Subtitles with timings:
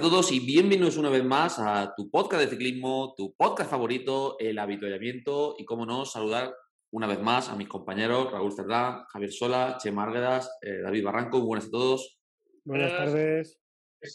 [0.00, 4.36] A todos y bienvenidos una vez más a tu podcast de ciclismo, tu podcast favorito,
[4.38, 6.54] el habituallamiento y, como no, saludar
[6.90, 11.36] una vez más a mis compañeros Raúl Cerdán, Javier Sola, Che Márguedas, eh, David Barranco.
[11.40, 12.18] Muy buenas a todos.
[12.64, 13.60] Buenas tardes.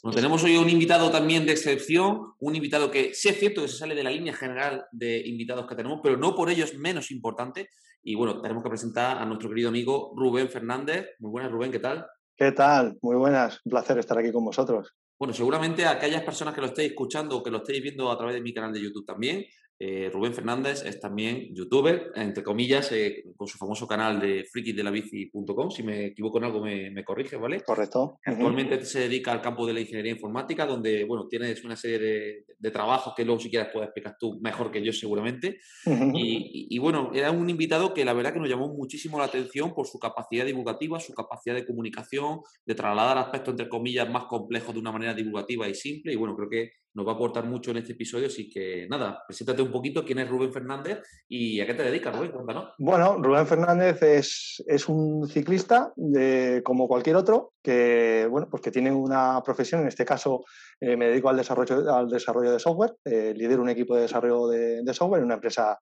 [0.02, 3.68] Bueno, tenemos hoy un invitado también de excepción, un invitado que sí es cierto que
[3.68, 6.76] se sale de la línea general de invitados que tenemos, pero no por ello es
[6.76, 7.70] menos importante.
[8.02, 11.10] Y bueno, tenemos que presentar a nuestro querido amigo Rubén Fernández.
[11.20, 12.08] Muy buenas, Rubén, ¿qué tal?
[12.36, 12.98] ¿Qué tal?
[13.04, 13.62] Muy buenas.
[13.64, 14.96] Un placer estar aquí con vosotros.
[15.18, 18.36] Bueno, seguramente aquellas personas que lo estéis escuchando o que lo estéis viendo a través
[18.36, 19.46] de mi canal de YouTube también,
[19.78, 25.70] eh, Rubén Fernández es también youtuber, entre comillas, eh, con su famoso canal de frikisdelabici.com.
[25.70, 27.62] Si me equivoco en algo, me, me corrige, ¿vale?
[27.62, 28.20] Correcto.
[28.24, 32.46] Actualmente se dedica al campo de la ingeniería informática, donde, bueno, tienes una serie de,
[32.58, 35.60] de trabajos que luego, si quieres, puedes explicar tú mejor que yo, seguramente.
[35.86, 39.74] y, y, bueno, era un invitado que la verdad que nos llamó muchísimo la atención
[39.74, 44.74] por su capacidad divulgativa, su capacidad de comunicación, de trasladar aspectos, entre comillas, más complejos
[44.74, 46.14] de una manera divulgativa y simple.
[46.14, 49.22] Y bueno, creo que nos va a aportar mucho en este episodio, así que nada,
[49.28, 52.32] preséntate un poquito quién es Rubén Fernández y a qué te dedicas, Rubén.
[52.78, 58.72] Bueno, Rubén Fernández es, es un ciclista de, como cualquier otro que, bueno, pues que
[58.72, 60.46] tiene una profesión, en este caso
[60.80, 64.48] eh, me dedico al desarrollo, al desarrollo de software, eh, lidero un equipo de desarrollo
[64.48, 65.78] de, software en una empresa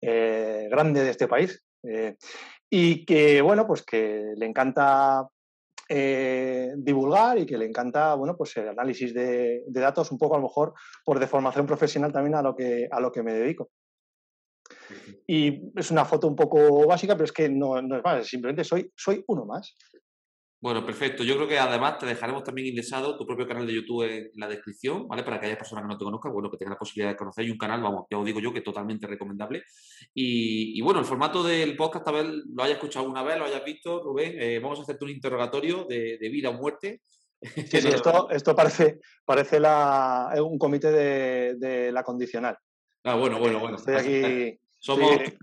[0.00, 1.64] eh, grande de este país
[2.70, 5.26] y que, bueno, pues que le encanta
[5.88, 10.34] eh, divulgar y que le encanta bueno, pues el análisis de, de, datos, un poco
[10.34, 13.70] a lo mejor por deformación profesional también a lo que, a lo que me dedico.
[15.26, 18.64] Y es una foto un poco básica, pero es que no, no es más, simplemente
[18.64, 19.74] soy, soy uno más.
[20.62, 21.24] Bueno, perfecto.
[21.24, 24.46] Yo creo que además te dejaremos también indexado tu propio canal de YouTube en la
[24.46, 25.24] descripción, ¿vale?
[25.24, 27.44] Para que haya personas que no te conozcan, bueno, que tengan la posibilidad de conocer.
[27.44, 29.64] Y un canal, vamos, ya os digo yo, que es totalmente recomendable.
[30.14, 33.46] Y, y bueno, el formato del podcast, tal vez lo hayas escuchado alguna vez, lo
[33.46, 34.36] hayas visto, Rubén.
[34.38, 37.00] Eh, vamos a hacerte un interrogatorio de, de vida o muerte.
[37.40, 42.56] Sí, sí, esto, esto parece, parece la, un comité de, de la condicional.
[43.02, 43.78] Ah, bueno, bueno, bueno.
[43.78, 44.60] Estoy aquí.
[44.78, 45.36] Somos, sí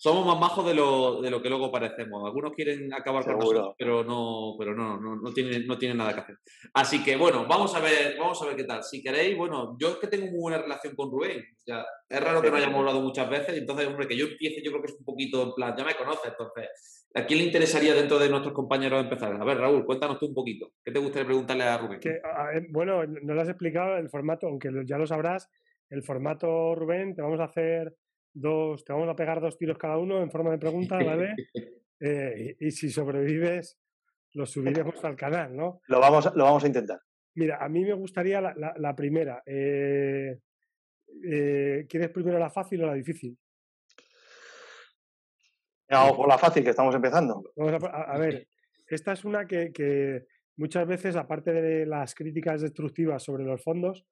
[0.00, 2.24] somos más majos de lo, de lo que luego parecemos.
[2.24, 3.38] Algunos quieren acabar Seguro.
[3.38, 6.36] con nosotros, pero no, pero no, no, no, tienen, no tienen nada que hacer.
[6.72, 8.84] Así que bueno, vamos a ver, vamos a ver qué tal.
[8.84, 11.40] Si queréis, bueno, yo es que tengo muy buena relación con Rubén.
[11.40, 14.62] O sea, es raro que no hayamos hablado muchas veces, entonces, hombre, que yo empiece,
[14.62, 17.46] yo creo que es un poquito en plan, ya me conoces, entonces, ¿a quién le
[17.46, 19.34] interesaría dentro de nuestros compañeros empezar?
[19.34, 20.70] A ver, Raúl, cuéntanos tú un poquito.
[20.84, 21.98] ¿Qué te gustaría preguntarle a Rubén?
[21.98, 25.50] Que, a ver, bueno, no lo has explicado el formato, aunque ya lo sabrás,
[25.90, 27.96] el formato, Rubén, te vamos a hacer
[28.40, 31.34] dos, te vamos a pegar dos tiros cada uno en forma de pregunta, ¿vale?
[32.00, 33.76] Eh, y, y, si sobrevives,
[34.34, 35.80] lo subiremos al canal, ¿no?
[35.88, 37.00] Lo vamos, lo vamos a intentar.
[37.34, 39.42] Mira, a mí me gustaría la, la, la primera.
[39.44, 40.38] Eh,
[41.28, 43.36] eh, ¿Quieres primero la fácil o la difícil?
[45.90, 47.50] Vamos por la fácil, que estamos empezando.
[47.56, 48.46] Vamos a, a, a ver,
[48.86, 50.26] esta es una que, que,
[50.58, 54.04] muchas veces, aparte de las críticas destructivas sobre los fondos,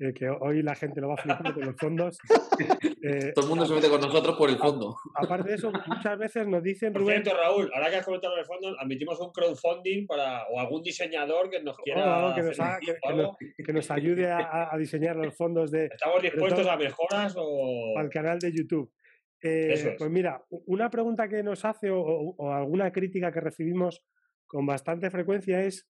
[0.00, 2.18] eh, que hoy la gente lo va a flipar con los fondos.
[3.00, 4.96] Eh, Todo el mundo se mete con nosotros por el fondo.
[5.14, 7.22] Aparte de eso, muchas veces nos dicen, por Rubén...
[7.22, 11.48] Cierto, Raúl, ahora que has comentado los fondos, admitimos un crowdfunding para, o algún diseñador
[11.48, 12.26] que nos quiera...
[12.26, 15.70] Oh, que, nos haga, que, que, nos, que, nos, ayude a, a, diseñar los fondos
[15.70, 15.86] de...
[15.86, 17.96] ¿Estamos dispuestos a mejoras o...?
[17.96, 18.92] Al canal de YouTube.
[19.40, 19.88] Eh, es.
[19.96, 24.02] Pues mira, una pregunta que nos hace o, o, o alguna crítica que recibimos
[24.46, 25.88] con bastante frecuencia es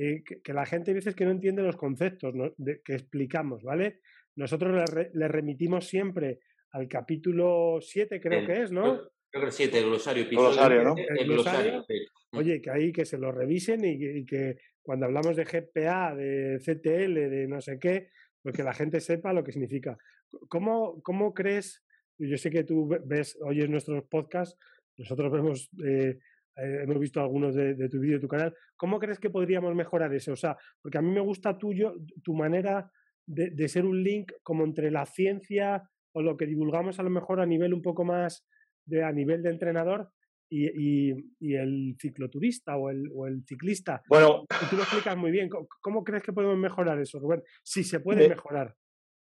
[0.00, 2.54] eh, que, que, la gente a veces que no entiende los conceptos ¿no?
[2.56, 3.98] de, que explicamos, ¿vale?
[4.36, 6.38] Nosotros le, re, le, remitimos siempre
[6.70, 9.00] al capítulo 7, creo el, que es, ¿no?
[9.28, 10.22] Creo que el 7, el glosario.
[10.22, 10.94] El glosario, ¿no?
[10.96, 11.84] El, el glosario.
[11.88, 12.06] Sí.
[12.30, 16.60] Oye, que ahí que se lo revisen y, y, que cuando hablamos de GPA, de
[16.60, 19.98] CTL, de no sé qué, pues que la gente sepa lo que significa.
[20.48, 21.82] ¿Cómo, cómo crees?
[22.18, 24.56] Yo sé que tú ves, oyes nuestros podcasts,
[24.96, 26.18] nosotros vemos eh,
[26.62, 28.54] eh, hemos visto algunos de, de tu vídeo, de tu canal.
[28.76, 30.32] ¿Cómo crees que podríamos mejorar eso?
[30.32, 32.90] O sea, porque a mí me gusta tuyo, tu manera
[33.26, 37.10] de, de, ser un link como entre la ciencia o lo que divulgamos a lo
[37.10, 38.46] mejor a nivel un poco más
[38.86, 40.10] de a nivel de entrenador
[40.50, 40.66] y,
[41.10, 44.02] y, y el cicloturista o el, o el, ciclista.
[44.08, 45.48] Bueno, y tú lo explicas muy bien.
[45.48, 47.42] ¿Cómo, ¿Cómo, crees que podemos mejorar eso, Rubén?
[47.62, 48.74] Si se puede eh, mejorar.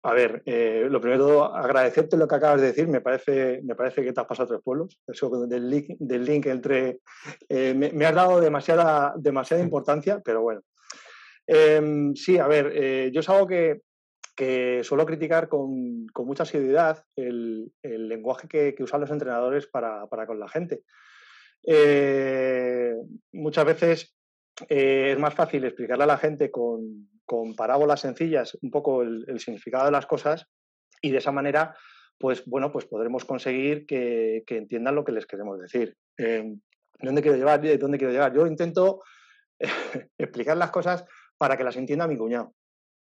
[0.03, 2.87] A ver, eh, lo primero, agradecerte lo que acabas de decir.
[2.87, 4.99] Me parece, me parece que te has pasado tres pueblos.
[5.07, 7.01] Eso del link, del link entre.
[7.49, 10.63] Eh, me, me, has dado demasiada, demasiada importancia, pero bueno.
[11.47, 13.81] Em, sí, a ver, eh, yo es algo que,
[14.37, 19.67] que suelo criticar con, con mucha asiduidad el, el lenguaje que, que, usan los entrenadores
[19.67, 20.83] para, para con la gente.
[23.33, 24.19] Muchas veces
[24.69, 29.39] eh, es más fácil explicarle a la gente con, con parábolas sencillas un poco el,
[29.39, 30.47] significado de las cosas
[31.03, 31.77] y de esa manera,
[32.19, 35.95] pues bueno, pues podremos conseguir que, que entiendan lo que les queremos decir.
[36.17, 36.57] Eh,
[37.01, 37.61] ¿Dónde quiero llevar?
[37.79, 38.35] ¿Dónde quiero?
[38.35, 39.03] Yo intento
[40.19, 41.05] explicar las cosas
[41.37, 42.55] para que las entienda mi cuñado,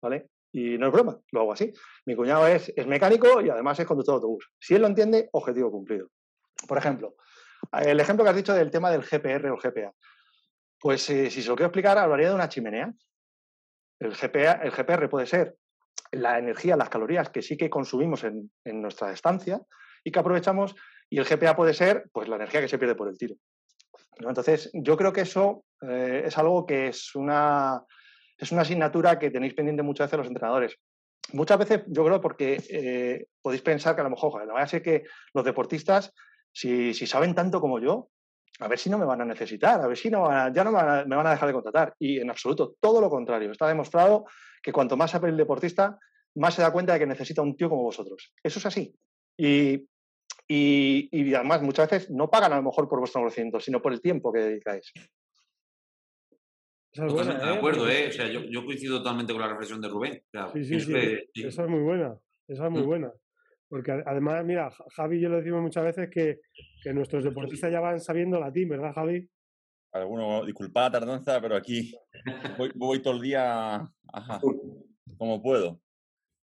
[0.01, 0.31] ¿vale?
[0.51, 1.71] Y no es broma, lo hago así.
[2.07, 4.49] Mi cuñado es, es mecánico y además es conductor de autobús.
[4.59, 6.09] Si él lo entiende, objetivo cumplido.
[6.67, 7.15] Por ejemplo,
[7.71, 9.93] el ejemplo que has dicho del tema del GPR o GPA.
[10.79, 12.91] Pues eh, si se lo quiero explicar, hablaría de una chimenea.
[13.99, 15.55] El, GPA, el GPR puede ser
[16.11, 19.59] la energía, las calorías que sí que consumimos en, en, nuestra estancia
[20.03, 20.75] y que aprovechamos,
[21.09, 23.35] y el GPA puede ser pues, la energía que se pierde por el tiro.
[24.19, 24.29] ¿no?
[24.29, 27.83] Entonces, yo creo que eso eh, es algo que es una,
[28.38, 30.77] es una asignatura que tenéis pendiente muchas veces los entrenadores.
[31.33, 34.81] Muchas veces, yo creo, porque eh, podéis pensar que a lo mejor, la verdad es
[34.81, 35.03] que
[35.33, 36.13] los deportistas,
[36.53, 38.09] si, si saben tanto como yo,
[38.59, 40.63] a ver si no me van a necesitar, a ver si no van a, ya
[40.63, 41.95] no me van a, me van a, dejar de contratar.
[42.00, 43.51] Y en absoluto, todo lo contrario.
[43.51, 44.25] Está demostrado
[44.62, 46.00] que cuanto más sabe el deportista,
[46.36, 48.33] más se da cuenta de que necesita un tío como vosotros.
[48.44, 48.95] Eso es así.
[49.38, 49.88] Y,
[50.48, 53.94] y, y además, muchas veces no pagan a lo mejor por vuestro conocimiento, sino por
[53.94, 54.92] el tiempo que dedicáis.
[56.92, 57.57] Es de ¿eh?
[57.57, 58.07] acuerdo, ¿eh?
[58.07, 60.24] O sea, yo, yo, coincido totalmente con la reflexión de Rubén.
[60.31, 60.94] Claro, sí, sí, sí.
[60.94, 62.18] Que, sí, Esa es muy buena.
[62.48, 62.86] Esa es muy mm.
[62.86, 63.13] buena.
[63.69, 66.39] Porque además, mira, Javi y yo lo decimos muchas veces que,
[66.81, 69.29] que nuestros deportistas ya van sabiendo latín, ¿verdad, Javi?
[69.91, 71.93] Alguno, disculpad la tardanza, pero aquí
[72.57, 73.75] voy, voy todo el día
[74.13, 74.39] ajá,
[75.17, 75.81] como puedo.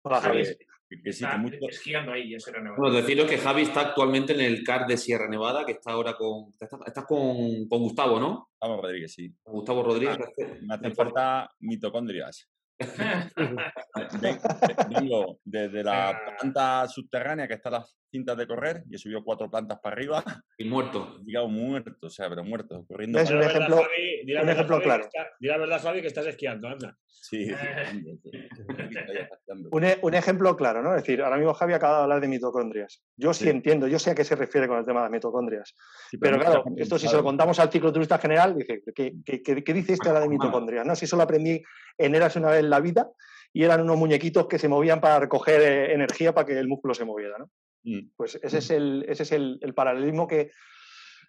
[0.03, 0.43] Hola, Javi.
[0.87, 1.57] Que, que sí, está que mucho...
[1.67, 2.79] esquiando ahí en Sierra Nevada.
[2.79, 6.13] Bueno, deciros que Javi está actualmente en el CAR de Sierra Nevada, que está ahora
[6.13, 6.49] con.
[6.51, 8.49] Estás está con, con, Gustavo, ¿no?
[8.51, 9.33] Gustavo Rodríguez, sí.
[9.43, 10.19] Gustavo Rodríguez.
[10.61, 12.47] Me hacen falta mitocondrias.
[14.89, 19.23] Vengo desde la planta subterránea que está a las cintas de correr y he subido
[19.23, 20.23] cuatro plantas para arriba.
[20.57, 21.17] Y muerto.
[21.25, 22.85] Digamos, muerto, o sea, pero muerto.
[22.87, 25.03] Corriendo es un ejemplo, Javi, un ejemplo claro.
[25.03, 26.97] Está, di la verdad, Javi, que estás esquiando, anda.
[27.07, 27.47] Sí.
[29.71, 30.95] un, e, un, ejemplo claro, ¿no?
[30.95, 33.03] Es decir, ahora mismo Javi acaba de hablar de mitocondrias.
[33.17, 35.11] Yo sí, sí entiendo, yo sé a qué se refiere con el tema de las
[35.11, 35.73] mitocondrias.
[36.09, 39.41] Sí, pero, pero, claro, esto si se lo contamos al cicloturista general, dice, ¿qué, qué,
[39.41, 40.85] qué, qué dice este ahora de mitocondrias?
[40.85, 41.61] No, si eso lo aprendí
[41.97, 43.09] en Eras una vez en la vida
[43.55, 46.93] y eran unos muñequitos que se movían para recoger eh, energía para que el músculo
[46.93, 47.49] se moviera, ¿no?
[47.85, 48.09] Mm.
[48.17, 50.51] Pues ese es el, ese es el, el paralelismo que,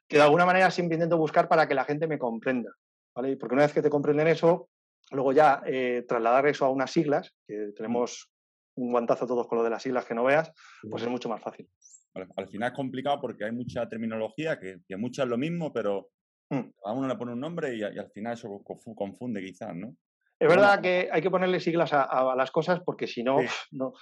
[0.08, 2.72] que de alguna manera siempre intento buscar para que la gente me comprenda,
[3.14, 3.36] ¿vale?
[3.36, 4.70] Porque una vez que te comprenden eso,
[5.10, 8.32] luego ya eh, trasladar eso a unas siglas, que tenemos
[8.76, 10.52] un guantazo todos con lo de las siglas que no veas,
[10.90, 11.68] pues es mucho más fácil.
[12.14, 15.72] Al, al final es complicado porque hay mucha terminología, que, que mucha es lo mismo,
[15.72, 16.10] pero
[16.50, 16.60] mm.
[16.84, 19.94] a uno le pone un nombre y, y, al final eso confunde quizás, ¿no?
[20.38, 23.46] Es verdad que hay que ponerle siglas a, a las cosas porque si no, sí.
[23.72, 23.94] no.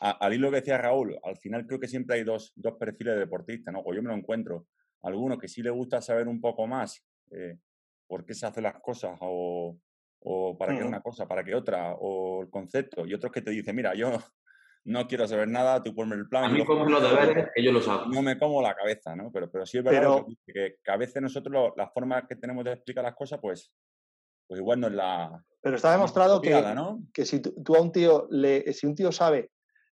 [0.00, 3.20] Al hilo que decía Raúl, al final creo que siempre hay dos, dos perfiles de
[3.20, 3.82] deportistas, ¿no?
[3.84, 4.66] O yo me lo encuentro.
[5.02, 7.58] Algunos que sí le gusta saber un poco más eh,
[8.06, 9.76] por qué se hacen las cosas o,
[10.20, 10.78] o para mm.
[10.78, 13.06] qué una cosa, para qué otra, o el concepto.
[13.06, 14.10] Y otros que te dicen, mira, yo
[14.84, 16.44] no quiero saber nada, tú ponme el plan.
[16.44, 18.10] A mí como los deberes, ellos lo saben.
[18.10, 19.30] No me como la cabeza, ¿no?
[19.30, 20.26] Pero, pero sí es verdad pero...
[20.46, 23.70] que, que, a veces nosotros lo, las formas que tenemos de explicar las cosas, pues
[24.52, 25.42] pues igual no es la.
[25.62, 27.00] Pero está demostrado que, ¿no?
[27.14, 29.50] que si tú, a un tío le, si un tío sabe,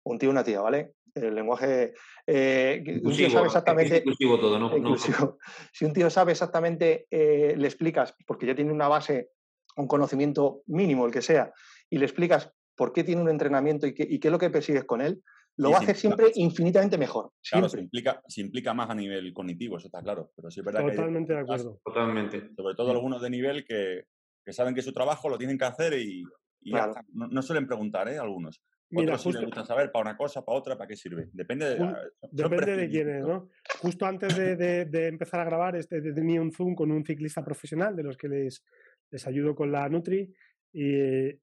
[0.05, 0.93] un tío una tía, ¿vale?
[1.13, 1.93] El lenguaje.
[2.25, 3.97] Eh, inclusivo, un tío sabe exactamente.
[3.97, 4.77] inclusivo todo, ¿no?
[4.77, 5.17] Inclusivo.
[5.19, 5.37] No.
[5.73, 9.31] Si un tío sabe exactamente, eh, le explicas, porque ya tiene una base,
[9.75, 11.51] un conocimiento mínimo, el que sea,
[11.89, 14.49] y le explicas por qué tiene un entrenamiento y qué, y qué es lo que
[14.49, 15.21] persigues con él,
[15.57, 17.31] lo sí, va a hacer siempre infinitamente mejor.
[17.49, 20.31] Claro, se implica, se implica más a nivel cognitivo, eso está claro.
[20.33, 21.81] Pero sí es verdad Totalmente que de acuerdo.
[21.83, 22.51] Totalmente.
[22.55, 24.05] Sobre todo algunos de nivel que,
[24.45, 26.23] que saben que su trabajo lo tienen que hacer y,
[26.61, 26.93] y claro.
[27.13, 28.17] no, no, suelen preguntar, ¿eh?
[28.17, 28.61] Algunos.
[28.91, 31.27] Mira, Otros justo, sí les gusta saber para una cosa, para otra, para qué sirve.
[31.33, 31.95] Depende de, un,
[32.31, 33.49] depende de quién es, ¿no?
[33.79, 37.43] Justo antes de, de, de, empezar a grabar, este, tenía un Zoom con un ciclista
[37.43, 38.63] profesional de los que les,
[39.09, 40.31] les ayudo con la Nutri
[40.71, 40.93] y,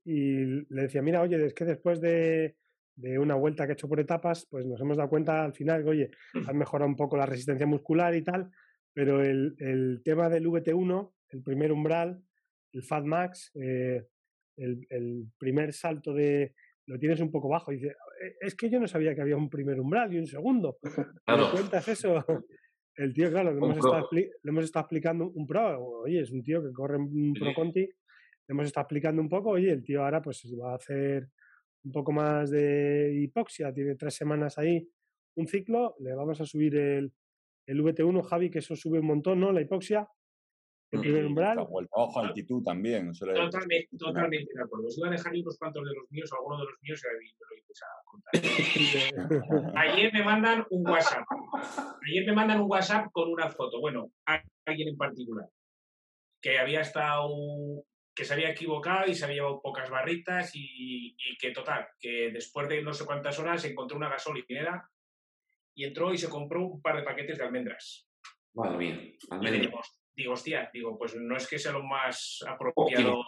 [0.04, 2.56] y le decía, mira, oye, es que después de,
[2.94, 5.82] de una vuelta que he hecho por etapas, pues nos hemos dado cuenta al final
[5.82, 6.10] que, oye,
[6.46, 8.50] han mejorado un poco la resistencia muscular y tal,
[8.92, 12.22] pero el, el tema del VT1, el primer umbral,
[12.72, 14.06] el Fat Max, eh,
[14.56, 16.54] el, el, primer salto de
[16.86, 17.72] lo tienes un poco bajo.
[17.72, 17.88] Y dice,
[18.22, 20.78] eh, es que yo no sabía que había un primer umbral y un segundo.
[21.24, 21.46] Claro.
[21.46, 22.24] ¿Me cuentas eso?
[22.94, 26.42] El tío, claro, le hemos, estado, le hemos, estado, explicando un pro, oye, es un
[26.42, 27.92] tío que corre un pro conti, le
[28.48, 31.26] hemos estado explicando un poco, oye, el tío ahora pues va a hacer
[31.84, 34.86] un poco más de hipoxia, tiene tres semanas ahí
[35.36, 37.12] un ciclo, le vamos a subir el,
[37.66, 39.52] el VT1, Javi, que eso sube un montón, ¿no?
[39.52, 40.06] La hipoxia.
[40.92, 41.58] El Y primer umbral.
[41.58, 43.12] o el trabajo a altitud también.
[43.12, 44.86] Totalmente, totalmente de acuerdo.
[44.86, 47.46] Os iba a dejar unos cuantos de los míos, algunos de los míos vi- me
[47.48, 48.32] lo a contar.
[49.76, 51.24] Ayer me mandan un WhatsApp.
[52.06, 53.80] Ayer me mandan un WhatsApp con una foto.
[53.80, 55.48] Bueno, a alguien en particular.
[56.40, 57.28] Que había estado.
[58.14, 62.30] que se había equivocado y se había llevado pocas barritas y, y que total, que
[62.30, 64.86] después de no sé cuántas horas encontró una gasolinera
[65.74, 68.06] y entró y se compró un par de paquetes de almendras.
[68.52, 69.70] Madre mía, Y almendra.
[70.14, 73.22] Digo, hostia, digo, pues no es que sea lo más apropiado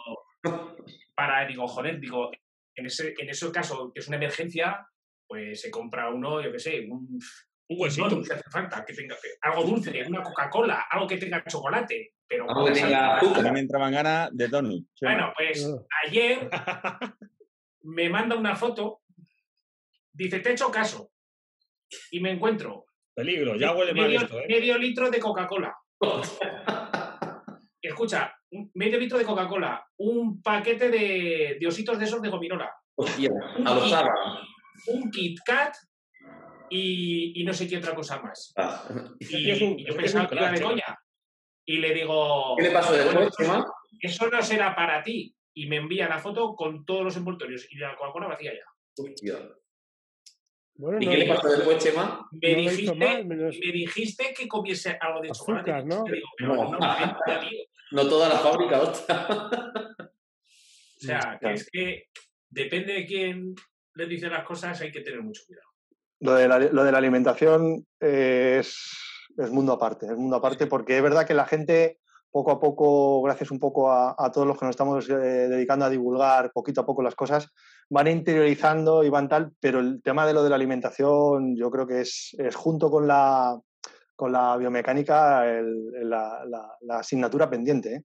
[1.15, 2.31] para, digo, joder, digo,
[2.75, 4.85] en ese, en ese caso, que es una emergencia,
[5.27, 7.17] pues se compra uno, yo qué sé, un,
[7.67, 8.09] Un no huesito.
[8.09, 12.65] dulce hace falta, que tenga algo dulce, una Coca-Cola, algo que tenga chocolate, pero Algo
[12.65, 13.53] que con esa- tenga A mí azúcar.
[13.53, 14.45] me entraban ganas de.
[14.49, 14.83] Chema.
[15.01, 15.73] Bueno, pues
[16.05, 16.49] ayer
[17.81, 19.01] me manda una foto,
[20.13, 21.11] dice, te he hecho caso,
[22.11, 24.45] y me encuentro Peligro, ya huele mal medio, esto, ¿eh?
[24.49, 25.73] medio litro de Coca-Cola.
[27.81, 32.73] Escucha, un medio litro de Coca-Cola, un paquete de, de ositos de esos de gominola,
[32.97, 33.29] Hostia,
[33.65, 33.93] a los
[34.87, 35.75] un Kit Kat
[36.69, 38.53] y, y no sé qué otra cosa más.
[38.57, 38.83] Ah.
[39.19, 40.99] Y, es un- y yo es pensaba un que iba de coña.
[41.67, 43.65] Y le digo, ¿Qué le pasó bueno, después, Chema?
[44.01, 45.35] eso no será para ti.
[45.57, 49.03] Y me envía la foto con todos los envoltorios y la Coca-Cola vacía ya.
[49.03, 49.49] Hostia.
[50.77, 52.27] Bueno, ¿Y no, qué le pasó después, Chema?
[52.31, 55.85] Me, No dijiste, mal, me dijiste que comiese algo de Azúcar, chocolate.
[55.85, 56.03] ¿no?
[56.03, 56.55] Digo, No.
[56.55, 56.79] no, no,
[57.49, 57.59] tío.
[57.91, 59.27] No toda la fábrica, hostia.
[60.97, 62.05] O sea, que es que
[62.49, 63.55] depende de quién
[63.93, 65.67] le dice las cosas, hay que tener mucho cuidado.
[66.19, 68.91] Lo de la, lo de la alimentación eh, es,
[69.37, 71.99] es mundo aparte, es mundo aparte porque es verdad que la gente
[72.31, 75.85] poco a poco, gracias un poco a, a todos los que nos estamos eh, dedicando
[75.85, 77.53] a divulgar poquito a poco las cosas,
[77.89, 81.85] van interiorizando y van tal, pero el tema de lo de la alimentación yo creo
[81.87, 83.59] que es, es junto con la,
[84.15, 87.93] con la biomecánica el- la, la- la asignatura pendiente.
[87.95, 88.03] ¿eh?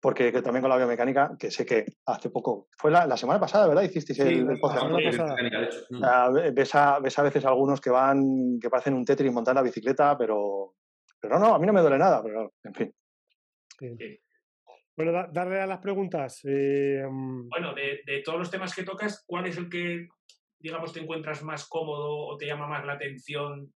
[0.00, 3.40] Porque que también con la biomecánica, que sé que hace poco, fue la, la semana
[3.40, 3.82] pasada, ¿verdad?
[3.82, 4.84] Hicisteis el, el la podcast.
[5.90, 6.04] ¿no?
[6.04, 9.60] Ah, ve- ves, a, ves a veces algunos que van, que parecen un Tetris montando
[9.60, 10.74] la bicicleta, pero,
[11.20, 12.94] pero no, a mí no me duele nada, pero en fin.
[14.98, 16.40] Bueno, da- darle a las preguntas.
[16.42, 20.08] eh, mm, Bueno, de, de todos los temas que tocas, ¿cuál es el que,
[20.58, 23.72] digamos, te encuentras más cómodo o te llama más la atención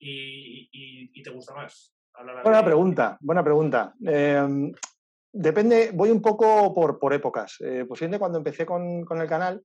[0.00, 1.94] y, y- y te gusta más?
[2.42, 3.94] Buena de- pregunta, buena pregunta.
[4.04, 4.72] Eh,
[5.32, 7.58] depende, voy un poco por, por épocas.
[7.60, 9.62] Eh, posiblemente cuando empecé con, con el canal,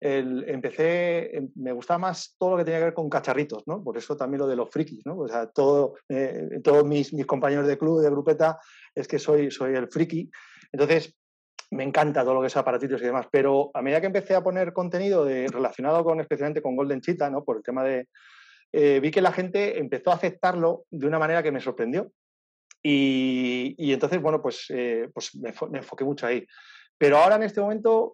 [0.00, 3.82] el- empecé, em- me gustaba más todo lo que tenía que ver con cacharritos, ¿no?
[3.82, 5.18] Por eso también lo de los frikis, ¿no?
[5.18, 8.58] O sea, todo, eh, todos mis, mis compañeros de club, de grupeta,
[8.94, 10.30] es que soy, soy el friki.
[10.72, 11.14] Entonces,
[11.70, 14.42] me encanta todo lo que es aparatitos y demás, pero a medida que empecé a
[14.42, 17.44] poner contenido relacionado con, especialmente con Golden Cheetah, ¿no?
[17.44, 18.08] Por el tema de,
[18.72, 22.10] eh, vi que la gente empezó a aceptarlo de una manera que me sorprendió.
[22.82, 26.46] Y, y entonces, bueno, pues, eh, pues me, enfo- me enfoqué mucho ahí.
[26.96, 28.12] Pero ahora en este momento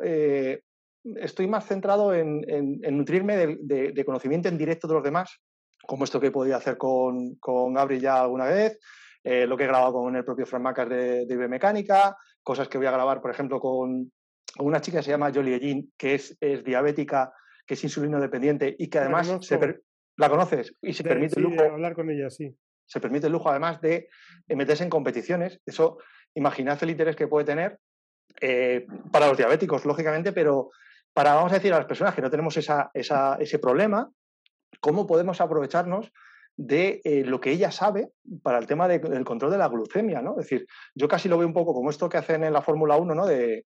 [1.17, 5.03] estoy más centrado en, en- en nutrirme de, de- de conocimiento en directo de los
[5.05, 5.41] demás,
[5.87, 8.79] como esto que he podido hacer con, con Gabriel ya alguna vez,
[9.23, 12.79] eh, lo que he grabado con el propio Fran Macas de, de biomecánica, cosas que
[12.79, 14.11] voy a grabar, por ejemplo, con
[14.59, 17.33] una chica que se llama Jolie Jean, que es, es diabética,
[17.67, 19.59] que es insulino dependiente y que La además se conozco.
[19.61, 19.83] per-
[20.17, 22.55] la conoces y se de- permite sí, el de lujo hablar con ella, sí.
[22.87, 24.09] se permite el lujo además de
[24.49, 25.61] eh, meterse en competiciones.
[25.67, 25.99] Eso,
[26.35, 27.79] imaginad el interés que puede tener
[28.41, 30.71] eh, para los diabéticos, lógicamente, pero
[31.15, 34.11] para, vamos a decir, a las personas que no tenemos esa, esa- ese problema,
[34.81, 36.13] ¿cómo podemos aprovecharnos
[36.57, 38.11] de eh, lo que ella sabe
[38.43, 40.21] para el tema de- del control de la glucemia?
[40.21, 40.33] ¿no?
[40.33, 42.97] Es decir, yo casi lo veo un poco como esto que hacen en la Fórmula
[42.97, 43.27] 1, ¿no?
[43.27, 43.65] de,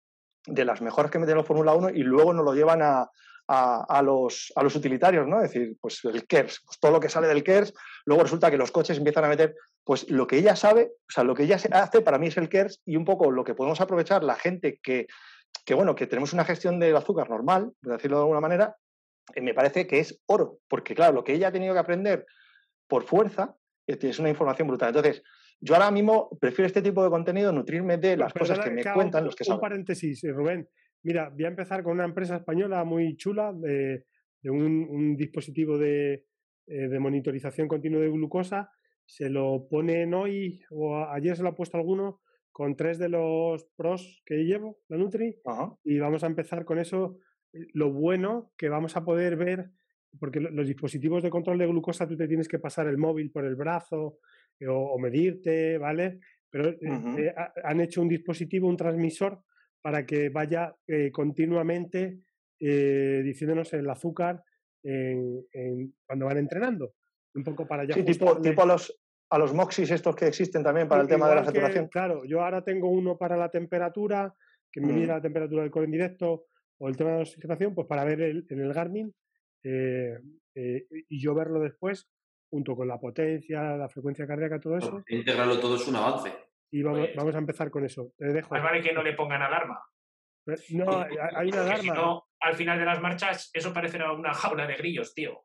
[0.46, 3.10] de las mejoras que meten en la Fórmula 1 y luego nos lo llevan a,
[3.48, 5.42] a- los, a los utilitarios, ¿no?
[5.42, 7.74] Es decir, pues el KERS, pues todo lo que sale del KERS,
[8.06, 11.24] luego resulta que los coches empiezan a meter, pues lo que ella sabe, o sea,
[11.26, 13.82] lo que ella hace para mí es el KERS y un poco lo que podemos
[13.82, 15.08] aprovechar la gente que,
[15.66, 18.76] que bueno, que tenemos una gestión del azúcar normal, por decirlo de alguna manera,
[19.34, 22.26] eh, me parece que es oro, porque claro, lo que ella ha tenido que aprender
[22.88, 23.56] por fuerza
[23.88, 24.90] eh, es una información brutal.
[24.90, 25.24] Entonces,
[25.62, 29.22] yo ahora mismo prefiero este tipo de contenido, nutrirme de las cosas que me cuentan
[29.24, 29.62] un- los que Un saben.
[29.62, 30.68] paréntesis, eh, Rubén.
[31.04, 34.06] Mira, voy a empezar con una empresa española muy chula de,
[34.42, 36.26] de un, un dispositivo de,
[36.66, 38.72] de monitorización continua de glucosa.
[39.06, 42.22] Se lo ponen hoy o ayer se lo ha puesto alguno
[42.54, 45.76] con tres de los pros que llevo, la Nutri, Ajá.
[45.84, 47.18] y vamos a empezar con eso.
[47.52, 49.70] eh, Lo bueno que vamos a poder ver,
[50.20, 53.32] porque lo- los dispositivos de control de glucosa tú te tienes que pasar el móvil
[53.32, 54.20] por el brazo
[54.60, 56.20] eh, o, o medirte, ¿vale?
[56.52, 59.42] Pero eh, ha- han hecho un dispositivo, un transmisor,
[59.82, 62.20] para que vaya eh, continuamente
[63.24, 64.44] diciéndonos el azúcar
[64.84, 66.94] en- en- cuando van entrenando.
[67.36, 68.96] Un poco para ya Sí, tipo, los,
[69.34, 71.88] a los Moxis estos que existen también para el tema de la que, saturación.
[71.88, 74.32] claro, yo ahora tengo uno para la temperatura,
[74.72, 74.96] que me Mm.
[74.96, 76.46] mide la temperatura del core en directo,
[76.80, 79.14] o el tema de la oxigenación, pues para ver el- en el Garmin
[79.64, 80.20] eh,
[80.56, 82.08] eh, y yo verlo después,
[82.52, 85.04] junto con la potencia, la frecuencia cardíaca, todo eso.
[85.08, 86.32] Integrarlo todo es un avance.
[86.70, 88.12] Y vamos, Pues- vamos a empezar con eso.
[88.18, 88.54] Te dejo.
[88.54, 89.80] Más vale que no le pongan alarma.
[90.46, 91.94] Eh, No, hay una Porque si alarma.
[91.96, 95.42] no, al final de las marchas, eso parecerá una jaula de grillos, tío.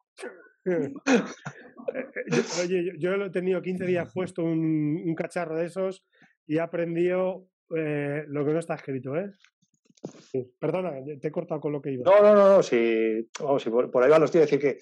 [0.67, 6.05] Yo- Oye, yo, yo lo he tenido 15 días puesto un, un cacharro de esos
[6.47, 9.31] y he aprendido eh, lo que no está escrito, ¿eh?
[10.31, 12.05] Sí, Perdona, te he cortado con lo que iba.
[12.05, 14.79] No, no, no, no, si, vamos, si por, por ahí van los tíos, decir que,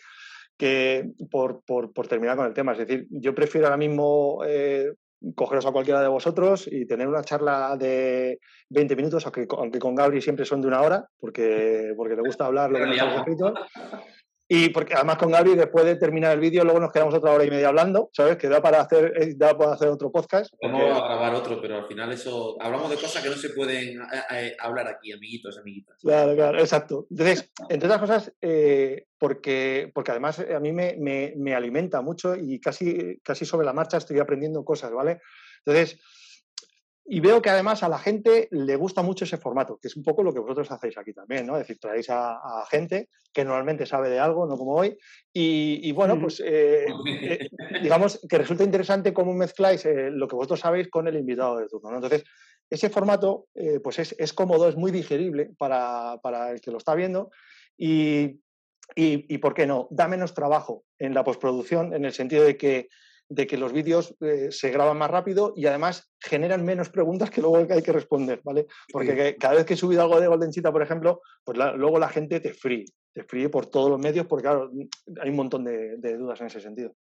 [0.57, 4.93] que por, por, por terminar con el tema, es decir, yo prefiero ahora mismo eh,
[5.35, 8.39] cogeros a cualquiera de vosotros y tener una charla de
[8.71, 12.47] 20 minutos, aunque, aunque con Gabri siempre son de una hora, porque, porque le gusta
[12.47, 13.55] hablar lo que no está escrito.
[14.49, 17.45] Y porque además con Gabri, después de terminar el vídeo, luego nos quedamos otra hora
[17.45, 18.37] y media hablando, ¿sabes?
[18.37, 20.55] Que da para hacer, eh, da para hacer otro podcast.
[20.63, 22.57] Vamos porque- a grabar otro, pero al final eso.
[22.61, 25.97] Hablamos de cosas que no se pueden eh, eh, hablar aquí, amiguitos, amiguitas.
[26.01, 27.07] Claro, claro, exacto.
[27.11, 32.37] Entonces, entre otras cosas, eh, porque, porque además a mí me, me- me alimenta mucho
[32.37, 35.21] y casi, casi sobre la marcha estoy aprendiendo cosas, ¿vale?
[35.65, 35.99] Entonces,
[37.09, 40.03] y veo que además a la gente le gusta mucho ese formato, que es un
[40.03, 41.55] poco lo que vosotros hacéis aquí también, ¿no?
[41.55, 44.99] Es decir, traéis a, a gente que normalmente sabe de algo, no como hoy,
[45.33, 47.49] y, y bueno, pues eh, eh,
[47.81, 51.69] digamos que resulta interesante cómo mezcláis eh, lo que vosotros sabéis con el invitado de
[51.69, 51.97] turno, ¿no?
[51.97, 52.25] Entonces,
[52.69, 53.47] ese formato
[53.85, 57.31] pues es, es cómodo, es muy digerible para, para el que lo está viendo
[57.79, 58.41] y,
[58.97, 59.87] y, y, ¿por qué no?
[59.93, 62.89] Da menos trabajo en la postproducción en el sentido de que,
[63.29, 67.41] de que los vídeos eh, se graban más rápido y además generan menos preguntas que
[67.41, 68.67] luego hay que responder, ¿vale?
[68.93, 69.17] Porque Sí.
[69.17, 71.99] que- cada vez que he subido algo de Golden Cheetah, por ejemplo, pues la- luego
[71.99, 74.71] la gente te fríe, te fríe por todos los medios porque, claro,
[75.21, 76.95] hay un montón de, de dudas en ese sentido.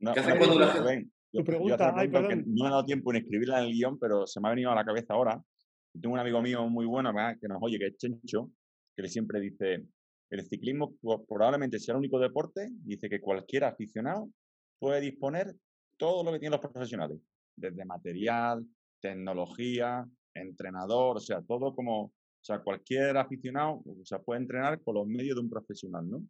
[0.00, 1.10] No, ¿Qué hace cuando la gente-.
[1.32, 2.44] Yo- yo pregunta, ay, que perdón.
[2.46, 4.70] no me ha dado tiempo en escribirla en el guion, pero se me ha venido
[4.70, 5.42] a la cabeza ahora.
[6.00, 7.36] Tengo un amigo mío muy bueno ¿verdad?
[7.40, 8.50] que nos oye, que es Chencho,
[8.94, 9.82] que le siempre dice,
[10.30, 14.28] el ciclismo pro- probablemente sea el único deporte, dice que cualquier aficionado
[14.78, 15.54] puede disponer
[15.96, 17.18] todo lo que tienen los profesionales,
[17.56, 18.66] desde material,
[19.00, 22.12] tecnología, entrenador, o sea, todo como, o
[22.42, 26.22] sea, cualquier aficionado, o sea, puede entrenar con los medios de un profesional, ¿no?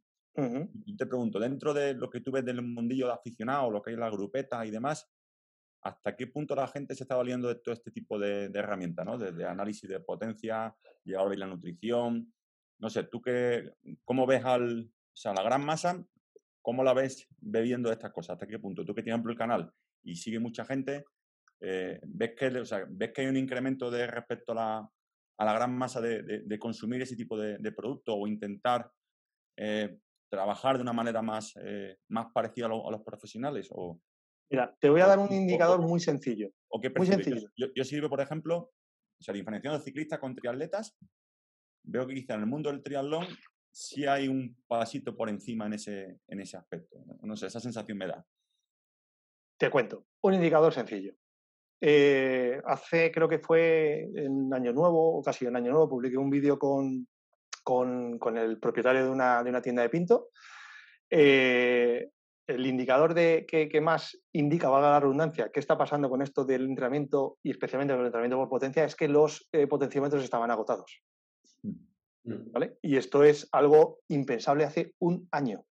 [0.85, 3.91] Y te pregunto, dentro de lo que tú ves del mundillo de aficionados, lo que
[3.91, 5.09] hay en las grupetas y demás,
[5.83, 9.07] ¿hasta qué punto la gente se está valiendo de todo este tipo de, de herramientas,
[9.07, 9.17] ¿no?
[9.17, 12.33] Desde análisis de potencia, y ahora y la nutrición.
[12.79, 13.73] No sé, tú qué,
[14.05, 16.05] cómo ves al, o sea, la gran masa,
[16.67, 18.85] cómo la ves bebiendo estas cosas, hasta qué punto.
[18.85, 21.05] Tú que tienes amplio el canal y sigue mucha gente,
[21.61, 24.91] eh, ves, que, o sea, ves que hay un incremento de respecto a la,
[25.39, 28.91] a la gran masa de, de- de consumir ese tipo de, de producto o intentar
[29.57, 29.97] eh,
[30.29, 33.69] trabajar de una manera más, eh, más parecida a, lo- a los profesionales?
[33.71, 34.01] ¿O,
[34.51, 36.51] Mira, te voy a dar un indicador o- muy sencillo.
[36.69, 37.49] o qué Muy sencillo.
[37.57, 38.57] Yo, yo sirvo, por ejemplo,
[39.21, 40.99] o sea, diferenciando ciclistas con triatletas,
[41.85, 43.25] veo que quizá en el mundo del triatlón
[43.77, 46.97] sí hay un pasito por encima en ese, en ese aspecto.
[47.21, 48.25] No, sé, esa sensación me da.
[49.59, 51.13] Te cuento, un indicador sencillo.
[51.83, 56.31] Eh, hace, creo que fue en Año Nuevo, o casi en Año Nuevo, publiqué un
[56.31, 57.07] vídeo con,
[57.63, 60.31] con, con el propietario de una, de una tienda de pinto.
[61.11, 62.09] Eh,
[62.47, 66.47] el indicador de, que, que más indica, valga la redundancia, qué está pasando con esto
[66.47, 70.51] del entrenamiento y especialmente con el entrenamiento por potencia es que los eh, potenciómetros estaban
[70.51, 71.03] agotados.
[72.27, 72.53] Mm.
[72.53, 72.79] ¿vale?
[72.83, 75.65] Y esto es algo impensable hace un año.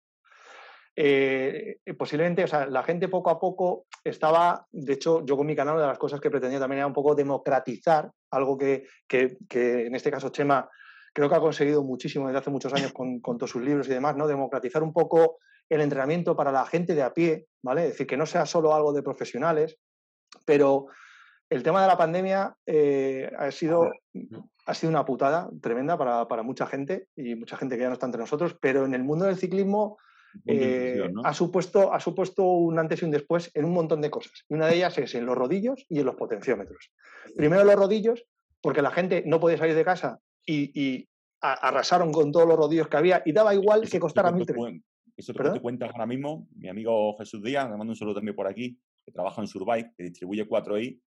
[0.98, 5.56] Eh, posiblemente, o sea, la gente poco a poco estaba, de hecho, yo con mi
[5.56, 9.38] canal, una de las cosas que pretendía también era un poco democratizar algo que, que-
[9.50, 10.70] que en este caso Chema
[11.13, 13.91] creo que ha conseguido muchísimo desde hace muchos años con, con todos sus libros y
[13.91, 14.28] demás, ¿no?
[14.28, 15.38] Democratizar un poco
[15.70, 17.84] el entrenamiento para la gente de a pie, ¿vale?
[17.84, 19.78] Es decir, que no sea solo algo de profesionales,
[20.46, 20.88] pero
[21.50, 23.91] el tema de la pandemia eh, ha, sido,
[24.65, 27.93] ha sido una putada tremenda para, para mucha gente y mucha gente que ya no
[27.93, 29.97] está entre nosotros, pero en el mundo del ciclismo
[30.45, 34.43] eh, ha, supuesto, ha supuesto un antes y un después en un montón de cosas.
[34.49, 36.91] Y una de ellas es en los rodillos y en los potenciómetros.
[37.38, 38.25] Primero los rodillos,
[38.62, 41.08] porque la gente no podía salir de casa y, y
[41.41, 44.45] a- arrasaron con todos los rodillos que había y daba igual Eso- que costara que
[44.45, 44.56] tú 1.300.
[44.58, 44.84] cuen-
[45.15, 45.56] Eso que ¿Perdón?
[45.56, 48.78] tú cuentas ahora mismo, mi amigo Jesús Díaz, le mando un saludo también por aquí,
[49.06, 50.99] que trabaja en Surbike, que distribuye 4i,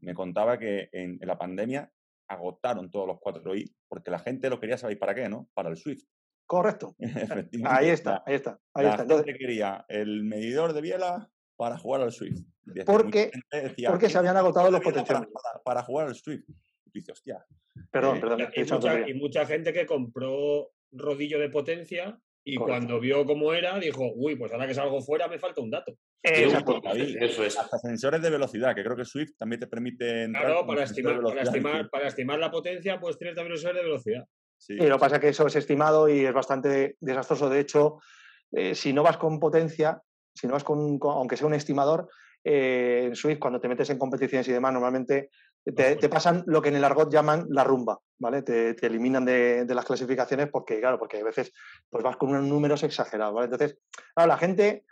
[0.00, 1.90] me contaba que en, en la pandemia
[2.32, 5.48] agotaron todos los 4i porque la gente lo quería saber para qué, ¿no?
[5.54, 6.04] Para el Swift.
[6.46, 6.94] Correcto.
[6.98, 7.60] Efectivamente.
[7.64, 9.02] Ahí está, ahí está, ahí la está.
[9.02, 12.40] gente Entonces, quería el medidor de biela para jugar al Swift.
[12.64, 15.42] Decía, Porque- decía, porque se "¿Quién habían agotado los biela para, potenciómetros.
[15.42, 16.44] para- para jugar al Swift.
[16.48, 17.44] Y tú dices, hostia,
[17.90, 22.56] Perdón, eh, perdón, Y, he mucha, y mucha gente que compró rodillo de potencia Y
[22.56, 22.78] Correcto.
[22.78, 25.94] cuando vio cómo era, dijo, uy, pues ahora que salgo fuera me falta un dato.
[26.22, 26.80] Exacto.
[26.94, 27.56] Eso es.
[27.58, 30.46] Hasta sensores de velocidad, que creo que Swift también te permite entrar.
[30.64, 34.24] Claro, estimar, estimar, para estimar la potencia, pues tienes también un sensor de velocidad.
[34.56, 34.74] Sí.
[34.74, 37.48] Y lo que pasa es que eso es estimado y es bastante desastroso.
[37.48, 37.98] De hecho,
[38.52, 40.00] eh, si no vas con potencia,
[40.34, 42.08] si no vas con, con- aunque sea un estimador,
[42.44, 45.30] eh, en Swift, cuando te metes en competiciones y demás, normalmente
[45.64, 48.42] te, te pasan lo que en el argot llaman la rumba, ¿vale?
[48.42, 51.52] Te, te eliminan de, de las clasificaciones porque, claro, porque a veces
[51.88, 53.46] pues vas con unos números exagerados, ¿vale?
[53.46, 53.78] Entonces,
[54.14, 54.84] claro, la gente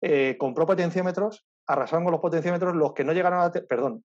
[0.00, 4.04] eh, compró potenciómetros, arrasaron con los potenciómetros, los que no llegaron a perdón,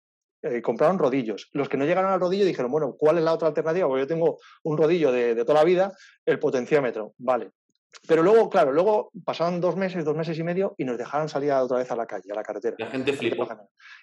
[0.42, 1.48] eh, compraron rodillos.
[1.52, 3.86] Los que no llegaron al rodillo dijeron, bueno, ¿cuál es la otra alternativa?
[3.88, 5.92] Porque yo tengo un rodillo de, de toda la vida,
[6.24, 7.50] el potenciómetro, vale.
[8.06, 11.52] Pero luego, claro, luego pasaron dos meses, dos meses y medio y nos dejaron salir
[11.52, 12.76] otra vez a la calle, a la carretera.
[12.78, 13.48] La gente flipó.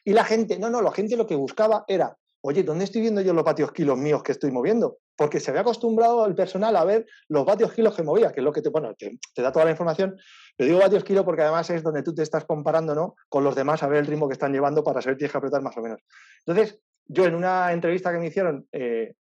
[0.04, 3.22] Y la gente, no, no, la gente lo que buscaba era, oye, ¿dónde estoy viendo
[3.22, 4.98] yo los vatios kilos míos que estoy moviendo?
[5.16, 8.44] Porque se había acostumbrado el personal a ver los vatios kilos que movía, que es
[8.44, 10.18] lo que te, bueno, te, te da toda la información.
[10.58, 13.16] Pero digo vatios kilos porque además es donde tú te estás comparando ¿no?
[13.30, 15.62] con los demás a ver el ritmo que están llevando para saber tienes que apretar
[15.62, 16.02] más o menos.
[16.46, 19.14] Entonces, yo en una entrevista que me hicieron, eh,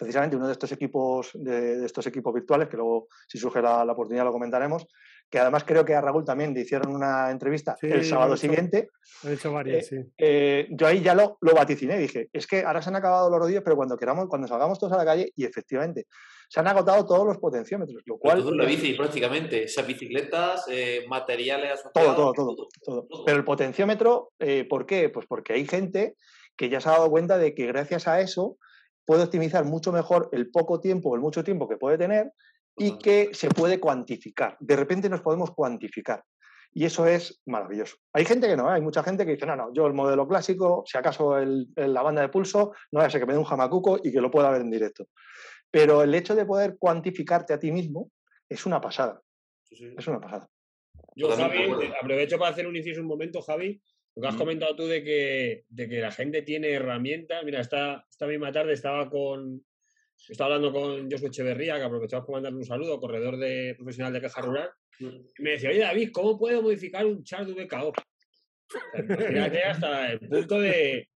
[0.00, 3.84] precisamente uno de estos equipos, de, de estos equipos virtuales, que luego si surge la,
[3.84, 4.86] la oportunidad lo comentaremos,
[5.28, 8.32] que además creo que a Raúl también le hicieron una entrevista Sí, el lo sábado
[8.32, 8.40] he hecho.
[8.40, 8.88] siguiente.
[9.22, 9.96] He hecho varias, sí.
[10.16, 13.38] Eh, yo ahí ya lo, lo vaticiné, dije, es que ahora se han acabado los
[13.38, 16.06] rodillos, pero cuando queramos, cuando salgamos todos a la calle, y efectivamente,
[16.48, 18.38] se han agotado todos los potenciómetros, lo cual...
[18.38, 19.64] Todo en la bici, prácticamente.
[19.64, 23.24] Esas bicicletas, eh, materiales Todo, todo, todo, todo.
[23.26, 25.10] Pero el potenciómetro, eh, ¿por qué?
[25.10, 26.16] Pues porque hay gente
[26.56, 28.56] que ya se ha dado cuenta de que gracias a eso
[29.10, 32.30] puede optimizar mucho mejor el poco tiempo o el mucho tiempo que puede tener
[32.76, 34.56] y que se puede cuantificar.
[34.60, 36.22] De repente nos podemos cuantificar.
[36.72, 37.96] Y eso es maravilloso.
[38.12, 38.74] Hay gente que no, ¿eh?
[38.74, 41.92] hay mucha gente que dice, no, no, yo el modelo clásico, si acaso el- el-
[41.92, 44.20] la banda de pulso, no vaya a ser que me dé un jamacuco y que
[44.20, 45.06] lo pueda ver en directo.
[45.72, 48.12] Pero el hecho de poder cuantificarte a ti mismo
[48.48, 49.20] es una pasada,
[49.64, 49.92] Sí, sí.
[49.98, 50.48] es una pasada.
[51.16, 51.68] Yo, Javi,
[52.00, 53.82] aprovecho para hacer un inciso un momento, Javi.
[54.16, 54.38] Lo que has Mm.
[54.38, 57.44] comentado tú de que, de que la gente tiene herramientas.
[57.44, 59.64] Mira, esta, esta misma tarde estaba con.
[60.28, 64.20] Estaba hablando con Josué Echeverría, que aprovechamos para mandarle un saludo, corredor de profesional de
[64.20, 64.70] queja rural.
[64.98, 67.92] Y me decía, oye David, ¿cómo puedo modificar un chart de VKO?
[68.94, 71.08] Imagínate hasta el punto de,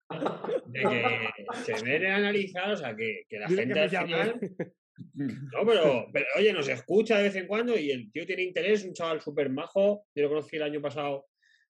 [0.68, 1.20] de que
[1.66, 4.40] se ven analizados, o sea, que, que la Dile gente al final
[5.16, 8.86] no, pero, pero, oye, nos escucha de vez en cuando y el tío tiene interés,
[8.86, 10.06] un chaval súper majo.
[10.16, 11.26] Yo lo conocí el año pasado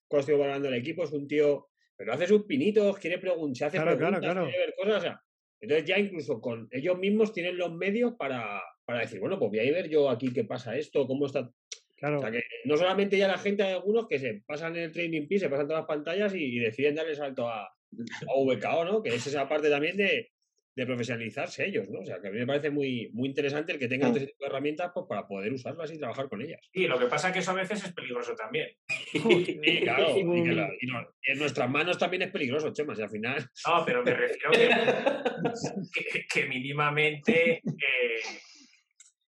[0.08, 3.78] cuando estuve valorando el equipo, es un tío, pero hace sus pinitos, quiere preguntar, hace
[3.78, 4.50] Claro, claro, preguntas, claro.
[4.50, 4.98] quiere ver cosas.
[4.98, 5.22] o sea,
[5.60, 9.60] entonces ya incluso con ellos mismos tienen los medios para, para decir, bueno, pues voy
[9.60, 11.50] a ir ver yo aquí qué pasa esto, cómo está.
[11.96, 12.18] Claro.
[12.18, 14.92] O sea que no solamente ya la gente, hay algunos que se pasan en el
[14.92, 18.86] training piece, se pasan todas las pantallas y, y deciden darle salto a, a VKO,
[18.86, 19.02] ¿no?
[19.02, 20.33] Que es esa parte también de,
[20.75, 21.99] de profesionalizarse ellos, ¿no?
[21.99, 24.15] O sea, que a mí me parece muy, muy interesante el que tengan Mm.
[24.15, 26.59] este tipo de herramientas pues, para poder usarlas y trabajar con ellas.
[26.73, 28.69] Sí, lo que pasa es que eso a veces es peligroso también.
[29.13, 33.01] Y claro, y que la- y no- en nuestras manos también es peligroso, Chema, si
[33.03, 33.47] al final...
[33.67, 38.19] No, pero me refiero que, que, que mínimamente, eh,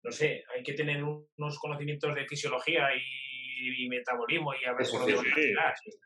[0.03, 3.01] no sé, hay que tener unos conocimientos de fisiología y,
[3.73, 5.53] y metabolismo y a ver por sí, dónde sí.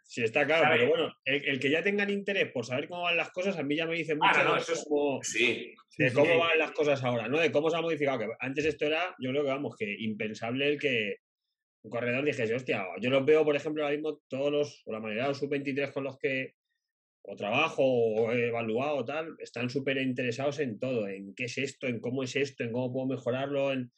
[0.04, 0.80] Sí, está claro, ¿Sabes?
[0.80, 3.63] pero bueno, el, el que ya tengan interés por saber cómo van las cosas, a
[3.63, 5.74] mí ya me dice mucho Ah, no, de eso es- cómo- Sí.
[5.98, 6.38] de cómo sí.
[6.39, 7.39] van las cosas ahora, ¿no?
[7.39, 8.19] De cómo se ha modificado.
[8.19, 11.15] Que antes esto era, yo creo que vamos, que impensable el que
[11.82, 15.00] un corredor dijese, hostia, yo los veo, por ejemplo, ahora mismo todos los, o la
[15.00, 16.56] mayoría de los sub-23 con los que
[17.22, 21.58] o trabajo o he evaluado o tal, están súper interesados en todo, en qué es
[21.58, 23.91] esto, en cómo es esto, en cómo puedo mejorarlo, en...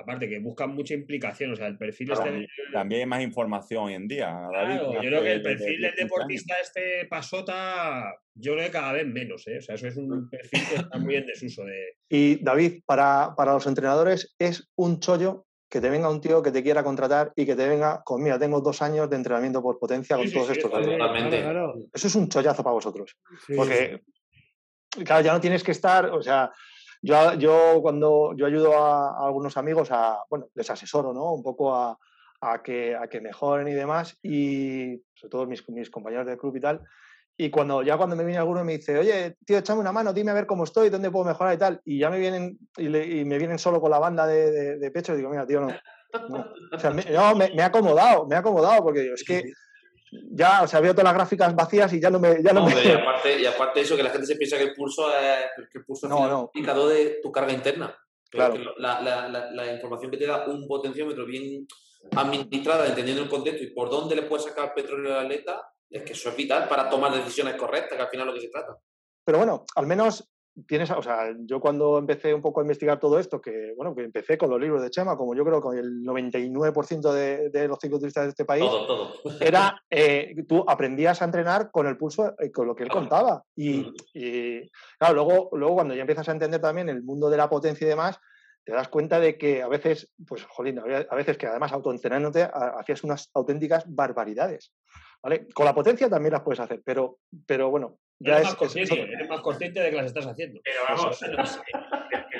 [0.00, 3.84] aparte que buscan mucha implicación, o sea, el perfil este de- También hay más información
[3.84, 4.26] hoy en día.
[4.28, 6.10] David, Claro, yo creo que el de- de perfil 10, del 15 años.
[6.10, 9.58] deportista este pasota, yo creo que cada vez menos, ¿eh?
[9.58, 11.96] O sea, eso es un perfil que está muy en desuso de...
[12.08, 16.52] Y David, para, para los entrenadores es un chollo que te venga un tío que
[16.52, 19.78] te quiera contratar y que te venga con, mira, tengo dos años de entrenamiento por
[19.80, 20.70] potencia Sí, con sí, todos sí, estos.
[20.72, 21.40] Totalmente.
[21.40, 23.14] Claro, Eso es un chollazo para vosotros.
[23.46, 24.00] sí, Porque,
[25.04, 26.50] claro, ya no tienes que estar, o sea,
[27.02, 31.32] yo, yo cuando yo ayudo a, a algunos amigos a, bueno, les asesoro, ¿no?
[31.32, 31.98] Un poco a,
[32.40, 36.56] a que, a que mejoren y demás, y sobre todo mis, mis compañeros del club
[36.56, 36.82] y tal.
[37.40, 40.32] Y cuando ya cuando me viene alguno me dice, oye, tío, échame una mano, dime
[40.32, 43.06] a ver cómo estoy, dónde puedo mejorar y tal, y ya me vienen y, le-
[43.06, 45.60] y me vienen solo con la banda de, de- de pecho, y digo, mira, tío,
[45.60, 45.68] no.
[46.28, 46.44] no".
[46.72, 49.52] O sea, me, no, me, me ha acomodado, me ha acomodado, porque es que
[50.30, 52.42] ya, o sea, veo todas las gráficas vacías y ya no me...
[52.42, 52.72] Ya no me...
[52.72, 55.78] Y, aparte, y aparte eso, que la gente se piensa que el pulso es, que
[55.78, 56.36] el pulso No, final no.
[56.36, 57.96] es un indicador de tu carga interna.
[58.30, 58.54] Pero Claro.
[58.74, 61.66] que la, la- la- la información que te da un potenciómetro bien
[62.16, 66.12] administrada, entendiendo el contexto y por dónde le puedes sacar petróleo al atleta, es que
[66.12, 68.76] eso es vital para tomar decisiones correctas, que al final es lo que se trata.
[69.24, 70.28] Pero bueno, al menos
[70.66, 74.02] tienes, o sea, yo cuando empecé un poco a investigar todo esto, que bueno, que
[74.02, 77.78] empecé con los libros de Chema, como yo creo que el 99% de, de, los
[77.78, 79.12] cicloturistas de este país, todo, todo.
[79.40, 83.42] era, eh, tú aprendías a entrenar con el pulso, eh, con lo que él contaba.
[83.54, 84.68] Y, y,
[84.98, 87.88] claro, luego, luego cuando ya empiezas a entender también el mundo de la potencia y
[87.88, 88.18] demás,
[88.68, 93.02] te das cuenta de que a veces, pues, jolín, a veces que además autoentrenándote hacías
[93.02, 94.72] unas auténticas barbaridades.
[95.22, 95.48] ¿Vale?
[95.48, 99.00] Con la potencia también las puedes hacer, pero, pero bueno, ya eres, es, más consciente,
[99.00, 100.60] eres más consciente de que las estás haciendo.
[100.64, 101.38] Pero vamos, el,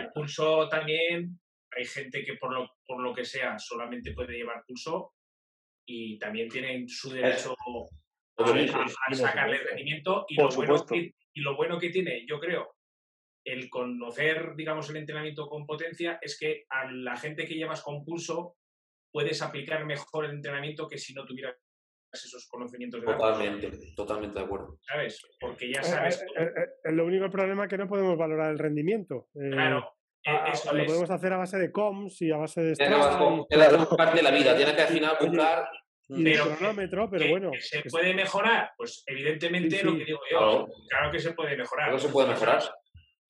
[0.00, 1.38] el, pulso también,
[1.76, 5.12] hay gente que por lo, por lo que sea solamente puede llevar pulso
[5.86, 7.54] y también tienen su derecho
[8.38, 12.38] a, a, a sacarle rendimiento y lo, bueno que, y lo bueno que tiene, yo
[12.38, 12.74] creo,
[13.44, 18.04] el conocer, digamos, el entrenamiento con potencia es que a la gente que llevas con
[18.04, 18.56] pulso
[19.10, 21.56] puedes aplicar mejor el entrenamiento que si no tuvieras
[22.12, 23.00] esos conocimientos.
[23.00, 24.78] De totalmente, totalmente de acuerdo.
[24.82, 25.20] ¿Sabes?
[25.40, 26.22] Porque ya sabes...
[26.22, 29.28] Eh, eh, eh, lo único problema es que no podemos valorar el rendimiento.
[29.34, 29.94] claro.
[30.26, 30.86] A, eso lo es.
[30.86, 32.72] podemos hacer a base de coms y a base de...
[32.72, 32.78] Es
[33.96, 35.68] parte de la vida, tienes que al final buscar...
[36.10, 37.50] Y pero, de cronómetro, pero que, bueno.
[37.50, 38.72] Que ¿Se puede mejorar?
[38.78, 39.84] Pues evidentemente sí, sí.
[39.84, 40.38] lo que digo yo.
[40.38, 40.68] Claro.
[40.88, 41.10] claro.
[41.12, 41.88] que se puede mejorar.
[41.88, 42.62] Claro se puede mejorar.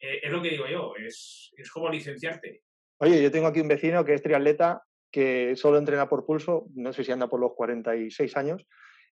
[0.01, 2.63] Eh, es lo que digo yo, es, es como licenciarte.
[3.01, 6.93] Oye, yo tengo aquí un vecino que es triatleta, que solo entrena por pulso, no
[6.93, 8.67] sé si anda por los 46 años,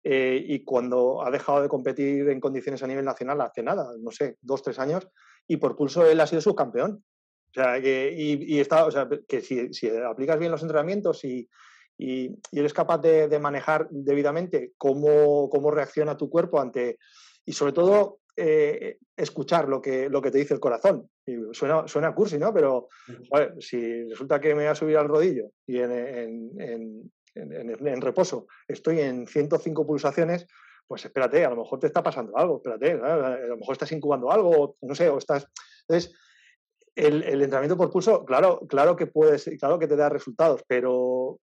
[0.02, 4.10] eh, y cuando ha dejado de competir en condiciones a nivel nacional hace nada, no
[4.10, 5.08] sé, dos, tres años,
[5.48, 7.02] y por pulso él ha sido subcampeón.
[7.50, 11.48] O sea, que, y, está, o sea, que si, si, aplicas bien los entrenamientos y,
[11.96, 16.98] y, y eres capaz de, de, manejar debidamente cómo, cómo reacciona tu cuerpo ante,
[17.46, 21.08] y sobre todo eh, escuchar lo que, lo que te dice el corazón.
[21.26, 22.52] Y suena, suena cursi, ¿no?
[22.52, 22.88] Pero
[23.58, 28.46] si resulta que me voy a subir al rodillo y en, en, en, en, reposo
[28.68, 30.46] estoy en 105 pulsaciones,
[30.86, 33.04] pues espérate, a lo mejor te está pasando algo, espérate, ¿no?
[33.04, 35.48] a lo mejor estás incubando algo, no sé, o estás...
[35.88, 36.14] Entonces,
[36.94, 41.40] el, el, entrenamiento por pulso, claro, claro que puedes, claro que te da resultados, pero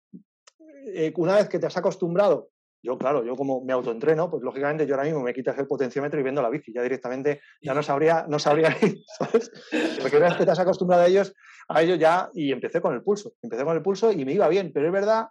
[0.86, 2.48] eh, una vez que te has acostumbrado
[2.82, 6.20] yo, claro, yo como me autoentreno, pues lógicamente yo ahora mismo me quitas el potenciómetro
[6.20, 9.50] y vendo la bici, ya directamente ya no sabría, no sabría ir, ¿sabes?
[10.00, 11.34] Porque una que te acostumbrado a ellos,
[11.68, 14.48] a ellos ya, y empecé con el pulso, empecé con el pulso y me iba
[14.48, 15.28] bien, pero es verdad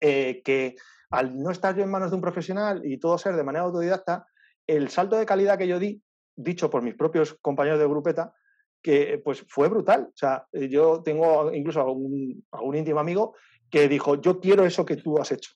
[0.00, 0.76] eh, que
[1.10, 4.26] al no estar yo en manos de un profesional y todo ser de manera autodidacta,
[4.66, 6.02] el salto de calidad que yo di,
[6.36, 8.34] dicho por mis propios compañeros de grupeta,
[8.82, 10.08] que pues fue brutal.
[10.08, 13.34] O sea, yo tengo incluso a un, a un íntimo amigo
[13.70, 15.50] que dijo, yo quiero eso que tú has hecho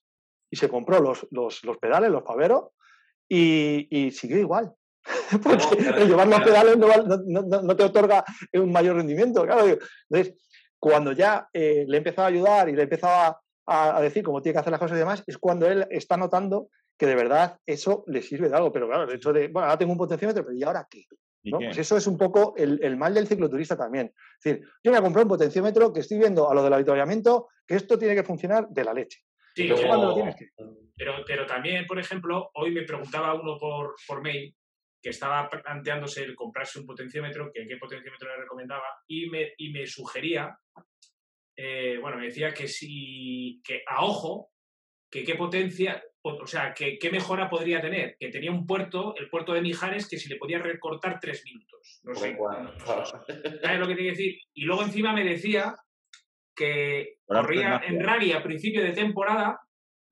[0.53, 2.65] y se compró los, los, los pedales, los paveros,
[3.27, 4.71] y, y siguió igual.
[5.43, 6.89] Porque el llevar los pedales no,
[7.25, 9.45] no, no, te otorga un mayor rendimiento.
[9.45, 9.79] Claro.
[10.11, 10.39] Entonces,
[10.79, 14.23] cuando ya eh, le he empezado a ayudar y le he empezado a, a, decir
[14.23, 17.15] cómo tiene que hacer las cosas y demás, es cuando él está notando que de
[17.15, 18.71] verdad eso le sirve de algo.
[18.73, 21.07] Pero claro, el hecho de, bueno, ahora tengo un potenciómetro, pero ¿y ahora qué?
[21.45, 21.59] ¿no?
[21.61, 24.13] Pues eso es un poco el, el, mal del cicloturista también.
[24.39, 27.77] Es decir, yo me compré un potenciómetro que estoy viendo a lo del avituallamiento que
[27.77, 29.25] esto tiene que funcionar de la leche.
[29.55, 30.49] Sí, pero, que...
[30.97, 34.55] pero, pero, también, por ejemplo, hoy me preguntaba uno por, por mail
[35.03, 39.71] que estaba planteándose el comprarse un potenciómetro, que qué potenciómetro le recomendaba, y me, y
[39.73, 40.57] me sugería,
[41.57, 44.53] eh, bueno, me decía que si, que a ojo,
[45.11, 49.29] que qué potencia, o sea, que qué mejora podría tener, que tenía un puerto, el
[49.29, 52.01] puerto de Mijares, que si le podía recortar tres minutos.
[52.05, 52.35] No sé.
[52.35, 54.39] Bueno, ¿Sabes lo que tiene que decir?
[54.55, 55.75] Y luego encima me decía
[56.55, 59.61] que corría en rally a principio de temporada,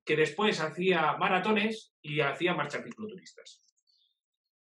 [0.05, 3.64] que después hacía maratones y hacía marchas cicloturistas.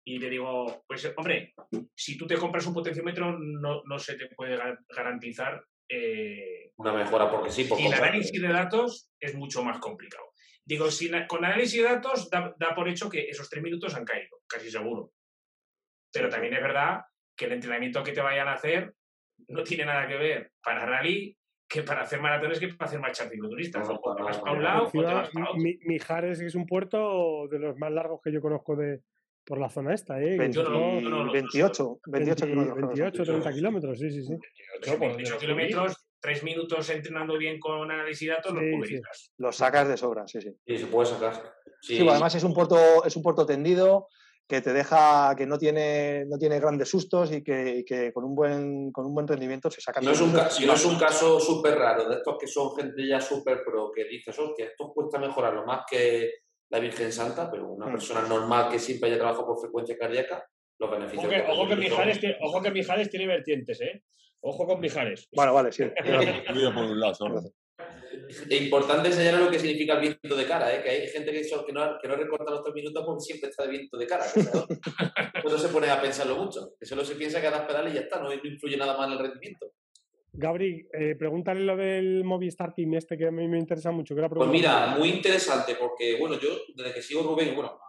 [0.07, 1.53] Y le digo, pues hombre,
[1.95, 4.57] si tú te compras un potenciómetro no, no se te puede
[4.87, 7.65] garantizar eh, una mejora porque sí.
[7.65, 10.31] Por y el análisis de datos es mucho más complicado.
[10.63, 14.05] Digo, si con análisis de datos da, da, por hecho que esos tres minutos han
[14.05, 15.11] caído, casi seguro.
[16.11, 17.01] Pero también es verdad
[17.35, 18.93] que el entrenamiento que te vayan a hacer
[19.47, 23.29] no tiene nada que ver para rally que para hacer maratones que para hacer marchas
[23.29, 23.87] cicloturistas.
[23.87, 25.61] No, o te vas para un lado o te vas para otro.
[25.61, 29.01] Mijares es un puerto de los más largos que yo conozco de
[29.45, 30.37] por la zona esta, ¿eh?
[30.37, 32.77] 20, no, no, 28, 28 kilómetros.
[32.77, 34.33] 28, 30 kilómetros, sí, sí, sí.
[34.99, 39.01] 28 kilómetros, 3 minutos entrenando bien con análisis y datos, sí, los sí.
[39.37, 40.51] Los sacas de sobra, sí, sí.
[40.65, 41.33] Sí, se puede sacar.
[41.79, 44.07] Sí, sí además es un puerto, es un puerto tendido,
[44.47, 48.23] que te deja, que no tiene, no tiene grandes sustos y que, y que, con,
[48.23, 50.01] un buen, con un buen rendimiento se saca.
[50.01, 53.07] No es un, caso, no es un caso súper raro, de estos que son gente
[53.07, 56.31] ya súper pro, que dices, hostia, esto cuesta mejorarlo más que
[56.69, 57.91] la Virgen Santa, pero una mm.
[57.91, 60.45] persona normal que siempre haya trabajado por frecuencia cardíaca,
[60.79, 61.25] los beneficios.
[61.25, 64.03] Ojo que, ojo que, Mijares, tiene, ojo que Mijares tiene vertientes, ¿eh?
[64.41, 65.27] Ojo con Mijares.
[65.33, 65.83] Bueno, vale, sí.
[66.45, 67.15] por un lado.
[68.27, 70.81] Es importante enseñar lo que significa el viento de cara, ¿eh?
[70.83, 73.63] que hay gente que, que, no, que no recorta los tres minutos porque siempre está
[73.63, 74.25] de viento de cara.
[75.41, 77.93] pues no se pone a pensarlo mucho, que solo se piensa que das pedal y
[77.93, 79.71] ya está, no, influye nada más en el rendimiento.
[80.37, 84.15] Gabri, eh, pregúntale lo del Movistar Team este que a mí me interesa mucho.
[84.15, 87.79] pues mira, muy interesante porque, bueno, yo desde que sigo Rubén, bueno,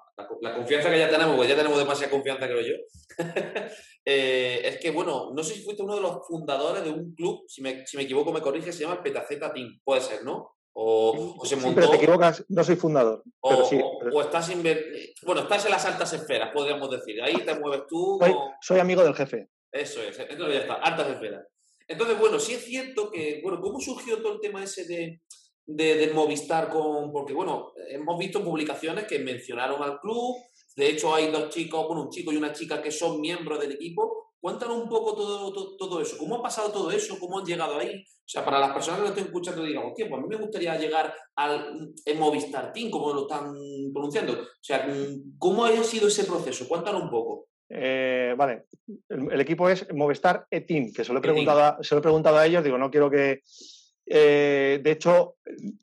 [0.40, 2.74] la, confianza que ya tenemos, porque ya tenemos demasiada confianza, creo yo,
[4.04, 7.44] eh, es que, bueno, no sé si fuiste uno de los fundadores de un club,
[7.48, 10.56] si me, si me equivoco me corrige, se llama el Petaceta Team, puede ser, ¿no?
[10.78, 13.22] O, o se montó, te equivocas, no soy fundador.
[13.40, 14.50] O, pero sí, o estás
[15.22, 17.22] bueno, estás en las altas esferas, podríamos decir.
[17.22, 18.18] Ahí te mueves tú.
[18.20, 19.48] Soy, soy amigo del jefe.
[19.72, 21.46] Eso es, entonces ya está, altas esferas.
[21.88, 25.22] Entonces, bueno, sí es cierto que, bueno, ¿cómo surgió todo el tema ese de,
[25.66, 30.36] de, Movistar con, porque bueno, hemos visto publicaciones que mencionaron al club,
[30.76, 33.72] de hecho hay dos chicos, bueno, un chico y una chica que son miembros del
[33.72, 34.34] equipo.
[34.38, 37.96] Cuéntanos un poco todo, todo, eso, cómo ha pasado todo eso, cómo han llegado ahí.
[37.96, 40.78] O sea, para las personas que lo estén escuchando, digamos, pues a mí me gustaría
[40.78, 43.52] llegar al Movistar Team, como lo están
[43.92, 44.34] pronunciando.
[44.34, 44.86] O sea,
[45.38, 46.68] ¿cómo ha sido ese proceso?
[46.68, 47.48] Cuéntanos un poco.
[47.68, 48.66] Eh, vale,
[49.08, 52.46] el, equipo es Movistar E-Team, que se lo, he preguntado se lo he preguntado a
[52.46, 53.42] ellos, digo, no quiero que,
[54.08, 55.34] eh, de hecho,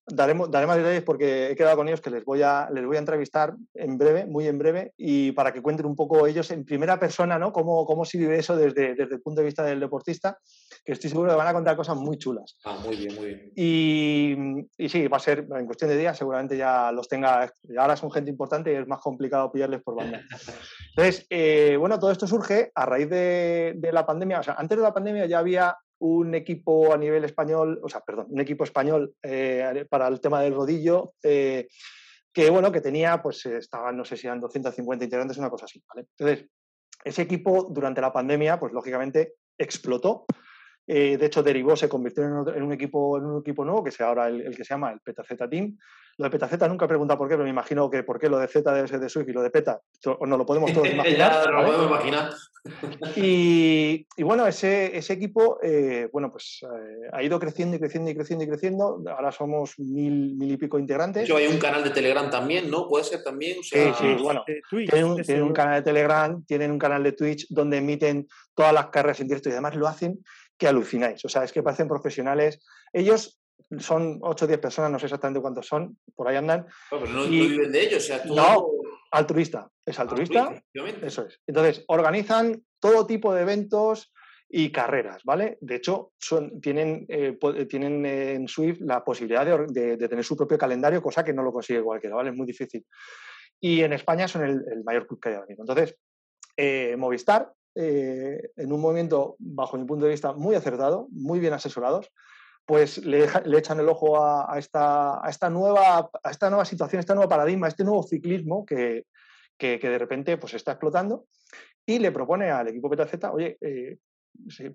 [0.07, 2.95] daremos, daré más detalles porque he quedado con ellos que les voy, a, les voy
[2.95, 6.63] a entrevistar en breve, muy en breve, y para que cuenten un poco ellos en
[6.63, 7.51] primera persona, ¿no?
[7.51, 10.37] Cómo, cómo se vive eso desde, desde el punto de vista del deportista,
[10.85, 12.57] que estoy seguro que van a contar cosas muy chulas.
[12.63, 13.51] Ah, muy bien, muy bien.
[13.55, 17.51] Y, y sí, va a ser en cuestión de días, seguramente ya los tenga.
[17.77, 20.21] Ahora son gente importante y es más complicado pillarles por banda.
[20.95, 24.39] Entonces, eh, bueno, todo esto surge a raíz de, de la pandemia.
[24.39, 28.01] O sea, antes de la pandemia ya había un equipo a nivel español, o sea,
[28.01, 31.69] perdón, un equipo español eh, para el tema del rodillo, eh,
[32.33, 35.81] que bueno, que tenía, pues estaban, no sé si eran 250 integrantes, una cosa así.
[35.95, 36.49] Entonces,
[37.05, 40.25] ese equipo durante la pandemia, pues lógicamente explotó.
[40.85, 44.01] Eh, de hecho, derivó, se convirtió en, un equipo, en un equipo nuevo, que es
[44.01, 45.77] ahora el, el que se llama el PetaZ Team,
[46.17, 48.37] lo de Petaceta nunca he preguntado por qué, pero me imagino que por qué lo
[48.37, 49.81] de Z debe ser de Swift y lo de Peta,
[50.21, 51.49] no lo podemos todos imaginar.
[51.49, 52.33] lo podemos imaginar.
[53.15, 58.15] Y, bueno, ese, ese equipo, eh, bueno, pues eh, ha ido creciendo y creciendo y
[58.15, 59.03] creciendo y creciendo.
[59.09, 61.27] Ahora somos mil, mil y pico integrantes.
[61.27, 62.87] Yo hay un canal de Telegram también, ¿no?
[62.87, 63.61] Puede ser también.
[63.63, 64.43] sí, sí, bueno.
[64.69, 68.73] tienen, un, tienen un canal de Telegram, tienen un canal de Twitch donde emiten todas
[68.73, 70.23] las carreras en directo y además lo hacen
[70.57, 71.25] que alucináis.
[71.25, 72.59] O sea, es que parecen profesionales.
[72.93, 73.39] Ellos
[73.79, 76.67] son 8 o 10 personas, no sé exactamente cuántos son, por ahí andan.
[76.91, 78.35] No, pero no, viven de ellos, o sea, tú...
[78.35, 78.67] No,
[79.11, 80.61] altruista, es altruista.
[81.01, 81.39] eso es.
[81.47, 84.13] Entonces, organizan todo tipo de eventos
[84.55, 85.57] y carreras, ¿vale?
[85.61, 91.01] De hecho, son, tienen, eh, tienen en Swift la posibilidad de, tener su propio calendario,
[91.01, 92.29] cosa que no lo consigue cualquiera, ¿vale?
[92.29, 92.85] Es muy difícil.
[93.59, 95.63] Y en España son el, mayor club que hay ahora mismo.
[95.63, 95.97] Entonces,
[96.55, 101.53] eh, Movistar, eh, en un movimiento, bajo mi punto de vista, muy acertado, muy bien
[101.53, 102.11] asesorados,
[102.65, 107.01] pues le, echan el ojo a, esta, a, esta nueva, a esta nueva situación, a
[107.01, 109.05] este nuevo paradigma, a este nuevo ciclismo que,
[109.57, 111.25] que, de repente pues, está explotando
[111.85, 113.97] y le propone al equipo Petaceta, oye, eh,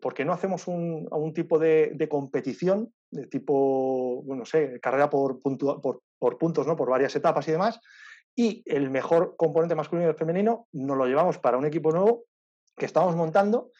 [0.01, 5.09] ¿por qué no hacemos un, un tipo de, de, competición de tipo, no sé, carrera
[5.09, 6.77] por, por, puntos, ¿no?
[6.77, 7.81] por varias etapas y demás?
[8.37, 12.24] Y el mejor componente masculino y femenino nos lo llevamos para un equipo nuevo
[12.77, 13.70] que estamos montando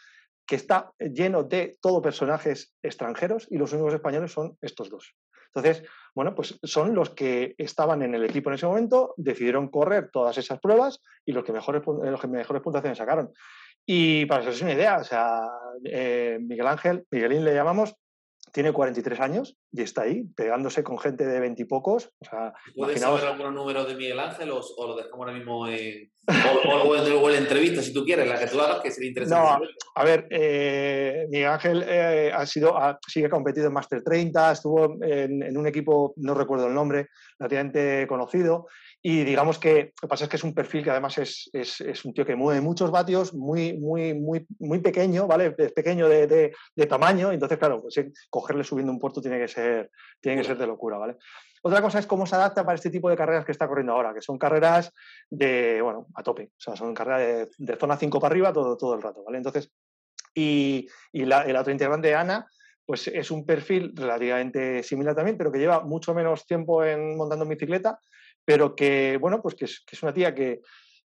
[0.49, 5.15] que está lleno de todo personajes extranjeros y los únicos españoles son estos dos.
[5.55, 10.11] Entonces, bueno, pues son los que estaban en el equipo en ese momento, decidieron correr
[10.11, 13.31] todas esas pruebas y los que mejores, los que mejores puntuaciones sacaron.
[13.85, 15.41] Y para es una idea, o sea,
[15.85, 17.95] eh, Miguel Ángel, Miguelín le llamamos,
[18.51, 22.11] tiene 43 años y está ahí, pegándose con gente de veintipocos.
[22.21, 26.11] O sea, ¿Puedes saber algún número de Miguel Ángel o, lo dejamos ahora mismo en,
[26.29, 29.67] o, en, entrevista, si tú quieres, la que tú hagas, que sería interesante?
[29.67, 32.99] No, a ver, eh, Miguel Ángel eh, ha sido, ha,
[33.31, 38.67] competido en Master 30, estuvo en, en, un equipo, no recuerdo el nombre, relativamente conocido,
[39.01, 41.81] y digamos que lo que pasa es que es un perfil que además es, es,
[41.81, 45.55] es un tío que mueve muchos vatios, muy, muy, muy, muy pequeño, ¿vale?
[45.57, 47.95] Es pequeño de, de, de tamaño, entonces, claro, pues,
[48.29, 51.17] cogerle subiendo un puerto tiene que ser, tiene que ser de locura, ¿vale?
[51.63, 54.15] Otra cosa es cómo se adapta para este tipo de carreras que está corriendo ahora,
[54.15, 54.93] que son carreras
[55.31, 57.21] de, bueno, a tope, o sea, son carreras
[57.59, 59.39] de, de zona 5 para arriba todo, todo el rato, ¿vale?
[59.39, 59.71] Entonces,
[60.35, 62.47] y, y la, el otro integrante, Ana,
[62.87, 67.45] pues es un perfil relativamente similar también, pero que lleva mucho menos tiempo en montando
[67.45, 68.01] en bicicleta
[68.49, 70.63] pero que, bueno, pues que es, una tía que,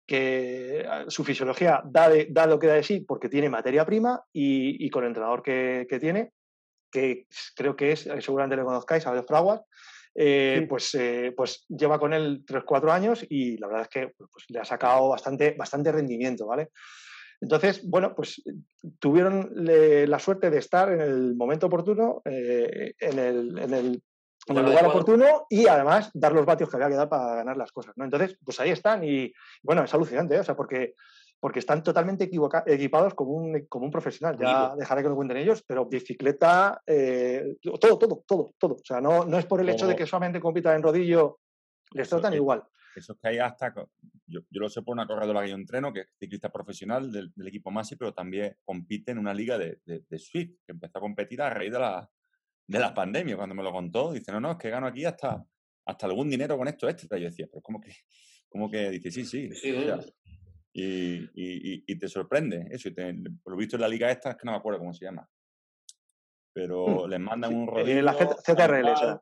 [0.06, 4.24] que ah, su fisiología da, da, lo que da de sí porque tiene materia prima
[4.32, 6.34] y, con el entrenador que, tiene,
[6.92, 7.26] que
[7.56, 9.62] creo que es, seguramente le conozcáis, Abel Fraguas,
[10.16, 14.46] eh, pues, eh, pues lleva con él 3-4 años y la verdad es que pues,
[14.50, 16.70] le ha sacado bastante, bastante rendimiento, ¿vale?
[17.40, 18.42] Entonces, bueno, pues
[19.00, 24.04] tuvieron la suerte de estar en el momento oportuno, en, el, en, el,
[24.48, 27.58] en el lugar oportuno y además dar los vatios que había que dar para ganar
[27.58, 27.94] las cosas.
[27.96, 28.06] ¿no?
[28.06, 29.32] Entonces, pues ahí están y
[29.62, 30.40] bueno, es alucinante, ¿eh?
[30.40, 30.96] o sea, porque,
[31.42, 32.30] porque están totalmente
[32.68, 34.38] equipados como un, como un profesional.
[34.40, 38.74] Ya dejaré que lo cuenten ellos, pero bicicleta, eh, todo, todo, todo, todo.
[38.76, 41.40] O sea, no, no es por el hecho de que solamente compitan en rodillo,
[41.94, 42.64] les tratan igual.
[42.96, 43.74] Eso es que hay hasta,
[44.28, 47.32] yo, yo, lo sé por una corredora que yo entreno, que es ciclista profesional del,
[47.48, 51.02] equipo Masi, pero también compite en una liga de, de, de Swift, que empezó a
[51.02, 52.08] competir a raíz de la,
[52.68, 55.44] de la pandemia, cuando me lo contó, dice, no, no, es que gano aquí hasta,
[55.86, 57.18] hasta algún dinero con esto extra.
[57.18, 57.92] Y yo decía, pero ¿cómo que?
[58.50, 58.90] ¿Cómo que?
[58.92, 59.50] Dice, sí, sí.
[60.74, 62.90] Y, y, y, te sorprende eso.
[62.90, 62.94] Y
[63.44, 65.28] por lo visto en la liga esta, es que no me acuerdo cómo se llama.
[66.54, 68.00] Pero mm, les mandan un rodillo.
[68.00, 69.20] Eh, la ZRL,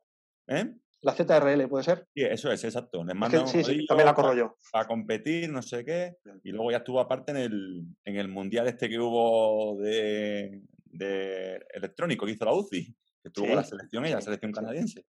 [0.47, 0.73] ¿Eh?
[1.01, 2.07] La ZRL, ¿puede ser?
[2.13, 3.03] Sí, eso es, exacto.
[3.03, 4.57] Les mandan un rodillo también la corro yo.
[4.71, 6.17] Para competir, no sé qué.
[6.43, 11.65] Y luego ya estuvo aparte en el, en el mundial este que hubo de, de
[11.73, 15.05] electrónico que hizo la UCI que tuvo la selección ella, la selección canadiense.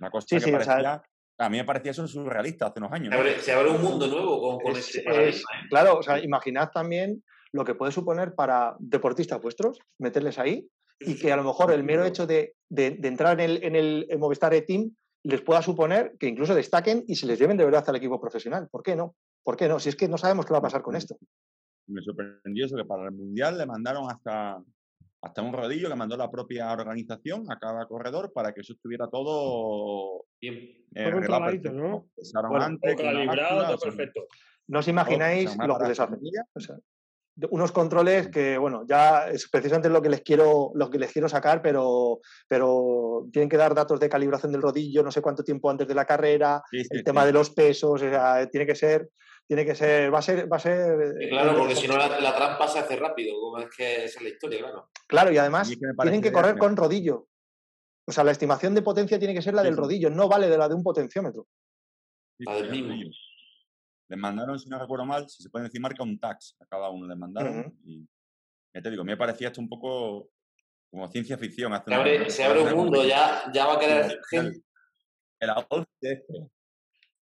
[0.00, 1.02] una cosa que parecía,
[1.38, 3.14] a mí me parecía eso surrealista hace unos años.
[3.40, 5.32] Se, abre, un mundo nuevo con, ese ¿eh?
[5.70, 7.22] Claro, o sea, imaginad también
[7.52, 10.68] lo que puede suponer para deportistas vuestros, meterles ahí,
[11.00, 14.06] y que a lo mejor el mero hecho de, de, entrar en el, en el
[14.18, 14.90] Movistar E-Team
[15.22, 18.68] les pueda suponer que incluso destaquen y se les lleven de verdad al equipo profesional.
[18.70, 19.14] ¿Por qué no?
[19.44, 19.78] ¿Por qué no?
[19.78, 21.16] Si es que no sabemos qué va a pasar con esto.
[21.86, 24.60] Me sorprendió eso que para el Mundial le mandaron hasta
[25.20, 29.08] hasta un rodillo que mandó la propia organización a cada corredor para que eso estuviera
[29.08, 31.10] todo bien eh,
[31.72, 32.08] ¿no?
[32.96, 34.26] calibrado, perfecto.
[34.68, 36.20] No os imagináis lo que les hacen.
[37.50, 41.28] unos controles que, bueno, ya es precisamente lo que les quiero, lo que les quiero
[41.28, 45.70] sacar, pero, pero tienen que dar datos de calibración del rodillo, no sé cuánto tiempo
[45.70, 48.02] antes de la carrera, el tema de los pesos,
[48.50, 49.08] tiene que ser
[49.48, 51.14] tiene que ser, va a ser, va a ser.
[51.30, 54.28] claro, porque si no la, trampa se hace rápido, como es que esa es la
[54.28, 54.90] historia, claro.
[55.06, 57.28] Claro, y además tienen que correr con rodillo.
[58.06, 60.58] O sea, la estimación de potencia tiene que ser la del rodillo, no vale de
[60.58, 61.46] la de un potenciómetro.
[62.40, 62.94] La del mismo.
[64.08, 66.90] Les mandaron, si no recuerdo mal, si se puede decir marca un tax a cada
[66.90, 67.74] uno, les mandaron.
[67.84, 68.06] Y
[68.74, 70.30] ya te digo, me parecía esto un poco
[70.90, 71.72] como ciencia ficción.
[71.86, 74.62] se, abre, se abre un mundo, ya, ya va a querer gente.
[75.40, 75.50] El,
[76.00, 76.50] el,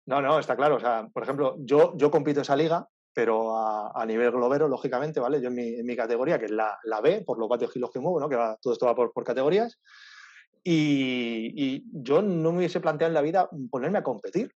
[0.07, 0.77] no, no, está claro.
[0.77, 5.41] O sea, por ejemplo, yo, yo compito esa liga, pero a, nivel globero, lógicamente, ¿vale?
[5.41, 7.91] Yo en mi, en mi, categoría, que es la, la B, por los vatios kilos
[7.91, 8.29] que muevo, ¿no?
[8.29, 9.79] Que va, todo esto va por, por categorías.
[10.63, 14.53] Y, y, yo no me hubiese planteado en la vida ponerme a competir.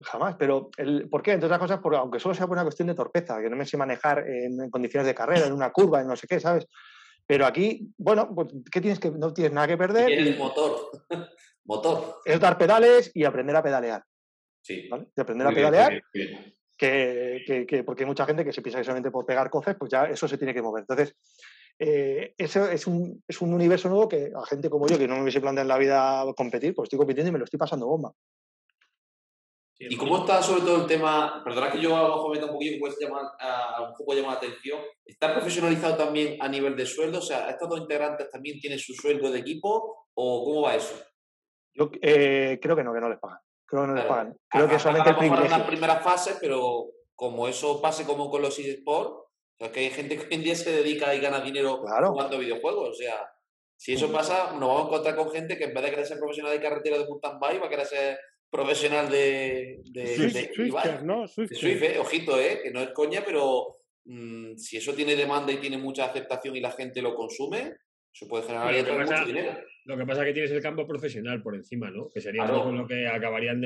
[0.00, 0.36] Jamás.
[0.38, 1.32] Pero, el, ¿por qué?
[1.32, 3.66] Entre otras cosas, porque aunque solo sea por una cuestión de torpeza, que no me
[3.66, 6.66] sé manejar en, condiciones de carrera, en una curva, en no sé qué, ¿sabes?
[7.26, 10.08] Pero aquí, bueno, pues, ¿qué tienes que, no tienes nada que perder.
[10.12, 10.90] el motor.
[11.64, 12.20] motor.
[12.24, 14.04] Es dar pedales y aprender a pedalear.
[14.68, 14.86] Sí.
[15.16, 16.02] De aprender a pedalear.
[16.76, 19.90] Que, que, porque hay mucha gente que se piensa que solamente por pegar coces, pues
[19.90, 20.82] ya eso se tiene que mover.
[20.82, 21.16] Entonces,
[21.78, 25.16] eh, eso es un, es un universo nuevo que a gente como yo, que no
[25.16, 27.86] me hubiese planteado en la vida competir, pues estoy compitiendo y me lo estoy pasando
[27.86, 28.12] bomba.
[29.80, 31.40] ¿Y cómo está sobre todo el tema?
[31.42, 34.32] Perdona que yo a lo mejor meta un poquito, pues llamar, a, un poco llamar
[34.32, 34.80] la atención.
[35.04, 37.18] ¿Está profesionalizado también a nivel de sueldo?
[37.18, 40.94] O sea, ¿estos dos integrantes también tienen su sueldo de equipo o cómo va eso?
[41.74, 43.38] Yo eh, creo que no, que no les pagan.
[43.68, 44.36] Creo que no les pagan.
[44.48, 45.58] Creo que solamente el privilegio.
[45.58, 49.90] las primeras fases, pero como eso pase como con los eSports, o sea, que hay
[49.90, 52.90] gente que hoy en día se dedica y gana dinero jugando videojuegos.
[52.90, 53.28] O sea,
[53.76, 56.18] si eso pasa, nos vamos a encontrar con gente que en vez de querer ser
[56.18, 58.18] profesional de carretera de mountain bike, va a querer ser
[58.50, 61.28] profesional de, de, Swift, ¿no?
[61.28, 65.58] Swift, eh, ojito, eh, que no es coña, pero mm, si eso tiene demanda y
[65.58, 67.76] tiene mucha aceptación y la gente lo consume,
[68.12, 69.52] eso puede generar mucho dinero.
[69.84, 72.08] Lo que pasa es que tienes el campo profesional por encima, ¿no?
[72.10, 73.62] Que sería algo con lo que acabarían,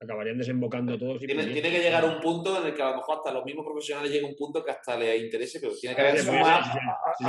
[0.00, 1.18] acabarían desembocando todos.
[1.20, 3.66] tiene, tiene, que llegar un punto en el que a lo mejor hasta los mismos
[3.66, 6.62] profesionales llega un punto que hasta les interese, pero tiene que haber suma,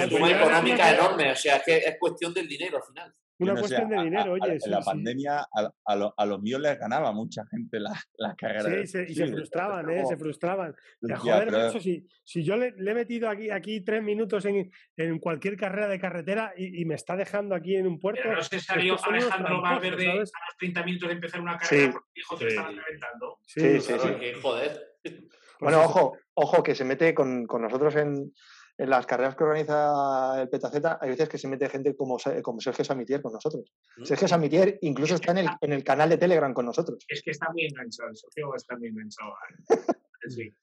[0.10, 1.32] suma económica enorme.
[1.32, 3.14] O sea, es que es cuestión del dinero al final.
[3.40, 4.60] Una cuestión de dinero, oye.
[4.64, 5.48] en la pandemia
[5.86, 8.90] a, los míos les ganaba mucha gente las la carreras.
[8.90, 10.04] Sí, y se frustraban, ¿eh?
[10.08, 10.76] Se frustraban.
[11.18, 15.88] joder, si, si, yo le, he metido aquí, aquí tres minutos en, en cualquier carrera
[15.88, 18.22] de carretera y, me está dejando aquí en un puerto.
[18.24, 22.10] Pero no se salió Alejandro Valverde a los 30 minutos de empezar una carrera porque
[22.14, 23.40] dijo que estaban reventando.
[23.42, 24.34] Sí, sí, sí.
[24.42, 24.94] joder.
[25.60, 28.34] Bueno, ojo, ojo, que se mete con, con nosotros en,
[28.78, 32.60] en las carreras que organiza el Petaceta hay veces que se mete gente como, como
[32.60, 33.72] Sergio Samitier con nosotros.
[33.98, 34.04] Mm.
[34.04, 37.06] Sergio Samitier incluso está en el, en el canal de Telegram con nosotros.
[37.08, 39.34] Es que está muy enganchado, Sergio está muy enganchado.
[40.26, 40.56] Sí.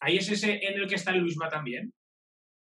[0.00, 1.94] Ahí es ese en el que está Luisma también.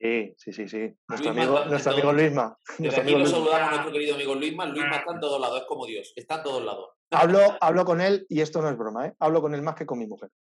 [0.00, 0.94] Sí, sí, sí, sí.
[1.08, 2.56] Nuestro amigo, nuestro amigo Luisma.
[2.78, 4.64] Desde aquí lo saludamos a nuestro querido amigo Luisma.
[4.64, 6.90] Luisma está en todos lados, es como Dios, está en todos lados.
[7.10, 9.14] Hablo, hablo con él, y esto no es broma, ¿eh?
[9.18, 10.30] hablo con él más que con mi mujer.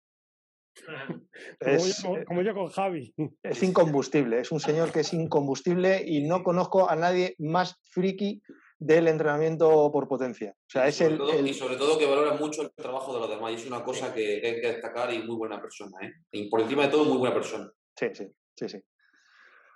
[2.26, 3.14] como, yo, con Javi.
[3.42, 8.42] Es incombustible, es un señor que es incombustible y no conozco a nadie más friki
[8.78, 10.52] del entrenamiento por potencia.
[10.56, 12.70] O sea, y es sobre el, todo, el- Y sobre todo que valora mucho el
[12.72, 13.52] trabajo de los demás.
[13.52, 15.98] Y es una cosa que hay que destacar y muy buena persona.
[16.02, 16.12] ¿eh?
[16.32, 17.70] Y por encima de todo, muy buena persona.
[17.96, 18.26] Sí, sí,
[18.56, 18.78] sí, sí.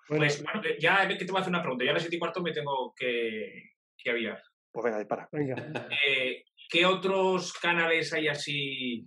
[0.09, 1.85] Bueno, Pues bueno, ya que te voy a hacer una pregunta.
[1.85, 4.41] Ya a las 7 y cuarto me tengo que, que aviar.
[4.71, 5.29] Pues venga, dispara.
[5.33, 5.55] venga.
[6.07, 9.07] Eh, ¿Qué otros canales hay así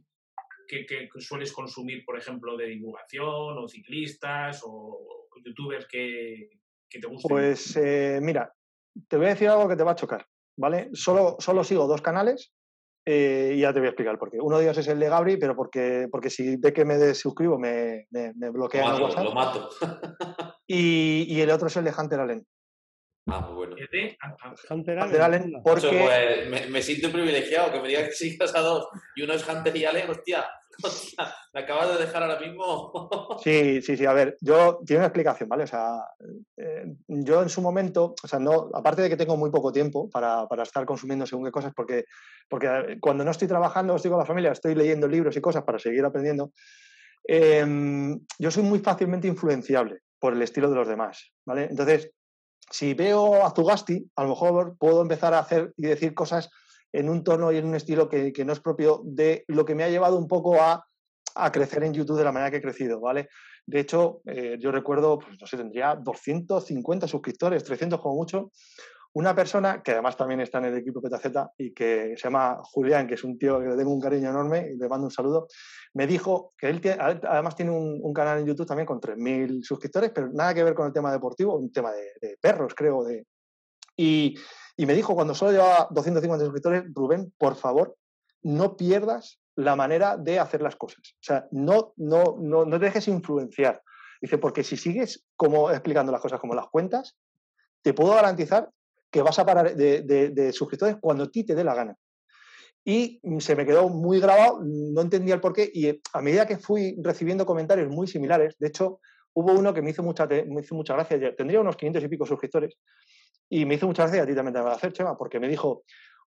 [0.68, 6.49] que, que sueles consumir, por ejemplo, de divulgación o ciclistas o youtubers que,
[6.89, 7.30] que te gusten?
[7.30, 8.53] Pues eh, mira,
[9.07, 10.26] te voy a decir algo que te va a chocar,
[10.57, 10.89] ¿vale?
[10.93, 12.53] Solo, solo sigo dos canales
[13.05, 14.38] eh, y ya te voy a explicar por qué.
[14.39, 17.59] Uno de ellos es el de Gabri, pero porque, porque si ve que me desuscribo
[17.59, 19.24] me, me, me Lo bloquean el mato, WhatsApp.
[19.24, 19.70] lo mato.
[20.68, 22.43] Y, y el otro es el de Hunter Allen.
[23.28, 23.76] Ah, muy bueno.
[23.78, 24.17] ¿El de?
[24.69, 25.88] Hunter Hunter Allen, porque...
[25.88, 29.47] pues, me, me siento privilegiado que me digas que sigas a dos y uno es
[29.47, 30.45] Hunter y Allen, hostia,
[30.84, 33.09] hostia, me acabas de dejar ahora mismo.
[33.43, 34.05] Sí, sí, sí.
[34.05, 35.63] A ver, yo tiene una explicación, ¿vale?
[35.63, 35.99] O sea,
[36.57, 40.09] eh, yo en su momento, o sea, no, aparte de que tengo muy poco tiempo
[40.09, 42.05] para, para estar consumiendo según qué cosas, porque,
[42.49, 45.63] porque eh, cuando no estoy trabajando, estoy con la familia, estoy leyendo libros y cosas
[45.63, 46.51] para seguir aprendiendo.
[47.28, 51.67] em, yo soy muy fácilmente influenciable por el estilo de los demás, ¿vale?
[51.69, 52.11] Entonces,
[52.70, 56.49] si veo a Zugasti, a lo mejor puedo empezar a hacer y decir cosas
[56.91, 59.76] en un tono y en un estilo que, que no es propio de lo que
[59.76, 60.86] me ha llevado un poco a,
[61.36, 63.30] a crecer en YouTube de la manera que he crecido, ¿vale?
[63.66, 68.51] De hecho, eh, yo recuerdo, pues no sé, tendría 250 suscriptores, 300 como mucho.
[69.16, 73.07] Una persona que además también está en el equipo PetaZ y que se llama Julián,
[73.07, 75.47] que es un tío que le tengo un cariño enorme y le mando un saludo,
[75.93, 80.11] me dijo que él tie- además tiene un, canal en YouTube también con 3.000 suscriptores,
[80.13, 83.05] pero nada que ver con el tema deportivo, un tema de, de perros, creo.
[83.05, 83.26] De...
[83.95, 84.36] Y,
[84.76, 87.95] y me dijo cuando solo llevaba 250 suscriptores, Rubén, por favor,
[88.43, 90.99] no pierdas la manera de hacer las cosas.
[91.13, 93.82] O sea, no, no, no, no te dejes influenciar.
[94.22, 97.16] Dice, porque si sigues como explicando las cosas como las cuentas,
[97.82, 98.70] te puedo garantizar
[99.16, 101.95] que vas a parar de, suscriptores cuando a ti te dé la gana.
[102.84, 106.97] Y se me quedó muy grabado, no entendía el porqué, y a medida que fui
[107.01, 108.99] recibiendo comentarios muy similares, de hecho,
[109.34, 112.26] hubo uno que me hizo mucha, me hizo mucha gracia, tendría unos 500 y pico
[112.26, 112.76] suscriptores,
[113.49, 115.47] y me hizo mucha gracia, a ti también te va a hacer, Chema, porque me
[115.47, 115.84] dijo,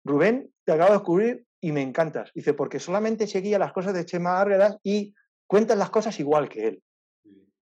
[0.02, 2.32] Rubén, te acabo de descubrir y me encantas.
[2.34, 5.14] Dice, porque solamente seguía las cosas de Chema Árguedas y
[5.46, 6.82] cuentas las cosas igual que él.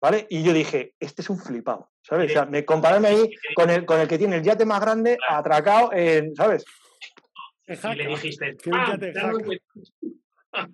[0.01, 0.27] ¿Vale?
[0.29, 2.29] Y yo dije, este es un flipado, ¿sabes?
[2.31, 5.17] O sea, me, compararme ahí con el, con el que tiene el yate más grande
[5.27, 6.63] atracado en, ¿sabes?
[7.67, 9.43] Y le dijiste, "Ah, ya te dame un
[10.51, 10.69] jaca".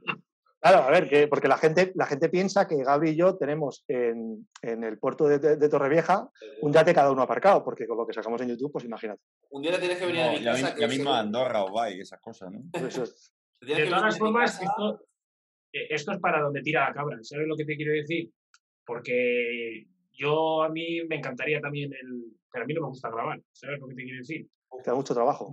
[0.61, 3.83] Claro, a ver, que, porque la gente, la gente piensa que Gabri y yo tenemos
[3.87, 6.27] en, en el puerto de, de- de Torrevieja
[6.61, 9.21] un yate cada uno aparcado, porque con lo que sacamos en YouTube, pues imagínate.
[9.49, 10.67] Un día tienes que venir a mi ya, casa.
[10.69, 12.61] mi- que ya yo mismo a seguro- Andorra o Bay, esas cosas, ¿no?
[12.87, 13.31] Eso es.
[13.59, 14.59] te tienes De todas formas,
[15.71, 17.17] esto es para donde tira la cabra.
[17.21, 18.31] ¿Sabes lo que te quiero decir?
[18.85, 22.37] Porque yo a mí me encantaría también el.
[22.51, 23.41] Pero a mí no me gusta grabar.
[23.51, 24.47] ¿Sabes lo que te quiero decir?
[24.83, 25.49] Te da mucho trabajo.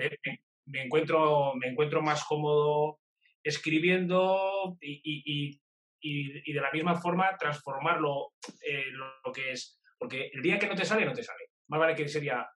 [0.66, 3.00] me, encuentro, me encuentro más cómodo
[3.42, 5.60] escribiendo y, y-
[6.00, 8.32] y- y- de la misma forma transformarlo
[8.68, 9.80] eh, lo, que es.
[9.98, 11.50] Porque el día que no te sale, no te sale.
[11.68, 12.48] Más vale que sería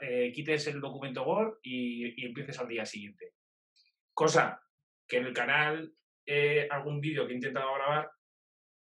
[0.00, 3.32] eh, quites el documento Word y, y empieces al día siguiente.
[4.12, 4.60] Cosa
[5.06, 5.92] que en el canal,
[6.26, 8.10] eh, algún vídeo que he intentado grabar,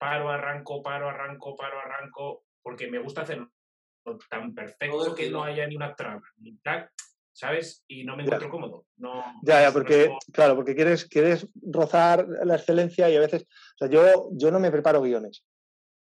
[0.02, 3.52] paro, arranco, paro, arranco, paro, arranco, porque me gusta hacerlo
[4.28, 6.90] tan perfecto que no haya ni una traba, ni tal,
[7.32, 7.84] ¿sabes?
[7.86, 8.34] Y no me Ya.
[8.34, 8.86] encuentro cómodo.
[8.96, 13.78] No, Ya, ya, porque, claro, porque quieres, quieres rozar la excelencia y a veces, o
[13.78, 15.44] sea, yo, yo no me preparo guiones.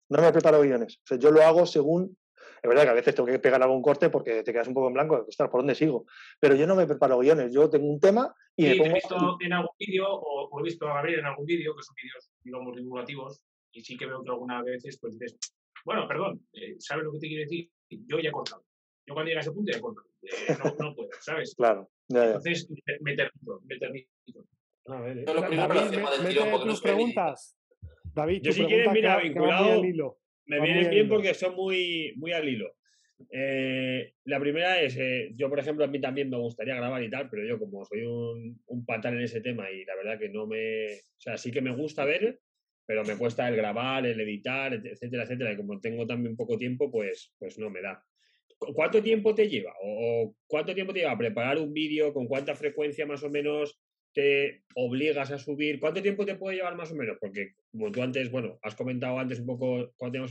[0.10, 1.00] No me preparo guiones.
[1.04, 2.16] O sea, yo lo hago según,
[2.62, 4.90] es verdad que a veces tengo que pegar algún corte porque te quedas un poco
[4.90, 6.06] en blanco, ostras, ¿por dónde sigo?
[6.40, 7.52] Pero yo no me preparo guiones.
[7.52, 8.94] Yo tengo un tema y Sí, me te he pongo...
[8.94, 11.96] visto en algún vídeo, o, o he visto a Gabriel en algún vídeo, que son
[11.96, 13.42] vídeos, digamos, divulgativos,
[13.78, 15.38] y sí que veo que algunas veces, pues dices,
[15.86, 17.70] bueno, perdón, eh, ¿sabes lo que te quiero decir?
[17.90, 18.66] Yo ya he cortado.
[19.06, 20.08] Yo cuando llega a ese punto ya he cortado.
[20.24, 21.54] Eh, no, no puedo, ¿sabes?
[21.58, 22.26] Claro, ya, ya.
[22.28, 22.68] Entonces
[23.02, 24.08] me, termino, me termino.
[24.88, 25.26] A ver, eh.
[25.28, 27.58] Yo lo primero lo David, me- del no tus preguntas.
[28.16, 30.18] David, Yo si quieres, mira, vinculado, al hilo.
[30.48, 31.16] Me viene al bien hilo.
[31.16, 32.74] porque son muy, muy al hilo.
[33.30, 37.10] Eh, la primera es, eh, yo por ejemplo, a mí también me gustaría grabar y
[37.10, 40.30] tal, pero yo como soy un, un patán en ese tema y la verdad que
[40.30, 40.94] no me...
[40.96, 42.40] O sea, sí que me gusta ver,
[42.88, 45.52] pero me cuesta el grabar, el editar, et- etcétera, etcétera.
[45.52, 48.04] Y como tengo también poco tiempo, pues, pues no me da.
[48.58, 49.74] ¿Cu- ¿Cuánto tiempo te lleva?
[49.84, 52.14] O, cuánto tiempo te lleva preparar un vídeo?
[52.14, 53.78] ¿Con cuánta frecuencia más o menos
[54.14, 55.80] te obligas a subir?
[55.82, 57.18] ¿Cuánto tiempo te puede llevar más o menos?
[57.20, 60.26] Porque como tú antes, bueno, has comentado antes un poco, cuando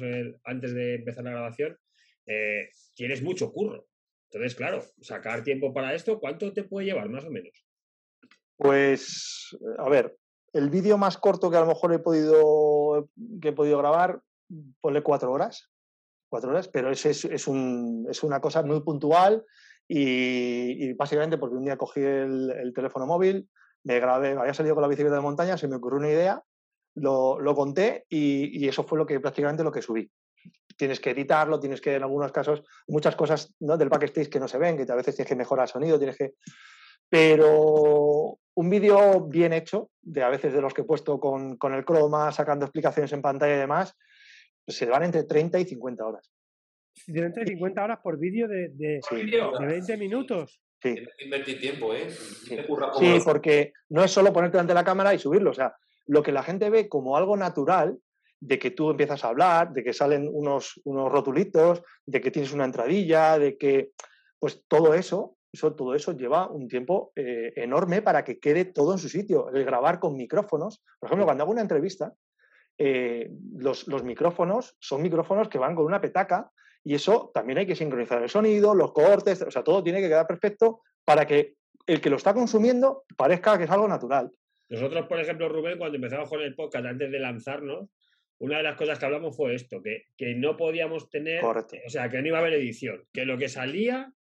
[0.45, 1.79] antes de empezar la grabación,
[2.27, 3.87] eh, tienes mucho curro.
[4.31, 7.65] Entonces, claro, sacar tiempo para esto, ¿cuánto te puede llevar más o menos?
[8.57, 10.17] Pues, a ver,
[10.57, 13.09] el vídeo más corto que a lo mejor he podido,
[13.41, 14.21] que he podido grabar,
[14.81, 15.71] ponle cuatro horas,
[16.31, 19.45] cuatro horas, pero es, es, es un- es una cosa muy puntual
[19.89, 23.49] Y, básicamente porque un día cogí el, teléfono móvil,
[23.85, 26.43] me grabé, había salido con la bicicleta de montaña, se me ocurrió una idea,
[26.97, 30.11] lo, conté y, eso fue lo que prácticamente lo que subí.
[30.77, 33.77] Tienes que editarlo, tienes que en algunos casos, muchas cosas ¿no?
[33.77, 36.17] del backstage que no se ven, que a veces tienes que mejorar el sonido, tienes
[36.17, 36.35] que...
[37.09, 41.75] Pero un vídeo bien hecho, de a veces de los que he puesto con, con
[41.75, 43.95] el croma, sacando explicaciones en pantalla y demás,
[44.67, 46.33] se van entre 30 y 50 horas.
[47.05, 50.59] 30 y 50 horas por vídeo de, de, 20 minutos.
[50.83, 50.95] Sí.
[51.19, 52.11] Invertir tiempo, ¿eh?
[52.11, 55.51] Sí, porque no es solo ponerte ante la cámara y subirlo.
[55.51, 55.77] O sea,
[56.07, 57.99] lo que la gente ve como algo natural,
[58.41, 62.53] de que tú empiezas a hablar, de que salen unos, unos rotulitos, de que tienes
[62.53, 63.91] una entradilla, de que,
[64.39, 68.93] pues todo eso, eso todo eso lleva un tiempo eh, enorme para que quede todo
[68.93, 69.51] en su sitio.
[69.53, 70.83] El grabar con micrófonos.
[70.99, 72.15] Por ejemplo, cuando hago una entrevista,
[72.79, 76.51] eh, los, los, micrófonos son micrófonos que van con una petaca
[76.85, 80.09] y eso también hay que sincronizar el sonido, los cortes, o sea, todo tiene que
[80.09, 84.31] quedar perfecto para que el que lo está consumiendo parezca que es algo natural.
[84.69, 87.89] Nosotros, por ejemplo, Rubén, cuando empezamos con el podcast, antes de lanzarnos,
[88.39, 92.11] una de las cosas que hablamos fue esto, que, que no podíamos tener, o sea,
[92.11, 94.13] que no iba a haber edición, que lo que salía,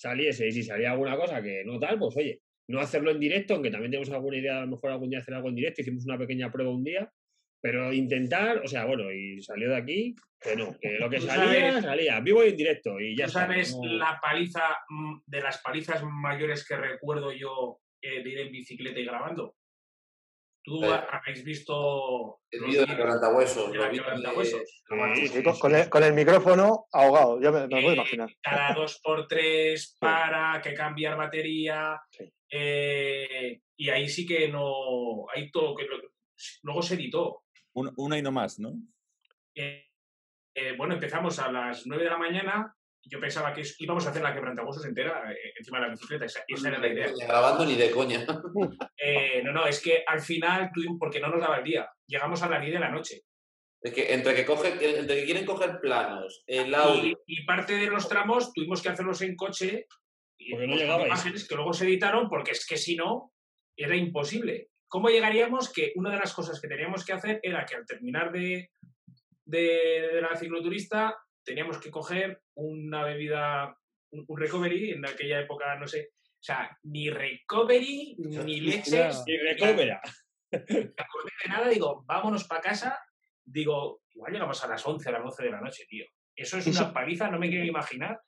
[0.00, 3.52] saliese, y si salía alguna cosa que no tal, pues oye, no hacerlo en directo,
[3.52, 6.06] aunque también tenemos alguna idea, a lo mejor algún día hacer algo en directo, hicimos
[6.06, 7.12] una pequeña prueba un día,
[7.60, 11.82] pero intentar, o sea, bueno, y salió de aquí, que no, que lo que salía,
[11.82, 16.66] salía, vivo y en directo, y ya sabes la paliza, mm, de las palizas mayores
[16.66, 19.56] que recuerdo yo eh, de ir en bicicleta y grabando?
[20.62, 23.72] Tú habéis visto el vídeo de quebrantahuesos.
[25.58, 28.30] con, el, con el micrófono ahogado, ya me, lo puedo imaginar.
[28.42, 32.00] Cada dos por tres para que cambiar batería.
[32.50, 35.26] Eh, y ahí sí que no.
[35.34, 35.86] Hay todo que
[36.62, 37.44] luego se editó.
[37.72, 38.74] una y no más, ¿no?
[39.54, 39.86] Eh,
[40.54, 42.76] eh, bueno, empezamos a las 9 de la mañana.
[43.02, 46.26] Yo pensaba que íbamos a hacer la quebrantahuesos entera eh, encima de la bicicleta.
[46.26, 47.10] Esa, era la idea.
[47.26, 48.24] grabando ni de coña.
[49.44, 51.88] no, no, es que al final tuvimos, porque no nos daba el día.
[52.06, 53.22] Llegamos a las 10 de la noche.
[53.82, 57.18] Es que entre que, coge, entre que quieren coger planos, el audio.
[57.26, 59.86] Y, parte de los tramos tuvimos que hacerlos en coche.
[60.38, 63.32] Y porque no llegaba imágenes que luego se editaron, porque es que si no,
[63.76, 64.68] era imposible.
[64.86, 65.72] ¿Cómo llegaríamos?
[65.72, 68.70] Que una de las cosas que teníamos que hacer era que al terminar de,
[69.44, 73.76] de, la cicloturista teníamos que coger una bebida,
[74.10, 79.22] un, recovery, en aquella época, no sé, o sea, ni recovery, ni leches.
[79.26, 80.00] Ni recovera.
[80.52, 82.98] Me acordé de nada, digo, vámonos para casa.
[83.44, 86.06] Digo, igual llegamos a las 11, a las 12 de la noche, tío.
[86.34, 88.20] Eso es una paliza, no me quiero imaginar.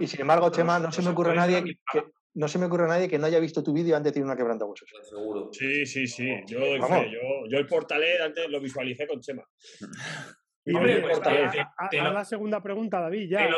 [0.00, 2.04] y sin embargo, Chema, no se me ocurre nadie que,
[2.34, 4.26] no se me ocurre a nadie que no haya visto tu vídeo antes de tener
[4.26, 4.88] una quebrantahuesos.
[5.02, 5.50] Seguro.
[5.52, 6.28] Sí, sí, sí.
[6.46, 6.60] Yo,
[7.48, 9.44] yo, el portalet antes lo visualicé con Chema.
[10.74, 13.48] Hombre, pues, a, la segunda pregunta, David, ya.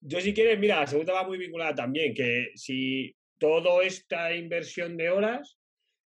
[0.00, 4.96] yo si quieres, mira, la segunda va muy vinculada también, que si toda esta inversión
[4.96, 5.58] de horas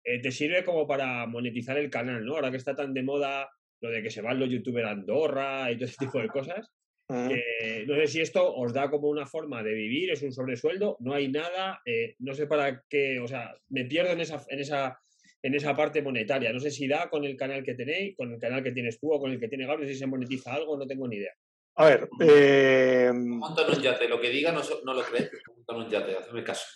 [0.05, 2.35] eh, te sirve como para monetizar el canal, ¿no?
[2.35, 5.71] Ahora que está tan de moda lo de que se van los youtubers a Andorra
[5.71, 6.73] y todo ese tipo de cosas
[7.13, 11.15] no sé si esto os da como una forma de vivir, es un sobresueldo, no
[11.15, 14.99] hay nada, eh, no sé para qué, o sea, me pierdo en esa, en esa,
[15.43, 16.53] en esa parte monetaria.
[16.53, 19.13] No sé si da con el canal que tenéis, con el canal que tienes tú
[19.13, 21.33] o con el que tiene Gabriel, si se monetiza algo, no tengo ni idea.
[21.75, 23.11] A ver, eh...
[23.11, 25.31] un yate, lo que diga no, no lo crees,
[25.69, 26.67] un yate, hazme caso.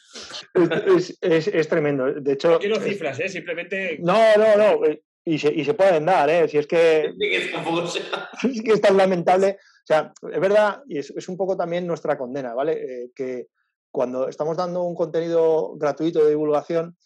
[1.20, 2.52] Es, es, tremendo, de hecho...
[2.52, 3.28] No quiero cifras, ¿eh?
[3.28, 3.98] Simplemente...
[4.00, 6.48] No, no, no, eh, y se, y se pueden dar, ¿eh?
[6.48, 7.12] Si es que...
[8.42, 9.58] Es que es tan lamentable.
[9.60, 12.72] O sea, es verdad, y es, un poco también nuestra condena, ¿vale?
[12.72, 13.48] Eh, que
[13.90, 16.96] cuando estamos dando un contenido gratuito de divulgación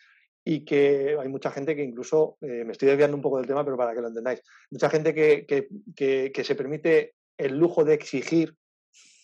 [0.44, 3.64] y que hay mucha gente que incluso, eh, me estoy desviando un poco del tema,
[3.64, 5.46] pero para que lo entendáis, mucha gente que,
[5.94, 8.54] que, se permite el lujo de exigir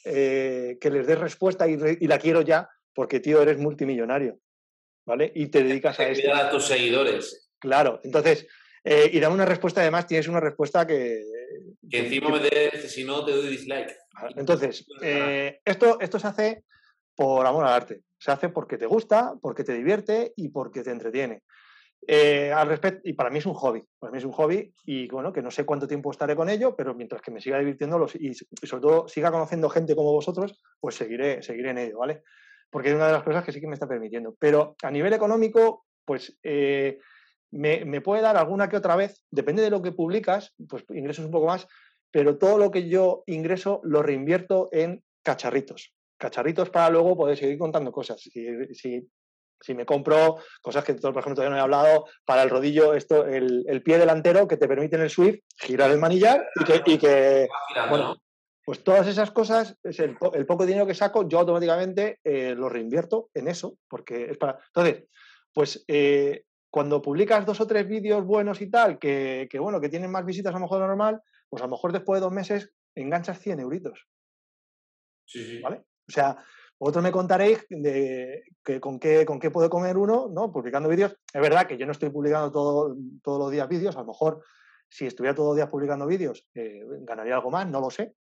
[0.05, 4.39] eh, que les des respuesta y, y, la quiero ya, porque tío, eres multimillonario,
[5.07, 5.33] ¿vale?
[5.35, 6.35] Y te dedicas a esto.
[6.35, 7.51] a tus seguidores.
[7.59, 8.47] Claro, entonces,
[8.85, 11.25] y dar una respuesta, además, tienes una respuesta que,
[11.91, 13.97] que encima me des, si no te doy dislike.
[14.37, 16.65] Entonces, eh, esto, esto se hace
[17.15, 18.03] por amor al arte.
[18.19, 21.43] Se hace porque te gusta, porque te divierte y porque te entretiene.
[22.09, 25.09] Eh, al respecto, y para mí es un hobby, para mí es un hobby y
[25.09, 28.07] bueno, que no sé cuánto tiempo estaré con ello, pero mientras que me siga divirtiendo
[28.15, 32.23] y, sobre todo siga conociendo gente como vosotros, pues seguiré, seguiré en ello, ¿vale?
[32.71, 34.37] Porque es una de las cosas que sí que me está permitiendo.
[34.39, 37.01] Pero a nivel económico, pues eh,
[37.51, 41.31] me, puede dar alguna que otra vez, depende de lo que publicas, pues ingresos un
[41.31, 41.67] poco más,
[42.13, 45.96] pero todo lo que yo ingreso lo reinvierto en cacharritos.
[46.19, 48.21] Cacharritos para luego poder seguir contando cosas.
[48.21, 48.31] Si,
[48.75, 53.27] si, me compro cosas que, por ejemplo, todavía no he hablado, para el rodillo, esto,
[53.27, 56.99] el, pie delantero que te permite en el Swift girar el manillar y que, y
[56.99, 57.49] que
[57.89, 58.17] bueno,
[58.65, 63.31] Pues todas esas cosas, es el, poco dinero que saco, yo automáticamente eh, lo reinvierto
[63.35, 64.59] en eso, porque es para...
[64.69, 65.05] Entonces,
[65.53, 66.45] pues eh,
[66.77, 70.53] cuando publicas dos o tres vídeos buenos y tal, que, bueno, que tienen más visitas
[70.53, 73.61] a lo mejor de normal, pues a lo mejor después de dos meses enganchas 100
[73.61, 74.07] euritos.
[75.25, 75.61] Sí, sí.
[75.63, 75.85] ¿Vale?
[76.09, 76.37] O sea,
[76.79, 80.53] vosotros me contaréis de que, con, qué, con qué puede comer uno, ¿no?
[80.53, 81.17] Publicando vídeos.
[81.33, 84.43] Es verdad que yo no estoy publicando todo, todos los días vídeos, a lo mejor
[84.89, 88.15] si estuviera todos los días publicando vídeos, eh, ganaría algo más, no lo sé.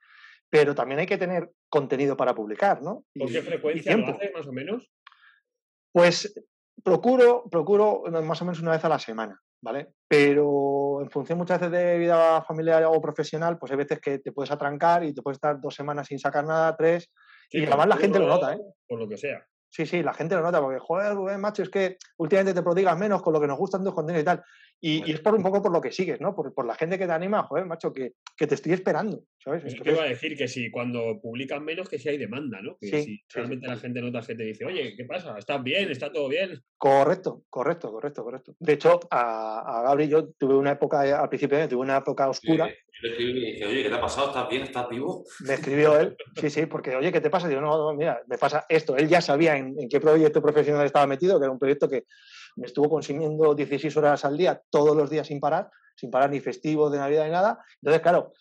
[0.50, 3.04] Pero también hay que tener contenido para publicar, ¿no?
[3.18, 4.90] ¿Con qué frecuencia lo haces, más o menos?
[5.92, 6.34] Pues
[6.84, 9.94] procuro, procuro más o menos una vez a la semana, ¿vale?
[10.08, 14.32] Pero en función muchas veces de vida familiar o profesional, pues hay veces que te
[14.32, 17.12] puedes atrancar y te puedes estar dos semanas sin sacar nada, tres,
[17.52, 18.60] y además la gente lo nota, ¿eh?
[18.88, 19.46] Por lo que sea.
[19.76, 22.98] Sí, sí, la gente lo nota, porque, joder, Rubén, macho, es que últimamente te prodigas
[22.98, 24.44] menos con lo que nos gustan tus contenidos y tal.
[24.80, 26.34] Y, es por un poco por lo que sigues, ¿no?
[26.34, 29.64] Por, por la gente que te anima, joder, macho, que, que te estoy esperando, ¿sabes?
[29.64, 32.78] Pues iba a decir que si cuando publican menos, que si hay demanda, ¿no?
[32.80, 35.38] Que si realmente la gente nota que te dice, oye, ¿qué pasa?
[35.38, 35.90] ¿Estás bien?
[35.92, 36.62] ¿Está todo bien?
[36.78, 38.56] Correcto, correcto, correcto, correcto.
[38.60, 42.30] De hecho, a, a Gabri yo tuve una época, eh, al principio tuve una época
[42.30, 42.70] oscura.
[42.96, 44.28] Yo le escribí y dije, oye, ¿qué te ha pasado?
[44.28, 44.64] ¿Estás bien?
[44.64, 45.26] ¿Estás vivo?
[45.42, 47.48] Me escribió él, sí, sí, porque, oye, ¿qué te pasa?
[47.48, 48.96] Digo, no, no, mira, me pasa esto.
[48.96, 52.06] Él ya sabía en, qué proyecto profesional estaba metido, que era un proyecto que
[52.56, 56.40] me estuvo consumiendo 16 horas al día, todos los días sin parar, sin parar ni
[56.40, 57.64] festivo, de Navidad ni nada.
[57.82, 58.32] Entonces, claro,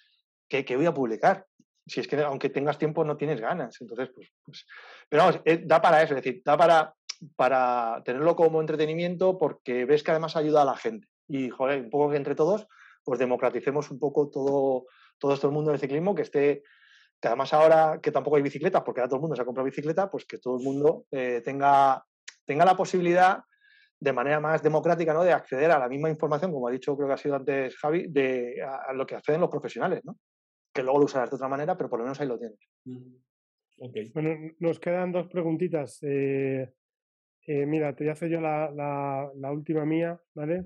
[0.48, 1.46] ¿qué, voy a publicar?
[1.84, 3.76] Si es que aunque tengas tiempo no tienes ganas.
[3.80, 4.66] Entonces, pues, pues
[5.08, 6.94] pero vamos, eh, da para eso, es decir, da para,
[7.34, 11.08] para tenerlo como entretenimiento porque ves que además ayuda a la gente.
[11.26, 12.68] Y, joder, un poco que entre todos,
[13.04, 14.86] pues democraticemos un poco todo,
[15.18, 16.62] todo esto el mundo del ciclismo, que esté,
[17.20, 19.66] que además ahora que tampoco hay bicicletas, porque ahora todo el mundo se ha comprado
[19.66, 22.04] bicicleta, pues que todo el mundo eh, tenga,
[22.44, 23.44] tenga la posibilidad
[24.00, 25.24] de manera más democrática, ¿no?
[25.24, 28.06] De acceder a la misma información, como ha dicho, creo que ha sido antes Javi,
[28.08, 30.18] de a, lo que acceden los profesionales, ¿no?
[30.72, 32.58] Que luego lo usarás de otra manera, pero por lo menos ahí lo tienes.
[34.12, 35.98] Bueno, nos quedan dos preguntitas.
[36.02, 36.72] Eh,
[37.46, 38.70] eh, mira, te voy a hacer yo la,
[39.34, 40.64] la, última mía, ¿vale?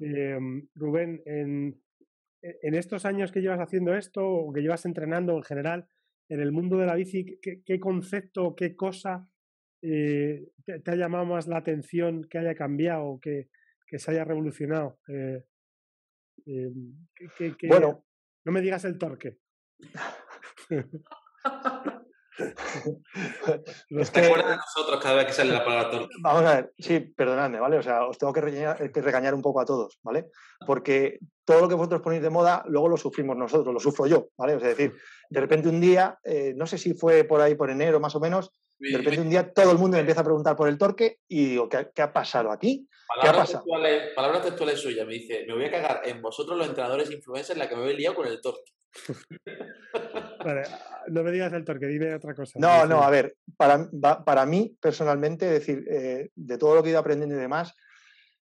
[0.00, 1.80] Em, Rubén, en,
[2.42, 5.88] en, estos años que llevas haciendo esto, o que llevas entrenando en general,
[6.28, 9.28] en el mundo de la bici, ¿qué, qué concepto, qué cosa
[9.82, 13.48] eh, te, ha llamado más la atención que haya cambiado, que,
[13.86, 14.98] que se haya revolucionado?
[15.08, 15.44] Eh,
[16.46, 16.72] eh,
[17.68, 18.04] bueno.
[18.46, 19.38] No me digas el torque.
[23.90, 24.20] Los que...
[24.20, 26.14] de nosotros cada vez que sale la palabra torque.
[26.20, 27.78] Vamos a ver, sí, perdonadme, ¿vale?
[27.78, 30.26] O sea, os tengo que regañar, que regañar un poco a todos, ¿vale?
[30.66, 34.28] Porque todo lo que vosotros ponéis de moda, luego lo sufrimos nosotros, lo sufro yo,
[34.36, 34.54] ¿vale?
[34.54, 34.96] O sea, es decir,
[35.30, 36.18] de repente un día,
[36.56, 39.52] no sé si fue por ahí por enero más o menos, de repente un día
[39.52, 42.50] todo el mundo me empieza a preguntar por el torque y digo, ¿qué, ha pasado
[42.50, 42.88] aquí?
[43.20, 43.64] ¿Qué ha pasado?
[44.14, 47.68] palabras textuales suyas, me dice, me voy a cagar en vosotros los entrenadores influencers la
[47.68, 48.72] que me habéis liado con el torque.
[50.44, 50.62] Vale,
[51.08, 52.58] no me digas el torque, dime otra cosa.
[52.58, 53.88] No, no, a ver, para,
[54.24, 57.74] para mí personalmente, es decir, eh, de todo lo que he ido aprendiendo y demás,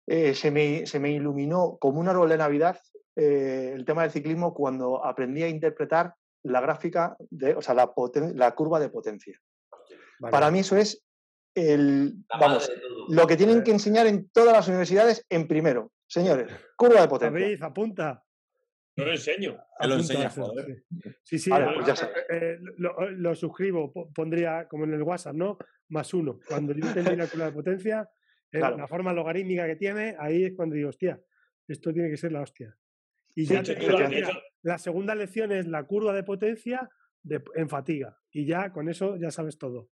[0.07, 2.79] eh, se, me, se, me, iluminó como un árbol de Navidad
[3.15, 7.91] eh, el tema del ciclismo cuando aprendí a interpretar la gráfica, de, o sea, la,
[8.33, 9.39] la curva de potencia.
[10.19, 11.03] Para mí eso es
[11.55, 12.71] el, vamos,
[13.09, 15.91] lo que tienen que enseñar en todas las universidades en primero.
[16.07, 17.39] Señores, curva de potencia.
[17.39, 18.23] David, apunta.
[18.95, 19.57] No lo enseño.
[19.87, 20.83] lo enseña, joder.
[21.23, 25.57] Sí, sí, pues eh, eh, lo, suscribo, pondría como en el WhatsApp, ¿no?
[25.89, 26.39] Más uno.
[26.47, 28.09] Cuando yo entendí la curva de potencia,
[28.51, 31.19] eh, la forma logarítmica que tiene, ahí es cuando digo, hostia,
[31.67, 32.75] esto tiene que ser la hostia.
[33.33, 33.63] Y ya
[34.63, 36.89] la segunda lección es la curva de potencia
[37.55, 38.17] en fatiga.
[38.31, 39.89] Y ya con eso ya sabes todo.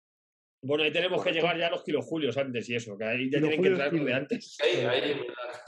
[0.62, 3.38] Bueno, ahí tenemos que llegar ya a los kilojulios antes y eso, que ahí ya
[3.38, 4.58] tienen que entrar de antes.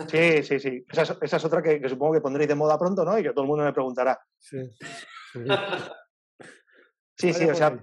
[0.08, 0.84] Sí, sí, sí.
[0.90, 3.18] Esa es, otra que, supongo que pondréis de moda pronto, ¿no?
[3.18, 4.20] Y que todo el mundo me preguntará.
[4.38, 4.58] Sí.
[7.16, 7.80] Sí, sí, o sea,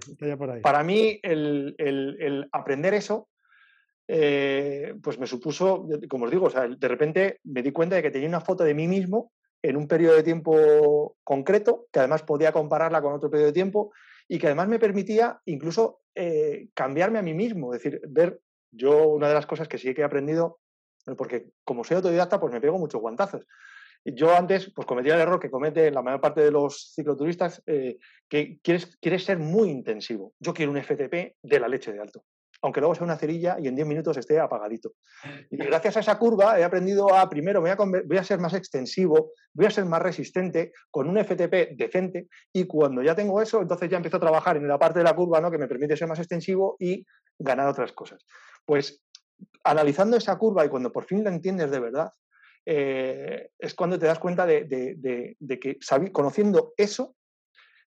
[0.62, 3.28] para mí el, aprender eso,
[4.06, 8.02] eh, pues me supuso, como os digo, o sea, de repente me di cuenta de
[8.02, 9.32] que tenía una foto de mí mismo
[9.62, 13.92] en un periodo de tiempo concreto, que además podía compararla con otro periodo de tiempo
[14.32, 19.08] y que además me permitía incluso eh, cambiarme a mí mismo, es decir, ver, yo
[19.08, 20.60] una de las cosas que sí que he aprendido,
[21.08, 23.44] eh, porque como soy autodidacta, pues me pego muchos guantazos.
[24.04, 27.98] Yo antes pues cometía el error que comete la mayor parte de los cicloturistas, eh,
[28.28, 30.32] que quieres, quieres ser muy intensivo.
[30.38, 32.24] Yo quiero un FTP de la leche de alto
[32.62, 34.92] aunque luego sea una cerilla y en 10 minutos esté apagadito.
[35.50, 38.54] Y gracias a esa curva he aprendido a, primero, voy a, voy a ser más
[38.54, 43.62] extensivo, voy a ser más resistente, con un FTP decente, y cuando ya tengo eso,
[43.62, 45.50] entonces ya empiezo a trabajar en la parte de la curva ¿no?
[45.50, 47.04] que me permite ser más extensivo y
[47.38, 48.24] ganar otras cosas.
[48.64, 49.02] Pues
[49.64, 52.12] analizando esa curva y cuando por fin la entiendes de verdad,
[52.66, 55.78] eh, es cuando te das cuenta de, que
[56.12, 57.16] conociendo eso,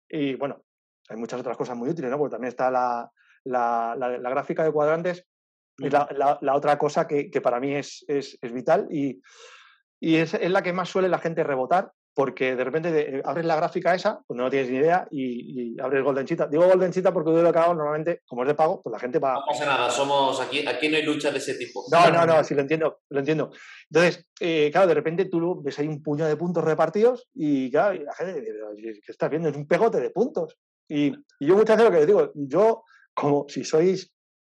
[0.09, 0.63] y bueno,
[1.09, 2.17] hay muchas otras cosas muy útiles, ¿no?
[2.17, 3.09] Porque también está la,
[3.43, 5.25] la, la, gráfica de cuadrantes,
[5.77, 9.21] y la, la, otra cosa que, que para mí es, es, es vital y,
[9.99, 13.55] y es, es, la que más suele la gente rebotar porque de repente abres la
[13.55, 16.47] gráfica esa, pues no tienes ni idea, y, abres Golden Cheetah.
[16.47, 18.99] Digo Golden Cheetah porque yo lo que hago normalmente, como es de pago, pues la
[18.99, 19.33] gente va...
[19.33, 21.83] No pasa nada, somos aquí, aquí no hay lucha de ese tipo.
[21.91, 23.51] No, no, no, sí lo entiendo, lo entiendo.
[23.89, 27.99] Entonces, eh, claro, de repente tú ves ahí un puño de puntos repartidos y claro,
[28.03, 28.41] la gente
[28.75, 29.49] dice, ¿qué estás viendo?
[29.49, 30.55] Es un pegote de puntos.
[30.87, 31.07] Y,
[31.39, 32.83] y yo muchas veces lo que les digo, yo,
[33.13, 34.11] como si sois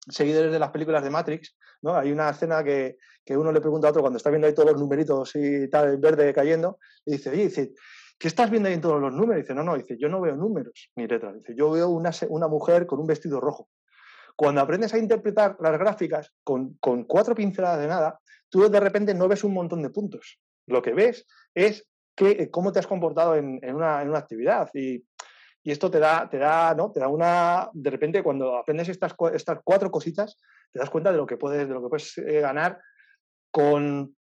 [0.10, 1.95] seguidores de las películas de Matrix, ¿no?
[1.95, 4.72] Hay una escena que, que, uno le pregunta a otro cuando está viendo ahí todos
[4.72, 7.74] los numeritos y tal, verde cayendo, y dice, dice,
[8.18, 9.38] ¿qué estás viendo ahí en todos los números?
[9.38, 12.12] Y dice, no, no, dice, yo no veo números ni letras, dice, yo veo una,
[12.30, 13.70] una mujer con un vestido rojo.
[14.36, 19.14] Cuando aprendes a interpretar las gráficas con, con cuatro pinceladas de nada, tú de repente
[19.14, 20.39] no ves un montón de puntos.
[20.66, 24.70] Lo que ves es que, cómo te has comportado en, en, una, en una actividad.
[24.74, 25.04] Y
[25.64, 26.91] y esto te da, te da, ¿no?
[26.91, 27.70] Te da una.
[27.74, 30.38] De repente, cuando aprendes estas, estas cuatro cositas,
[30.72, 32.80] te das cuenta de lo que puedes, de lo que puedes eh, ganar
[33.49, 34.16] con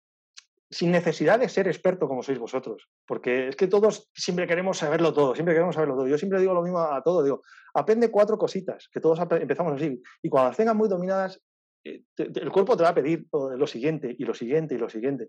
[0.70, 2.88] sin necesidad de ser experto como sois vosotros.
[3.06, 6.08] Porque es que todos siempre queremos saberlo todo, siempre queremos saberlo todo.
[6.08, 7.42] Yo siempre digo lo mismo a todos, digo,
[7.74, 10.00] aprende cuatro cositas, que todos empezamos así.
[10.22, 11.42] Y cuando las tengas muy dominadas,
[11.84, 15.28] eh, el cuerpo te va a pedir lo siguiente, y lo siguiente, y lo siguiente.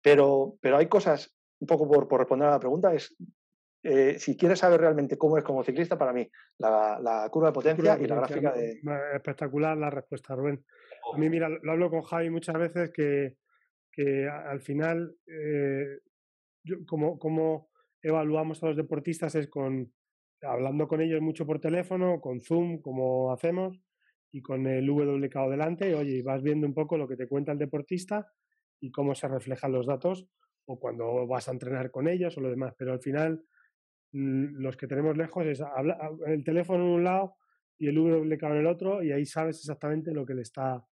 [0.00, 3.16] Pero, pero hay cosas, un poco por, por responder a la pregunta, es
[3.84, 6.26] eh, si quieres saber realmente cómo es como ciclista, para mí,
[6.58, 8.80] la, curva de potencia y la gráfica de...
[9.14, 10.64] Espectacular la respuesta, Rubén.
[11.12, 13.36] A mí, mira, lo hablo con Javi muchas veces que,
[13.92, 15.98] que al final, eh,
[16.86, 17.68] como, como
[18.02, 19.92] evaluamos a los deportistas es con
[20.40, 23.80] hablando con ellos mucho por teléfono, con Zoom, como hacemos,
[24.32, 27.52] y con el WKO delante, y, oye, vas viendo un poco lo que te cuenta
[27.52, 28.32] el deportista
[28.80, 30.26] y cómo se reflejan los datos,
[30.66, 32.74] o cuando vas a entrenar con ellos o lo demás.
[32.76, 33.44] Pero al final,
[34.14, 35.62] los que tenemos lejos es
[36.26, 37.36] el teléfono en un lado
[37.78, 40.84] y el WK en el otro y ahí sabes exactamente lo que le está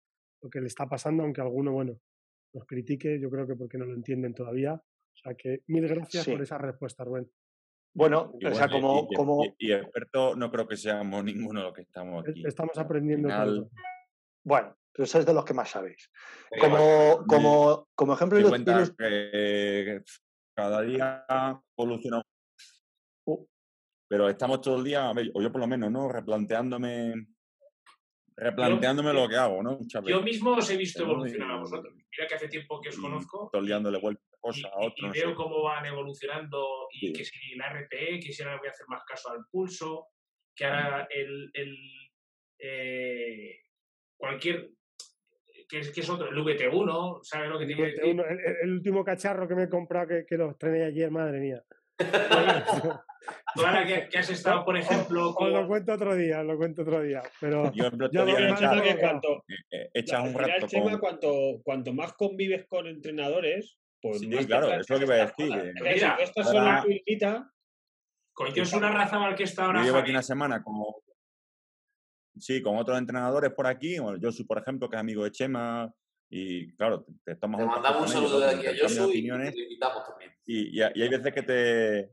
[0.42, 2.00] lo que le está pasando aunque alguno bueno
[2.54, 6.28] nos critique yo creo que porque no lo entienden todavía o sea que mil gracias
[6.28, 7.30] por esa respuesta Rubén
[7.94, 9.06] bueno, o sea, como...
[9.10, 9.44] Y, como...
[9.58, 12.42] Y, experto no creo que seamos ninguno de los que estamos aquí.
[12.46, 13.70] Estamos aprendiendo.
[14.46, 16.10] Bueno, pero sois de los que más sabéis.
[16.58, 18.40] Como, como, como ejemplo...
[18.98, 20.02] que
[20.56, 21.26] cada día
[21.78, 22.22] evoluciona
[24.08, 26.10] pero estamos todo el día, o yo por lo menos, ¿no?
[26.10, 27.14] Replanteándome
[28.36, 29.80] replanteándome lo que hago, ¿no?
[30.06, 31.94] Yo mismo os he visto evolucionar a vosotros.
[31.94, 33.46] Mira que hace tiempo que os conozco.
[33.46, 35.16] Estoy liándole vuelta cosa a otros.
[35.16, 38.72] Y, veo cómo van evolucionando y que si la RPE, que si ahora voy a
[38.72, 40.08] hacer más caso al pulso,
[40.56, 41.78] que ahora el, el
[42.60, 43.60] eh,
[44.18, 44.72] cualquier
[45.70, 48.04] que es, que es otro, el VT1, ¿sabes lo que tiene decir?
[48.04, 51.64] El, el, último cacharro que me he comprado que, que los trené ayer, madre mía.
[53.56, 55.34] Ahora que, has estado, por ejemplo.
[55.34, 55.52] Con...
[55.52, 57.22] lo cuento otro día, lo cuento otro día.
[57.40, 59.44] Pero yo, yo que cuanto,
[59.94, 60.68] echas un rato.
[60.68, 65.16] Tema, cuanto, cuanto más convives con entrenadores, pues sí, claro, eso es lo que voy
[65.16, 65.74] a decir.
[65.82, 67.52] Mira, esta son la tuitita.
[68.56, 69.80] es una raza mal que está ahora.
[69.80, 71.04] Yo llevo aquí una semana como.
[72.38, 73.98] Sí, con otros entrenadores por aquí.
[74.20, 75.94] yo soy, por ejemplo, que es amigo de Chema,
[76.34, 77.60] y claro, te, estamos.
[77.60, 80.31] Te mandamos un saludo de aquí a Josu y te invitamos también.
[80.46, 82.12] Y, y, hay veces que te,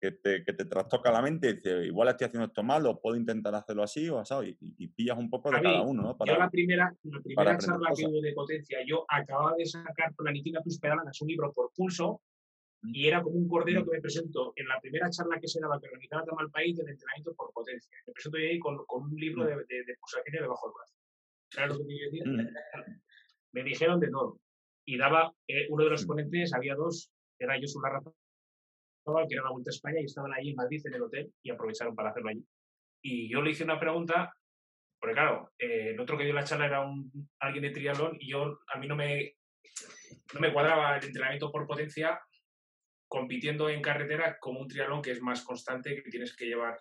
[0.00, 3.00] que te, que te trastoca la mente y dices, igual estoy haciendo esto mal, o
[3.00, 6.16] puedo intentar hacerlo así, o asado, y, y, pillas un poco de cada uno, ¿no?
[6.16, 10.14] Para, yo la primera, la primera charla que hubo de potencia, yo acababa de sacar
[10.14, 12.22] Planifica tus pedaladas, un libro por pulso,
[12.82, 12.94] mm.
[12.94, 13.84] y era como un cordero mm.
[13.84, 16.88] que me presentó en la primera charla que se daba, que organizaba el País, del
[16.88, 17.90] entrenamiento por potencia.
[18.06, 19.46] Me presento ahí con, con un libro mm.
[19.46, 20.94] de, de, de pulsaciones debajo del brazo.
[21.52, 22.24] ¿Sabes lo que quiero decir?
[23.52, 24.38] me dijeron de todo.
[24.86, 27.10] Y daba, eh, uno de los ponentes, había dos,
[27.40, 28.10] era yo su Rafa,
[29.28, 31.50] que era la Vuelta a España y estaban ahí en Madrid en el hotel y
[31.50, 32.44] aprovecharon para hacerlo allí.
[33.02, 34.32] Y yo le hice una pregunta,
[35.00, 37.10] porque claro, eh, el otro que dio la charla era un,
[37.40, 39.36] alguien de triatlón y yo, a mí no me,
[40.34, 42.20] no me cuadraba el entrenamiento por potencia
[43.08, 46.78] compitiendo en carretera como un triatlón que es más constante, que tienes que llevar,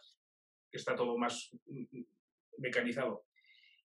[0.70, 2.06] que está todo más mm, mm,
[2.60, 3.26] mecanizado.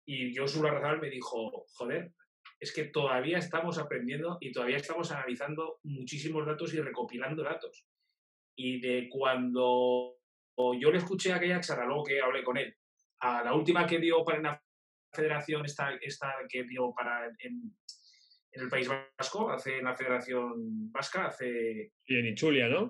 [0.06, 2.12] Y yo, su Razal me dijo, joder,
[2.60, 7.86] es que todavía estamos aprendiendo y todavía estamos analizando muchísimos datos y recopilando datos.
[8.58, 10.18] Y de cuando
[10.80, 12.76] yo le escuché aquella charla, luego que hablé con él,
[13.20, 14.64] a la última que dio para la
[15.14, 17.76] federación, esta, esta que dio para en,
[18.52, 21.92] el País Vasco, hace en la Federación Vasca, hace...
[22.06, 22.90] Y en Ichulia, ¿no?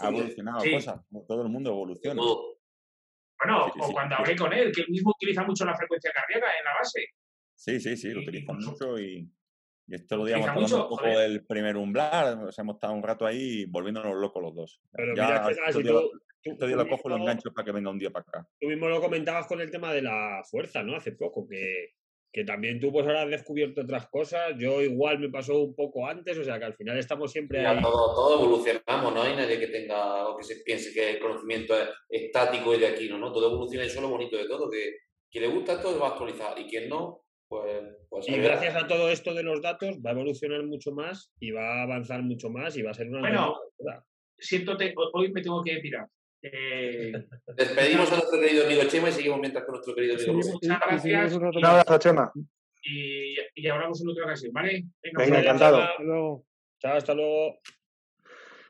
[0.00, 2.20] ha evolucionado cosas, todo el mundo evoluciona.
[2.20, 6.64] Bueno, o cuando hablé con él, que él mismo utiliza mucho la frecuencia cardíaca en
[6.64, 7.06] la base.
[7.54, 9.30] Sí, sí, sí, lo utilizan mucho y,
[9.86, 13.02] y esto lo digamos hablando un poco del primer umbral, o sea, hemos estado un
[13.02, 14.80] rato ahí volviéndonos locos los dos.
[14.92, 16.10] Pero ya, mira, si, tú,
[16.42, 18.48] Este día lo cojo y lo engancho para que venga un día para acá.
[18.60, 20.96] Tú mismo lo comentabas con el tema de la fuerza, ¿no?
[20.96, 21.94] Hace poco, que,
[22.32, 24.54] que también tú pues ahora has descubierto otras cosas.
[24.58, 27.70] Yo igual me pasó un poco antes, o sea que al final estamos siempre Ya,
[27.70, 27.80] ahí.
[27.80, 31.74] todo, todo evolucionamos, no hay nadie que tenga o que se piense que el conocimiento
[31.80, 33.18] es estático y de aquí, ¿no?
[33.18, 33.32] ¿no?
[33.32, 34.96] Todo evoluciona y eso es lo bonito de todo, que
[35.30, 37.84] quien le gusta esto va a actualizar y quien no, pues...
[38.08, 41.50] pues Y gracias a todo esto de los datos va a evolucionar mucho más y
[41.50, 43.56] va a avanzar mucho más y va a ser una Bueno.
[43.76, 44.04] locura.
[44.38, 46.06] Siento, te- hoy me tengo que tirar.
[46.42, 47.12] Eh,
[47.56, 50.50] Despedimos a nuestro querido amigo Chema y seguimos mientras con nuestro querido amigo y- y
[50.52, 51.32] Muchas gracias.
[51.34, 52.32] un abrazo, Chema.
[52.82, 54.72] y, y hablamos en otra ocasión, ¿vale?
[55.02, 55.78] Venga, Venga, pues, encantado.
[55.82, 56.46] Hasta luego.
[56.80, 57.58] Chao, hasta luego.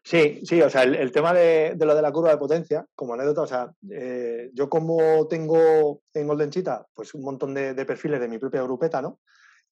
[0.06, 2.86] Sí, sí, o sea, el, el tema de, de lo de la curva de potencia,
[2.94, 7.72] como anécdota, o sea, eh, yo como tengo en Golden Cheetah, pues un montón de,
[7.72, 9.20] de perfiles de mi propia grupeta, ¿no?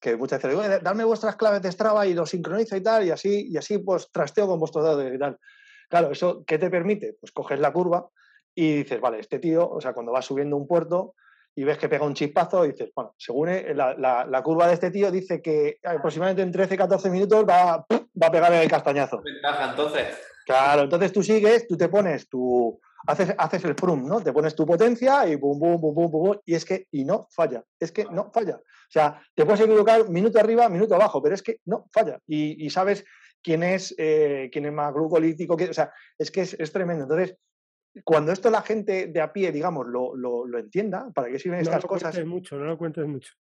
[0.00, 3.04] Que muchas veces digo, "Oye, dadme vuestras claves de Strava y lo sincronizo y tal,
[3.06, 5.38] y así, y así pues trasteo con vuestros datos y tal.
[5.90, 7.14] Claro, ¿eso qué te permite?
[7.20, 8.08] Pues coges la curva
[8.54, 11.14] y dices, vale, este tío, o sea, cuando vas subiendo un puerto
[11.54, 14.74] y ves que pega un chispazo, dices, bueno, según eh, la, la- la curva de
[14.74, 19.20] este tío, dice que aproximadamente en 13-14 minutos va, va a pegar el castañazo.
[19.22, 20.06] Ventaja, entonces.
[20.46, 22.80] Claro, entonces tú sigues, tú te pones tu.
[23.06, 24.20] Haces, haces el prum, ¿no?
[24.20, 27.26] Te pones tu potencia y bum, bum, bum, bum, bum, y es que, y no
[27.30, 28.56] falla, es que no falla.
[28.56, 32.18] O sea, te puedes equivocar minuto arriba, minuto abajo, pero es que no falla.
[32.26, 33.04] Y, y sabes
[33.42, 37.04] quién es, eh, quién es más glucolítico, quién- o sea, es que es, es tremendo.
[37.04, 37.36] Entonces,
[38.04, 41.58] cuando esto la gente de a pie, digamos, lo, lo, lo entienda, para qué sirven
[41.60, 43.32] No estas lo cosas, cuentes mucho, no lo cuentes mucho.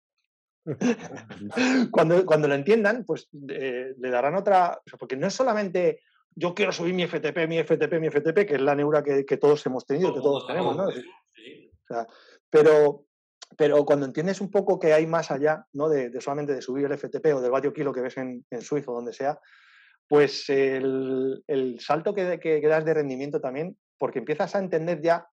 [1.91, 4.81] cuando, cuando lo entiendan, pues eh, le darán otra.
[4.85, 6.01] o sea, porque no es solamente
[6.35, 9.37] yo quiero subir mi FTP, mi FTP, mi FTP, que es la neura que, que
[9.37, 10.91] todos hemos tenido, que todos tenemos, ¿no?
[10.91, 11.01] Sí,
[11.35, 11.71] sí.
[11.89, 12.07] O sea,
[12.49, 13.05] pero,
[13.57, 15.89] pero cuando entiendes un poco que hay más allá, ¿no?
[15.89, 18.63] De, de solamente de subir el FTP o del vatio kilo que ves en, en
[18.63, 19.41] Swift o donde sea,
[20.07, 25.03] pues el, el salto que, que- que das de rendimiento también, porque empiezas a entender
[25.03, 25.29] ya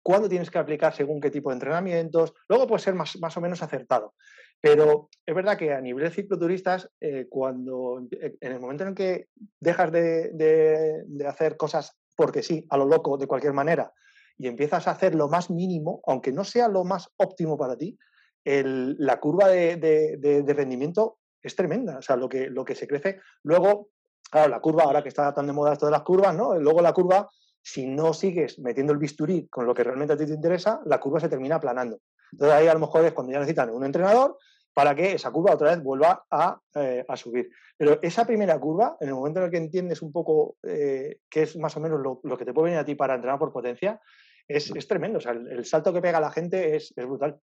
[0.00, 3.40] cuándo tienes que aplicar según qué tipo de entrenamientos, luego puede ser más, más o
[3.40, 4.14] menos acertado.
[4.60, 8.94] Pero es verdad que a nivel cicloturistas, eh, cuando eh, en el momento en el
[8.94, 9.26] que
[9.60, 13.92] dejas de, de- hacer cosas porque sí, a lo loco, de cualquier manera,
[14.38, 17.98] y empiezas a hacer lo más mínimo, aunque no sea lo más óptimo para ti,
[18.44, 21.98] la curva de- de rendimiento es tremenda.
[21.98, 23.20] O sea, lo que, lo que se crece.
[23.42, 23.88] Luego,
[24.30, 26.54] claro, la curva, ahora que está tan de moda esto de las curvas, ¿no?
[26.58, 27.28] Luego la curva,
[27.62, 30.98] si no sigues metiendo el bisturí con lo que realmente a ti te interesa, la
[30.98, 32.00] curva se termina aplanando.
[32.32, 34.36] Entonces ahí a lo mejor es cuando ya necesitan un entrenador
[34.74, 37.50] para que esa curva otra vez vuelva a, eh, a subir.
[37.76, 41.42] Pero esa primera curva, en el momento en el que entiendes un poco eh, qué
[41.42, 43.52] es más o menos lo, lo que te puede venir a ti para entrenar por
[43.52, 44.00] potencia,
[44.48, 45.18] es, es tremendo.
[45.18, 47.38] O sea, el, el salto que pega la gente es, es brutal.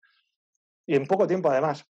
[0.86, 1.86] Y en poco tiempo, además.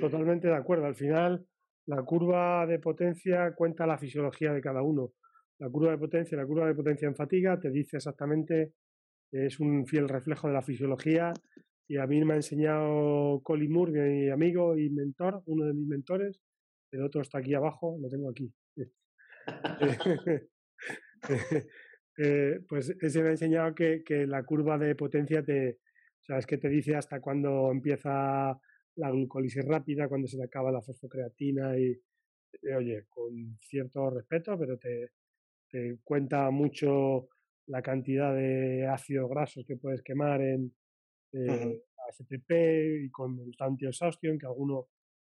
[0.00, 0.86] Totalmente de acuerdo.
[0.86, 1.46] Al final,
[1.86, 5.12] la curva de potencia cuenta la fisiología de cada uno.
[5.58, 8.72] La curva de potencia, la curva de potencia en fatiga te dice exactamente,
[9.30, 11.32] es un fiel reflejo de la fisiología.
[11.86, 15.86] Y a mí me ha enseñado Colin Moore, mi amigo y mentor, uno de mis
[15.86, 16.40] mentores.
[16.90, 18.52] El otro está aquí abajo, lo tengo aquí.
[22.16, 25.80] Eh, pues ese me ha enseñado que, que la curva de potencia te,
[26.24, 28.56] o sea, es que te dice hasta cuándo empieza
[28.96, 31.90] la glucólisis rápida, cuando se te acaba la fosfocreatina y,
[32.62, 35.10] eh, oye, con cierto respeto, pero te,
[35.74, 37.28] te cuenta mucho
[37.66, 40.72] la cantidad de ácidos grasos que puedes quemar en
[41.32, 41.82] eh, Ujú.
[42.08, 44.86] AFTP y con el anti-exhaustion, que alguno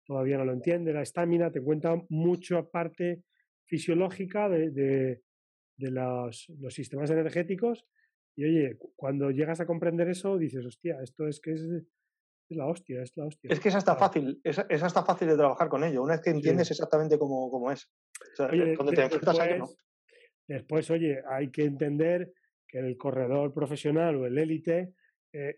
[0.05, 3.22] todavía no lo entiende, la estamina, te cuenta mucho aparte
[3.66, 5.22] fisiológica de, de-
[5.76, 7.86] de los, los sistemas energéticos
[8.36, 12.57] y oye, cu- cuando llegas a comprender eso dices, hostia, esto es que es, es
[12.57, 13.49] la hostia, es la hostia.
[13.53, 16.22] Es que es hasta fácil, es, es hasta fácil de trabajar con ello, una vez
[16.22, 17.88] que entiendes exactamente cómo, cómo es.
[18.32, 19.68] O sea, Oye, cuando te enfrentas a ello, ¿no?
[20.47, 22.32] Después, oye, hay que entender
[22.66, 24.95] que el corredor profesional o el élite
[25.32, 25.57] eh,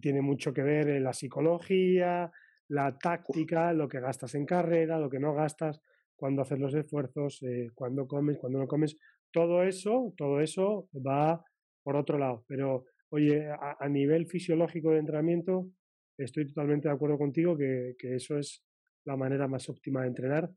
[0.00, 2.30] tiene mucho que ver en la psicología,
[2.68, 5.80] la táctica, lo que gastas en carrera, lo que no gastas,
[6.16, 8.96] cuándo haces los esfuerzos, eh, cuándo comes, cuándo no comes.
[9.30, 11.44] Todo eso, todo eso va
[11.82, 12.44] por otro lado.
[12.46, 15.68] Pero, oye, a, a nivel fisiológico de entrenamiento,
[16.16, 18.64] estoy totalmente de acuerdo contigo que, que eso es
[19.04, 20.50] la manera más óptima de entrenar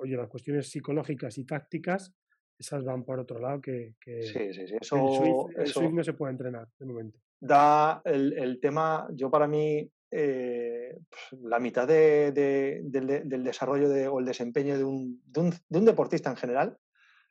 [0.00, 2.14] oye, las cuestiones psicológicas y tácticas,
[2.60, 4.74] esas van por otro lado que, que Sí, sí, sí.
[4.74, 7.18] el, Eso, Swift, el eso Swift no se puede entrenar de momento.
[7.40, 13.20] da el, el tema, yo para mí, eh, pues, la mitad de- de- del, de-
[13.24, 16.76] del desarrollo de- o el desempeño de un, de un- de un deportista en general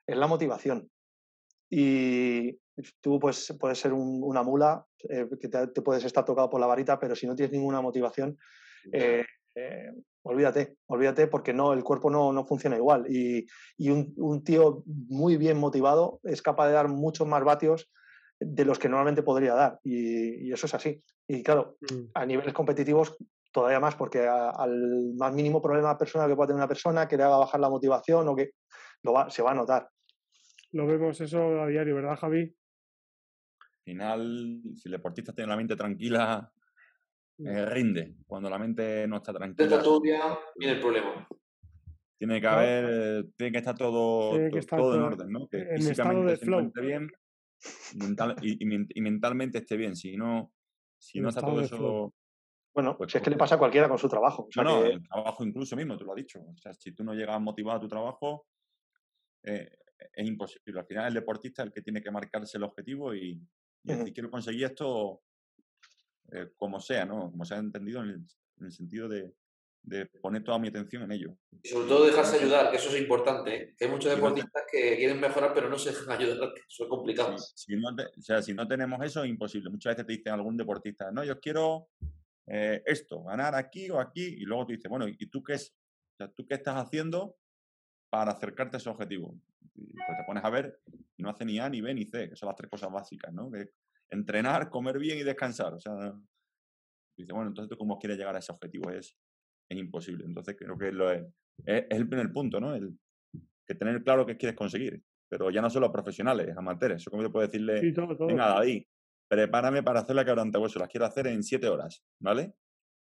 [0.08, 0.90] es la motivación.
[1.70, 2.58] Y
[3.02, 6.60] tú pues, puedes ser un- una mula, eh, que te, te puedes estar tocado por
[6.60, 8.36] la varita, pero si no tienes ninguna motivación,
[8.92, 9.24] eh,
[9.60, 9.92] eh,
[10.24, 13.06] olvídate, olvídate porque no, el cuerpo no, no funciona igual.
[13.10, 13.46] Y,
[13.78, 17.92] y un, un tío muy bien motivado es capaz de dar muchos más vatios
[18.40, 19.80] de los que normalmente podría dar.
[19.84, 21.04] Y, eso es así.
[21.28, 22.06] Y claro, Mm.
[22.14, 23.18] a niveles competitivos
[23.52, 27.18] todavía más, porque a- al más mínimo problema personal que pueda tener una persona que
[27.18, 28.52] le haga bajar la motivación o que
[29.04, 29.90] lo va, se va a notar.
[30.72, 32.42] Lo vemos eso a diario, ¿verdad, Javi?
[33.60, 36.52] Al final, si el deportista tiene la mente tranquila.
[37.46, 38.16] Eh, rinde.
[38.28, 41.28] Cuando la mente no está tranquila, turbia viene el problema.
[42.18, 42.58] tiene que Claro.
[42.60, 45.48] haber, tiene que estar todo, Tiene que to- estar todo en orden, ¿no?
[45.48, 46.60] Que en estado físicamente de se flow.
[46.60, 47.12] encuentre bien
[47.96, 49.96] mental, y, y men- y mentalmente esté bien.
[49.96, 50.52] Si no,
[50.98, 51.66] si En no está todo flow.
[52.08, 52.14] eso.
[52.74, 54.44] Bueno, Pues si es que le pasa a cualquiera con su trabajo.
[54.48, 56.42] O sea No, no, que- el trabajo incluso mismo, tú lo has dicho.
[56.42, 58.48] O sea, si tú no llegas motivado a tu trabajo,
[59.44, 59.70] eh,
[60.14, 60.80] es imposible.
[60.80, 63.32] Al final el deportista es el que tiene que marcarse el objetivo y,
[63.84, 65.22] y decir, quiero conseguir esto
[66.32, 67.32] eh, como sea, ¿no?
[67.32, 68.16] Como se ha entendido en el,
[68.60, 69.34] en el sentido de,
[69.82, 71.36] de poner toda mi atención en ello.
[71.64, 73.56] Y sobre todo dejarse ayudar, que eso es importante.
[73.56, 73.76] ¿eh?
[73.78, 76.84] Que hay muchos te- deportistas que quieren mejorar, pero no se dejan ayudar, que eso
[76.84, 77.38] es complicado.
[77.38, 79.70] Si, si no te- o sea, si no tenemos eso, es imposible.
[79.70, 81.90] Muchas veces te dicen algún deportista, no, yo quiero
[82.48, 85.74] eh, esto, ganar aquí o aquí, y luego tú dices, bueno, ¿y tú qué, es,
[86.14, 87.38] o sea, ¿tú qué estás haciendo
[88.10, 89.36] para acercarte a ese objetivo?
[89.76, 90.80] Y pues te pones a ver,
[91.16, 93.32] y no hace ni A, ni B, ni C, que son las tres cosas básicas,
[93.32, 93.50] ¿no?
[93.52, 93.70] Que
[94.10, 95.74] entrenar, comer bien y descansar.
[95.74, 96.14] O sea,
[97.18, 99.18] dices, bueno, entonces tú cómo quieres llegar a ese objetivo, es,
[99.70, 100.26] es imposible.
[100.26, 101.24] Entonces creo que lo es,
[101.66, 102.76] es, es el primer punto, ¿no?
[102.76, 102.98] El,
[103.70, 105.04] que tener claro qué quieres conseguir.
[105.30, 106.96] Pero ya no solo profesionales, amateurs.
[106.96, 108.28] Eso como te puedo decirle, Sí, todo, todo.
[108.28, 108.84] venga, David,
[109.30, 112.56] prepárame para hacer la quebrantahueso, las quiero hacer en siete horas, ¿vale?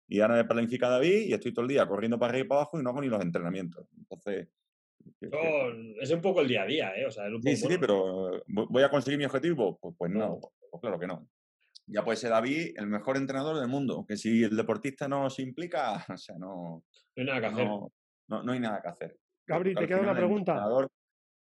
[0.10, 2.62] Y ahora me planifica David y estoy todo el día corriendo para arriba y para
[2.62, 3.88] abajo y no hago ni los entrenamientos.
[3.98, 4.50] Entonces,
[5.22, 7.06] Yo- es un poco el día a día, ¿eh?
[7.06, 9.26] O sea, es un sí, poco, sí, sí, bueno, pero ¿vo- ¿voy a conseguir mi
[9.26, 9.78] objetivo?
[9.80, 10.40] Pues, pues no,
[10.72, 11.28] pues claro que no.
[11.88, 15.42] Ya puede ser David el mejor entrenador del mundo, que si el deportista no se
[15.42, 16.84] implica, o sea, no,
[17.16, 17.66] no hay nada que hacer.
[17.66, 17.92] no,
[18.28, 19.18] no, no hay nada que hacer.
[19.46, 20.52] Gabri, Porque te queda una final el pregunta.
[20.54, 20.90] entrenador-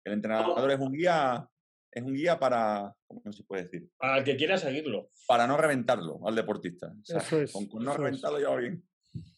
[0.03, 1.47] El entrenador es un guía,
[1.91, 3.88] es un guía para, ¿cómo se puede decir?
[3.97, 5.09] Para el que quiera seguirlo.
[5.28, 6.88] Para no reventarlo al deportista.
[6.88, 8.05] O sea, Eso es, Con, con no eso es.
[8.05, 8.84] reventarlo ya va bien.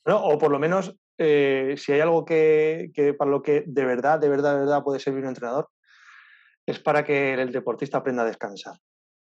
[0.06, 0.24] ¿no?
[0.26, 4.20] O por lo menos, eh, si hay algo que, que para lo que de verdad,
[4.20, 5.70] de verdad, de verdad puede servir un entrenador,
[6.66, 8.74] es para que el deportista aprenda a descansar.
[8.76, 8.80] A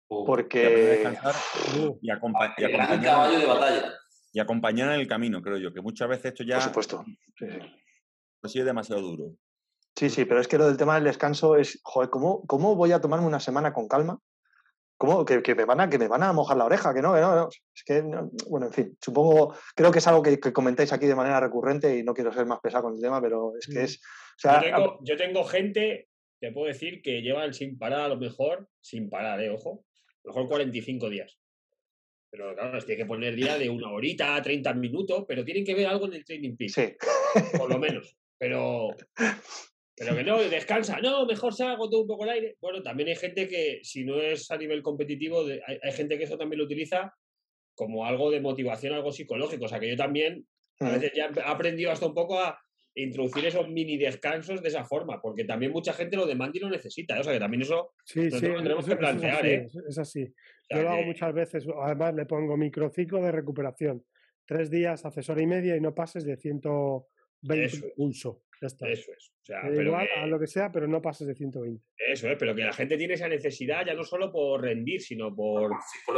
[0.07, 1.35] Porque descansar
[1.75, 3.93] Uh, y, acompa- acompañar, caballo de batalla.
[4.31, 7.03] y acompañar en el camino, creo yo, que muchas veces esto ya por supuesto.
[7.37, 7.59] Sí, sí.
[8.39, 9.31] pues sí es demasiado duro.
[9.95, 12.91] Sí, sí, pero es que lo del tema del descanso es, joder, ¿cómo, cómo voy
[12.91, 14.19] a tomarme una semana con calma?
[14.97, 15.25] ¿Cómo?
[15.25, 17.19] Que, que me van a, que me van a mojar la oreja, que no, que
[17.21, 17.49] no, no.
[17.49, 21.05] Es que, no- bueno, en fin, supongo, creo que es algo que, que comentáis aquí
[21.05, 23.79] de manera recurrente y no quiero ser más pesado con el tema, pero es que
[23.79, 23.83] Mm.
[23.83, 26.07] es, o sea, yo, tengo, yo tengo gente,
[26.39, 29.49] te puedo decir, que llevan sin parar, a lo mejor, sin parar, ¿eh?
[29.49, 29.83] Ojo,
[30.23, 31.37] a lo mejor 45 días.
[32.31, 35.87] Pero claro, tiene que poner día de una horita, 30 minutos, pero tienen que ver
[35.87, 36.95] algo en el training peak, sí,
[37.57, 38.17] por lo menos.
[38.37, 38.89] Pero,
[39.95, 42.57] pero que no, descansa, no, mejor salgo todo un poco el aire.
[42.61, 46.25] Bueno, también hay gente que, si no es a nivel competitivo, hay, hay gente que
[46.25, 47.13] eso también lo utiliza
[47.75, 49.65] como algo de motivación, algo psicológico.
[49.65, 50.45] O sea, que yo también
[50.79, 52.59] a veces ya he aprendido hasta un poco a
[52.97, 56.69] introducir esos mini descansos de esa forma, porque también mucha gente lo demanda y lo
[56.69, 57.17] necesita.
[57.17, 57.19] ¿eh?
[57.19, 59.47] O sea, que también eso sí, sí, lo tenemos eso- que eso es plantear, así,
[59.47, 59.63] ¿eh?
[59.65, 60.33] es- Es así.
[60.69, 64.05] Yo lo hago muchas veces, además le pongo microciclo de recuperación.
[64.45, 67.93] Tres días, haces hora y media y no pases de 120 Eso es.
[67.95, 68.43] pulso.
[68.61, 68.87] Ya está.
[68.89, 69.31] Eso es.
[69.41, 71.83] O sea, pero igual que- a lo que sea, pero no pases de 120.
[71.97, 75.35] eso es, pero que la gente tiene esa necesidad ya no solo por rendir, sino
[75.35, 75.71] por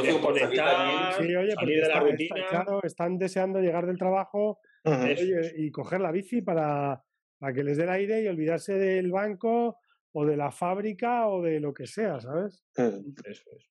[0.03, 1.13] desconectar.
[1.13, 2.47] Sí, oye, salir de la está- está- rutina.
[2.49, 7.01] claro, están deseando llegar del trabajo oye, y coger la bici para,
[7.39, 9.77] para que les dé el aire y olvidarse del banco
[10.13, 12.63] o de la fábrica o de lo que sea, ¿sabes?
[12.75, 13.70] Eso es.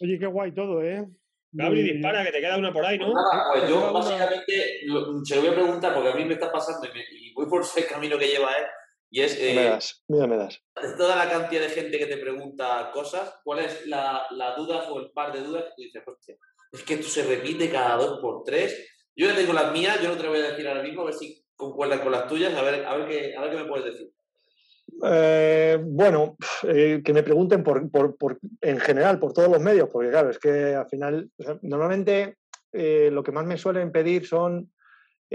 [0.00, 1.06] Oye, qué guay todo, ¿eh?
[1.56, 3.12] Gabri, dispara, que te queda una por ahí, ¿no?
[3.14, 4.80] Nada, pues yo básicamente
[5.24, 7.46] se lo voy a preguntar porque a mí me está pasando y, me- y voy
[7.46, 8.64] por ese camino que lleva él.
[9.10, 10.60] Y es Me eh, das, mira, me das.
[10.98, 14.98] toda la cantidad de gente que te pregunta cosas, ¿cuál es la, la duda o
[14.98, 16.36] el par de dudas que tú dices, hostia,
[16.72, 18.90] es que esto se repite cada dos por tres?
[19.14, 21.14] Yo ya tengo las mías, yo no te voy a decir ahora mismo, a ver
[21.14, 23.84] si concuerdan con las tuyas, a ver, a ver, qué, a ver qué me puedes
[23.84, 24.10] decir.
[25.04, 29.88] Eh, bueno, eh, que me pregunten por, por- por- en general por todos los medios,
[29.92, 32.36] porque claro, es que al final, o sea, normalmente
[32.72, 34.72] eh, lo que más me suelen pedir son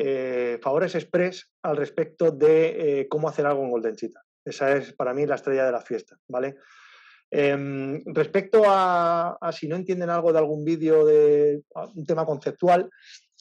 [0.01, 4.21] eh, favores express al respecto de eh, cómo hacer algo en Golden Cheetah.
[4.45, 6.55] Esa es para mí la estrella de la fiesta, ¿vale?
[7.31, 11.61] Em, respecto a, si no entienden algo de algún vídeo de
[11.93, 12.89] un tema conceptual,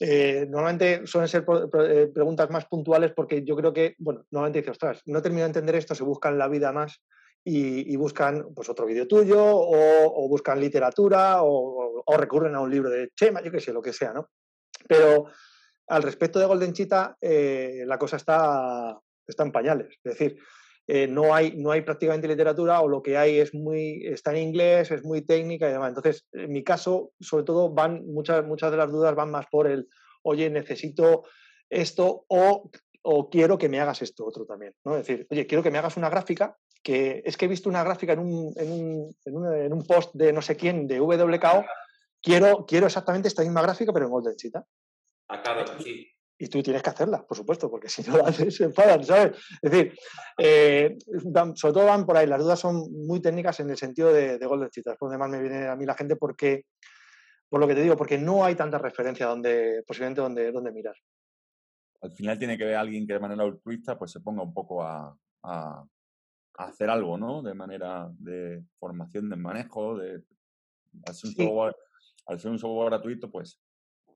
[0.00, 5.02] eh, normalmente suelen ser preguntas más puntuales porque yo creo que, bueno, normalmente dices, ostras,
[5.06, 7.00] no termino de entender esto, se buscan la vida más
[7.44, 12.90] y, buscan pues otro vídeo tuyo o, buscan literatura o- o recurren a un libro
[12.90, 14.28] de Chema, yo qué sé, lo que sea, ¿no?
[14.86, 15.26] Pero
[15.88, 19.98] al respecto de Golden Cheetah, eh, la cosa está, está en pañales.
[20.04, 20.38] Es decir,
[20.86, 24.48] eh, no, hay, no hay prácticamente literatura o lo que hay es muy, está en
[24.48, 25.90] inglés, es muy técnica y demás.
[25.90, 29.66] Entonces, en mi caso, sobre todo, van muchas, muchas de las dudas van más por
[29.66, 29.88] el,
[30.22, 31.24] oye, necesito
[31.68, 32.70] esto o,
[33.02, 34.74] o quiero que me hagas esto otro también.
[34.84, 34.96] ¿no?
[34.96, 37.84] Es decir, oye, quiero que me hagas una gráfica que es que he visto una
[37.84, 41.00] gráfica en un, en un, en un, en un post de no sé quién, de
[41.00, 41.64] WKO,
[42.22, 44.64] quiero, quiero exactamente esta misma gráfica, pero en Golden Cheetah.
[45.28, 46.06] Ah, claro, sí.
[46.40, 49.36] Y tú tienes que hacerla, por supuesto, porque si no lo haces se enfadan, ¿sabes?
[49.60, 49.98] Es decir,
[50.38, 50.96] eh,
[51.54, 54.46] sobre todo van por ahí, las dudas son muy técnicas en el sentido de, de
[54.46, 56.66] Golden por donde más me viene a mí la gente porque,
[57.48, 60.94] por lo que te digo, porque no hay tanta referencia donde, posiblemente donde, donde mirar.
[62.00, 64.82] Al final tiene que ver alguien que de manera altruista pues se ponga un poco
[64.84, 65.84] a, a-
[66.60, 67.42] a hacer algo, ¿no?
[67.42, 70.22] De manera de formación de manejo, de
[71.06, 71.44] al ser un, Sí.
[71.44, 71.76] software,
[72.26, 73.60] al ser un software gratuito, pues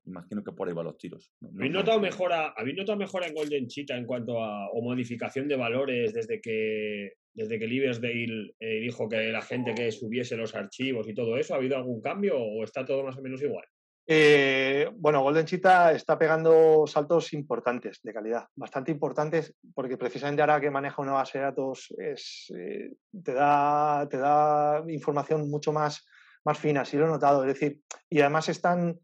[0.05, 1.31] imagino que por ahí van los tiros.
[1.41, 4.81] No- ¿Habéis no- notado mejora, ¿habéis notado mejora en Golden Cheetah en cuanto a o
[4.81, 10.37] modificación de valores desde que desde que Liversdale eh, dijo que la gente que subiese
[10.37, 11.53] los archivos y todo eso?
[11.53, 13.65] ¿Ha habido algún cambio o está todo más o menos igual?
[14.05, 20.59] Eh, bueno, Golden Cheetah está pegando saltos importantes de calidad, bastante importantes, porque precisamente ahora
[20.59, 22.91] que maneja una base de datos es, eh,
[23.23, 26.05] te, da, te da información mucho más,
[26.43, 27.45] más fina, sí lo he notado.
[27.45, 28.99] Es decir, y además están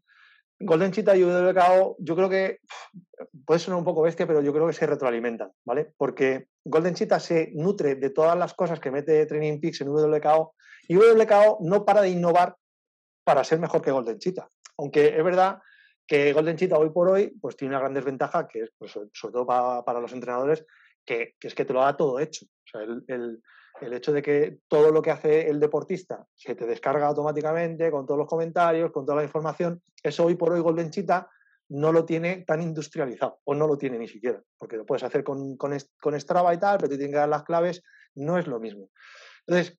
[0.60, 2.60] Golden Cheetah y WKO, yo creo que
[3.46, 5.92] puede sonar un poco bestia, pero yo creo que se retroalimentan, ¿vale?
[5.96, 10.54] Porque Golden Cheetah se nutre de todas las cosas que mete Training Peaks en WKO
[10.86, 12.56] y WKO no para de innovar
[13.24, 14.48] para ser mejor que Golden Cheetah.
[14.76, 15.60] Aunque es verdad
[16.06, 19.32] que Golden Cheetah hoy por hoy pues tiene una gran desventaja, que es pues, sobre
[19.32, 20.66] todo para, los entrenadores,
[21.06, 22.44] que, es que te lo da todo hecho.
[22.44, 23.42] O sea, el-
[23.80, 28.06] el hecho de que todo lo que hace el deportista se te descarga automáticamente con
[28.06, 31.28] todos los comentarios, con toda la información, eso hoy por hoy Golden Cheetah
[31.70, 35.22] no lo tiene tan industrializado, o no lo tiene ni siquiera, porque lo puedes hacer
[35.22, 37.82] con, con, con Strava y tal, pero te tienen que dar las claves,
[38.14, 38.90] no es lo mismo.
[39.46, 39.78] Entonces,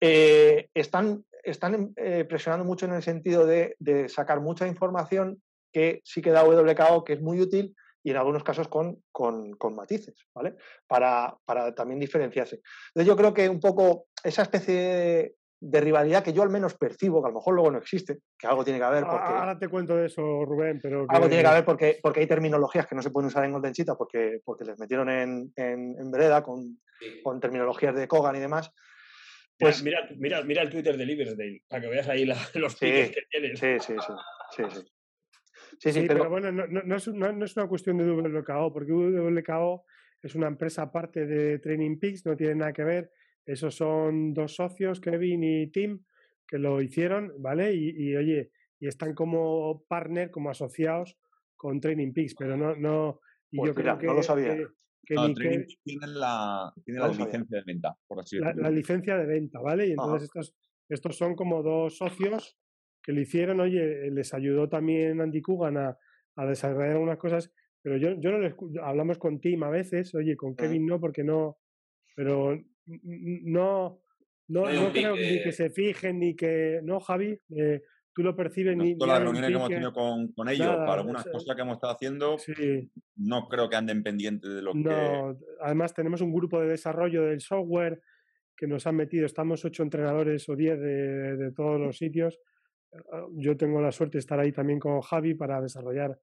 [0.00, 6.00] eh, están, están eh, presionando mucho en el sentido de, de sacar mucha información que
[6.04, 7.76] sí que da WKO, que es muy útil,
[8.08, 10.56] y en algunos casos con, con, con matices, ¿vale?
[10.86, 12.62] Para, para también diferenciarse.
[12.88, 16.74] Entonces yo creo que un poco esa especie de, de rivalidad que yo al menos
[16.78, 19.34] percibo, que a lo mejor luego no existe, que algo tiene que haber porque...
[19.34, 22.86] Ahora te cuento de eso, Rubén, pero Algo tiene que haber porque, porque hay terminologías
[22.86, 26.10] que no se pueden usar en Golden Cheetah porque, porque les metieron en, en, en
[26.10, 27.20] vereda con, Sí.
[27.22, 28.72] con terminologías de Kogan y demás.
[29.58, 32.86] Pues mira, mira, mira el Twitter de Liversdale para que veas ahí la- los Sí,
[32.90, 33.60] que tienes.
[33.60, 34.12] sí, sí, sí.
[34.56, 34.80] Sí, sí.
[35.78, 38.72] Sí, sí, Sí, pero, pero, bueno, no, es, no- no es una cuestión de WKO,
[38.72, 39.84] porque WKO
[40.22, 43.12] es una empresa aparte de Training Peaks, no tiene nada que ver.
[43.46, 46.04] Esos son dos socios, Kevin y Tim,
[46.46, 47.72] que lo hicieron, ¿vale?
[47.74, 48.50] Y, y, oye,
[48.80, 51.16] y están como partner, como asociados
[51.56, 53.20] con Training Peaks, pero no, no,
[53.50, 54.54] y Pues yo mira, creo que, no lo sabía.
[54.56, 54.66] que-
[55.06, 57.26] que No, ni Training que- Peaks tienen la, tienen No la lo sabía.
[57.32, 58.62] licencia de venta, por así la, decirlo.
[58.62, 59.86] la licencia de venta, ¿vale?
[59.86, 60.54] Y entonces estos,
[60.88, 62.58] estos son como dos socios
[63.08, 65.96] que lo hicieron, oye, les ayudó también Andy Coogan a,
[66.36, 70.36] a desarrollar algunas cosas, pero yo, yo no les, hablamos con Tim a veces, oye,
[70.36, 71.56] con Kevin no, porque no,
[72.14, 72.54] pero
[72.84, 74.02] no,
[74.46, 77.80] no, No no creo ni que se fijen, ni que, no, Javi, eh,
[78.12, 80.48] tú lo percibes ni, Nosotros ni las hay un reuniones que hemos tenido con, con
[80.50, 84.02] ellos nada, para algunas eh, cosas que hemos estado haciendo, Sí, no creo que anden
[84.02, 84.80] pendientes de lo que...
[84.80, 88.02] no, además tenemos un grupo de desarrollo del software
[88.54, 92.38] que nos han metido, estamos ocho entrenadores o diez de, de todos los sitios.
[93.12, 96.18] Ah, Yo tengo la suerte de estar ahí también con Javi para desarrollar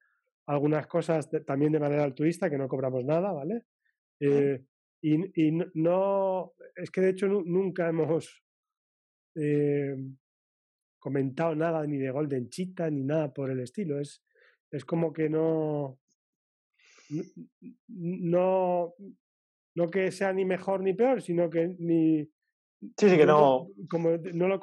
[0.47, 3.63] algunas cosas de- también de manera altruista, que no cobramos nada, ¿vale?
[4.19, 4.63] Eh,
[5.01, 8.43] y, y no, es que de hecho nu- nunca hemos
[9.35, 9.95] eh,
[10.99, 13.99] comentado nada ni de Golden Cheetah ni nada por el estilo.
[13.99, 14.23] Es,
[14.71, 15.99] es como que no,
[17.87, 18.93] no,
[19.75, 22.27] no que sea ni mejor ni peor, sino que ni...
[22.97, 23.67] sí, sí, que no.
[23.89, 24.59] Como no lo...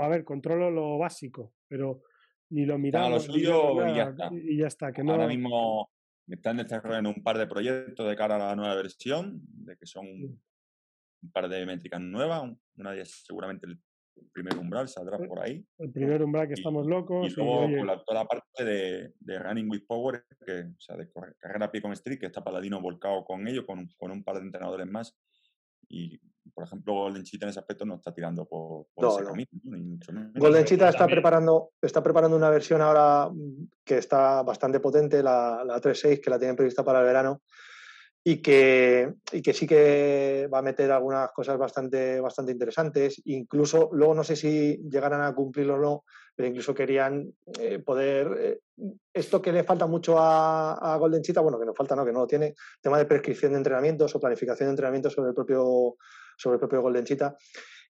[0.00, 2.02] A ver, controlo lo básico, pero
[2.50, 3.28] ni lo haga lo miramos.
[3.28, 4.30] ni suyo y ya está.
[4.32, 5.12] Y ya está, que no...
[5.12, 5.90] Ahora mismo
[6.28, 10.06] están desarrollando un par de proyectos de cara a la nueva versión, de que son
[10.06, 12.42] un par de métricas nuevas.
[12.42, 13.78] un- Una de ellas seguramente el
[14.32, 15.64] primer umbral saldrá Eh, por ahí.
[15.78, 17.26] El primer umbral que Y- estamos Y locos.
[17.32, 20.80] y, luego oye, con la- toda la parte de, de Running with Power, que, o
[20.80, 24.10] sea, de carrera a pie con Street, que está Paladino volcado con ello, con, con
[24.10, 25.16] un par de entrenadores más.
[25.88, 26.18] Y,
[26.54, 29.28] por ejemplo, Golden Cheetah en ese aspecto no está tirando por, por No, ese no.
[29.28, 29.76] camino, ¿no?
[29.76, 30.32] ni mucho menos.
[30.34, 35.22] Golden Cheetah está también- preparando, está preparando una versión ahora mm, que está bastante potente,
[35.22, 37.42] la, la 3.6, que la tienen prevista para el verano,
[38.24, 43.20] y que, y que sí que va a meter algunas cosas bastante, bastante interesantes.
[43.24, 46.04] Incluso, luego no sé si llegarán a cumplirlo o no,
[46.34, 48.28] pero incluso querían eh, poder.
[48.40, 48.60] Eh,
[49.12, 52.20] esto que le falta mucho a, Golden Cheetah, bueno, que no falta, no, que no
[52.20, 55.96] lo tiene, tema de prescripción de entrenamientos o planificación de entrenamientos sobre el propio,
[56.36, 57.36] sobre el propio Golden Cheetah.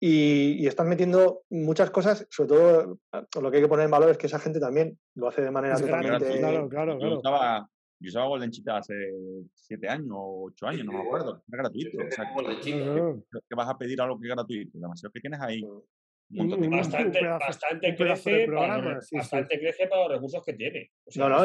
[0.00, 2.98] Y, están metiendo muchas cosas, sobre todo
[3.40, 5.50] lo que hay que poner en valor es que esa gente también lo hace de
[5.52, 6.38] manera totalmente.
[6.38, 7.20] Claro, claro, claro.
[8.02, 8.94] Yo usaba Golden Cheetah hace
[9.54, 11.36] siete años o ocho años, no me acuerdo.
[11.36, 11.98] Es gratuito.
[11.98, 12.24] O sea,
[12.60, 14.70] que, vas a pedir algo que es gratuito.
[14.76, 15.62] Demasiado que tienes ahí.
[16.30, 20.90] bastante, bastante, crece para, bastante crece para los recursos que tiene.
[21.14, 21.44] no, no,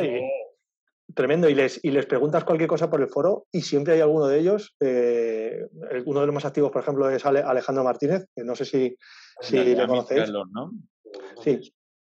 [1.17, 1.49] tremendo.
[1.49, 4.39] Y les, y les preguntas cualquier cosa por el foro y siempre hay alguno de
[4.39, 4.75] ellos.
[4.79, 5.67] Eh,
[6.05, 8.95] uno de los más activos, por ejemplo, es Alejandro Martínez, que no sé si,
[9.41, 10.31] si le conocéis.
[10.31, 10.71] ¿no?
[11.43, 11.59] Sí,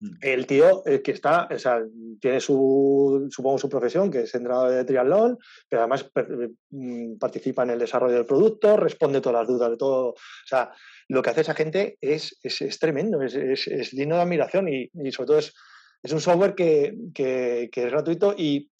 [0.00, 0.10] Mm.
[0.20, 1.82] El tío eh, que está, o sea,
[2.20, 6.10] tiene su, supongo, su profesión, que es entrenador de triatlón, pero además
[6.70, 10.10] mm, participa en el desarrollo del producto, responde todas las dudas de todo.
[10.10, 10.16] O
[10.46, 10.72] sea,
[11.08, 15.26] lo que hace esa gente es, es, tremendo, es, es, digno de admiración y, sobre
[15.26, 15.52] todo es,
[16.12, 18.70] un software que, que, es gratuito y,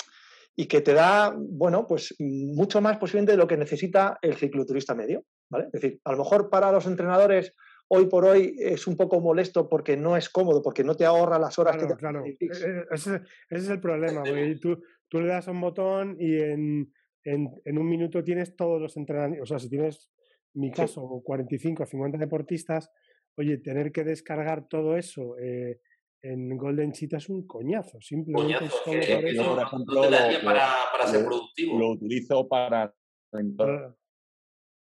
[0.61, 4.95] y, que te da, bueno, pues mucho más posiblemente de lo que necesita el cicloturista
[4.95, 5.25] medio.
[5.49, 5.67] ¿vale?
[5.67, 7.55] Es decir, a lo mejor para los entrenadores
[7.89, 11.39] hoy por hoy es un poco molesto porque no es cómodo, porque no te ahorra
[11.39, 14.23] las horas que te Claro, e, e, ese, es el problema,
[14.61, 16.93] tú, tú, le das un botón y en,
[17.25, 20.11] en, un minuto tienes todos los entrenamientos, o sea, si tienes,
[20.55, 22.91] mi caso, 45 o 50 deportistas,
[23.37, 25.81] oye, tener que descargar todo eso eh,
[26.23, 29.55] en Golden Cheetah es un coñazo, simplemente es por eso.
[29.55, 30.11] por ejemplo, lo,
[30.45, 31.79] para, para, ser productivo.
[31.79, 32.93] Lo utilizo para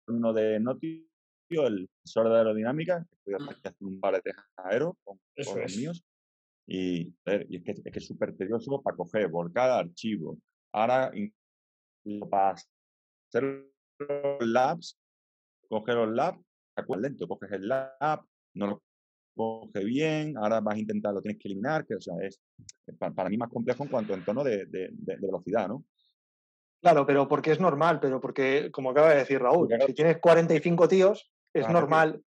[0.06, 1.08] uno de Noti
[1.62, 5.76] el sensor de aerodinámica, que voy a hacer un par de tejas aero con, los
[5.76, 6.04] míos.
[6.66, 10.38] Y, es que es que súper tedioso para coger por cada archivo.
[10.72, 11.12] Ahora,
[12.30, 14.98] para hacer los labs,
[15.68, 16.42] coger los labs,
[16.98, 18.24] lento, coges el lab,
[18.54, 18.82] no lo
[19.34, 22.40] coge bien, ahora vas a intentar, lo tienes que eliminar, que o sea, es
[22.98, 25.84] para, mí más complejo en cuanto a entorno de, de, velocidad, ¿no?
[26.80, 30.88] Claro, pero porque es normal, pero porque, como acaba de decir Raúl, si tienes 45
[30.88, 32.22] tíos, es normal,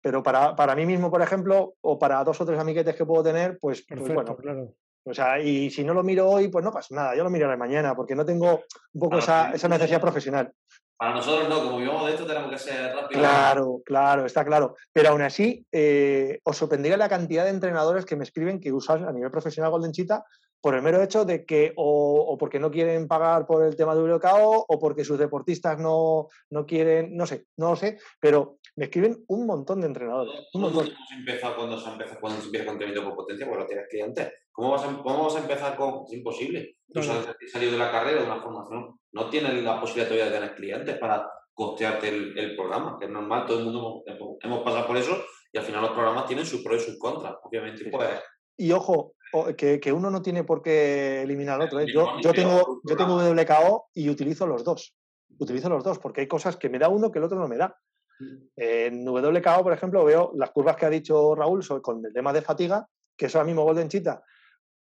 [0.00, 3.24] pero para, para, mí mismo, por ejemplo, o para dos o tres amiguetes que puedo
[3.24, 4.36] tener, pues, pues bueno.
[4.36, 4.74] Claro.
[5.08, 7.56] O sea, y si no lo miro hoy, pues no pasa nada, yo lo miraré
[7.56, 10.52] mañana, porque no tengo un poco esa, esa, necesidad profesional.
[10.98, 13.22] Para nosotros no, como vivimos de esto tenemos que ser rápidos.
[13.22, 14.76] Claro, claro, está claro.
[14.92, 19.04] Pero aún así, eh, os sorprendería la cantidad de entrenadores que me escriben que usan
[19.04, 20.24] a nivel profesional Golden Cheetah
[20.66, 24.02] por el mero hecho de que o, porque no quieren pagar por el tema de
[24.02, 28.86] VKO o porque sus deportistas no, no quieren, no sé, no lo sé, pero me
[28.86, 30.48] escriben un montón de entrenadores.
[30.54, 30.88] Un montón.
[31.16, 33.46] Empezado cuando se empieza, cuando se empieza con entrenamiento por potencia?
[33.46, 34.32] Pues lo tienes que antes.
[34.50, 36.02] ¿Cómo vas, a, ¿Cómo vas a empezar con...?
[36.04, 36.78] Es imposible.
[36.92, 37.06] Tú has
[37.52, 40.98] salido de la carrera, de una formación, no tienes la posibilidad todavía de tener clientes
[40.98, 44.96] para costearte el, el, programa, que es normal, todo el mundo hemos, hemos, pasado por
[44.96, 45.16] eso
[45.52, 47.36] y al final los programas tienen sus pros y sus contras.
[47.44, 48.20] Obviamente, pues
[48.58, 49.12] y ojo,
[49.56, 51.80] que, que, uno no tiene por qué eliminar al otro.
[51.80, 51.86] ¿eh?
[51.92, 54.94] Yo, yo, tengo, yo tengo WKO y utilizo los dos.
[55.38, 57.56] Utilizo los dos porque hay cosas que me da uno que el otro no me
[57.56, 57.76] da.
[58.18, 58.36] Mm.
[58.56, 62.42] En WKO, por ejemplo, veo las curvas que ha dicho Raúl con el tema de
[62.42, 62.86] fatiga,
[63.16, 64.22] que eso ahora mismo Golden Cheetah.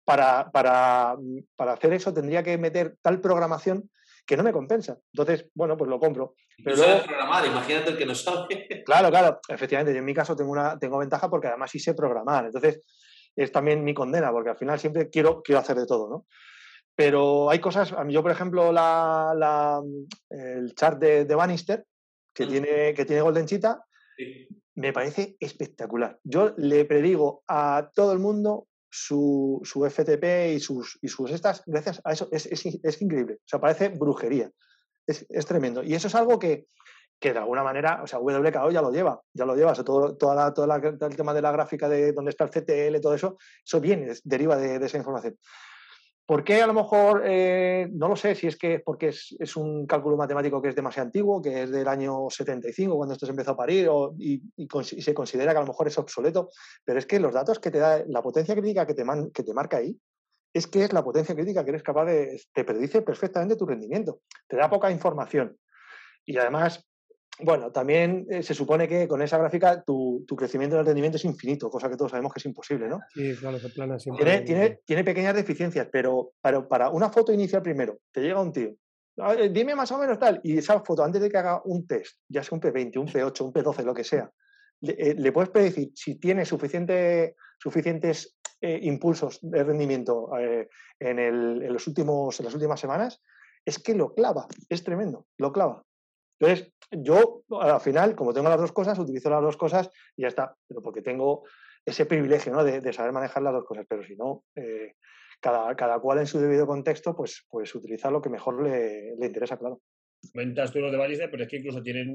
[0.05, 1.15] Para, para,
[1.55, 3.89] para hacer eso tendría que meter tal programación
[4.25, 4.97] que no me compensa.
[5.13, 6.35] Entonces, bueno, pues lo compro.
[6.63, 8.83] Pero luego, programar, imagínate el que no sabe.
[8.85, 11.93] Claro, claro, efectivamente, yo en mi caso tengo una tengo ventaja porque además sí sé
[11.93, 12.45] programar.
[12.45, 12.81] Entonces,
[13.35, 16.25] es también mi condena, porque al final siempre quiero, quiero hacer de todo, ¿no?
[16.95, 19.81] Pero hay cosas, yo por ejemplo, la,
[20.29, 21.85] el chart de, de Bannister,
[22.33, 22.49] que, mm.
[22.49, 23.83] tiene, que tiene Golden Cheetah,
[24.75, 26.19] me parece espectacular.
[26.23, 31.63] Yo le predigo a todo el mundo su, su FTP y sus, y sus estas,
[31.65, 33.35] gracias a eso, es, es, es increíble.
[33.35, 34.49] O sea, parece brujería.
[35.05, 35.83] Es, es, tremendo.
[35.83, 36.67] Y eso es algo que,
[37.19, 40.53] que de alguna manera, o sea, WKO ya lo lleva, ya lo lleva, todo, toda
[40.53, 44.13] toda el tema de la gráfica de dónde está el CTL, todo eso, eso viene,
[44.23, 45.37] deriva de, esa información.
[46.25, 49.85] ¿Por qué a lo mejor, eh, no lo sé, si es que porque es, un
[49.85, 53.51] cálculo matemático que es demasiado antiguo, que es del año 75, cuando esto se empezó
[53.51, 53.87] a parir,
[54.17, 54.41] y,
[54.83, 56.49] se considera que a lo mejor es obsoleto,
[56.83, 59.53] pero es que los datos que te da, la potencia crítica que te, que te
[59.53, 59.95] marca ahí,
[60.51, 64.21] es que es la potencia crítica que eres capaz de, te predice perfectamente tu rendimiento,
[64.47, 65.57] te da poca información.
[66.25, 66.87] Y además,
[67.39, 71.25] bueno, también eh, se supone que con esa gráfica tu, tu, crecimiento del rendimiento es
[71.25, 72.99] infinito, cosa que todos sabemos que es imposible, ¿no?
[73.13, 74.23] Sí, claro, se plana siempre.
[74.25, 78.75] Tiene, tiene, tiene, pequeñas deficiencias, pero, para una foto inicial primero, te llega un tío,
[79.51, 82.41] dime más o menos tal, y esa foto, antes de que haga un test, ya
[82.41, 84.31] sea un P20, un P8, un P12, lo que sea,
[84.81, 90.29] le, eh, puedes predecir si tiene suficiente, suficientes eh, impulsos de rendimiento
[90.99, 93.21] en, el, en, los últimos, en las últimas semanas
[93.65, 95.83] es que lo clava, es tremendo, lo clava.
[96.39, 100.27] Entonces, yo al final, como tengo las dos cosas, utilizo las dos cosas y ya
[100.27, 101.43] está, pero porque tengo
[101.85, 102.63] ese privilegio ¿no?
[102.63, 104.95] de, saber manejar las dos cosas, pero si no, eh,
[105.39, 109.25] cada, cada, cual en su debido contexto, pues, pues utilizar lo que mejor le, le
[109.25, 109.81] interesa, claro.
[110.33, 112.13] Comentas tú lo de Balice, pero es que incluso tienen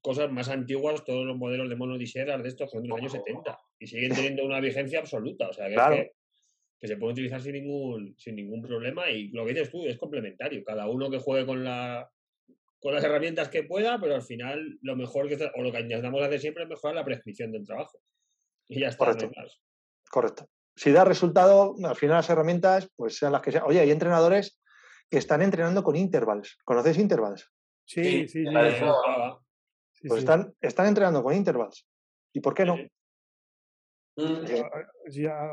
[0.00, 3.58] cosas más antiguas, todos los modelos de mono de estos son de los años 70
[3.78, 5.48] y siguen teniendo una vigencia absoluta.
[5.48, 6.12] O sea, que,
[6.80, 9.98] que, se puede utilizar sin ningún, sin ningún problema y lo que dices tú es
[9.98, 10.64] complementario.
[10.64, 12.10] Cada uno que juegue con, la,
[12.80, 16.22] con las herramientas que pueda, pero al final lo mejor que, o lo que intentamos
[16.22, 17.98] hacer siempre es mejorar la prescripción del trabajo.
[18.68, 19.04] Y ya está.
[19.04, 19.30] Correcto.
[20.10, 20.48] Correcto.
[20.76, 23.64] Si da resultado, al final las herramientas, pues sean las que sean.
[23.66, 24.60] Oye, hay entrenadores
[25.10, 26.58] que están entrenando con intervals.
[26.64, 27.50] ¿Conocéis intervals?
[27.86, 28.50] Sí, sí, sí.
[30.06, 31.88] pues Están, están entrenando con intervals.
[32.32, 32.76] ¿Y por qué no?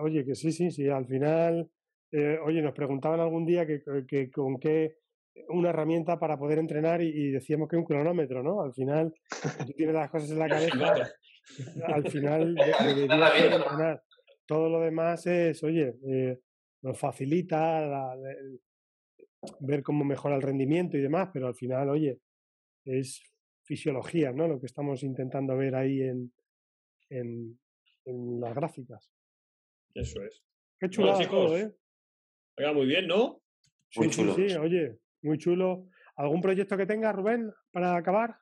[0.01, 0.89] oye, que sí, sí, sí.
[0.89, 1.69] Al final,
[2.11, 4.97] eh, oye, nos preguntaban algún día que, que, con qué
[5.49, 8.61] una herramienta para poder entrenar y, decíamos que un cronómetro, ¿no?
[8.61, 9.13] Al final,
[9.65, 11.11] tú tienes las cosas en la cabeza,
[11.87, 14.03] al final deberías entrenar.
[14.45, 16.39] Todo lo demás es, oye, eh,
[16.81, 18.15] nos facilita la,
[19.59, 22.19] ver cómo mejora el rendimiento y demás, pero al final, oye,
[22.85, 23.23] es
[23.63, 24.47] fisiología, ¿no?
[24.47, 26.33] Lo que estamos intentando ver ahí en,
[27.09, 27.59] en,
[28.39, 29.09] las gráficas.
[29.93, 30.43] Eso es.
[30.79, 31.73] Qué chulo todo, ¿eh?
[32.57, 33.41] Oiga, muy bien, ¿no?
[33.95, 34.35] muy chulo.
[34.35, 35.85] Sí, oye, muy chulo.
[36.15, 38.37] ¿Algún proyecto que tenga, Rubén, para acabar?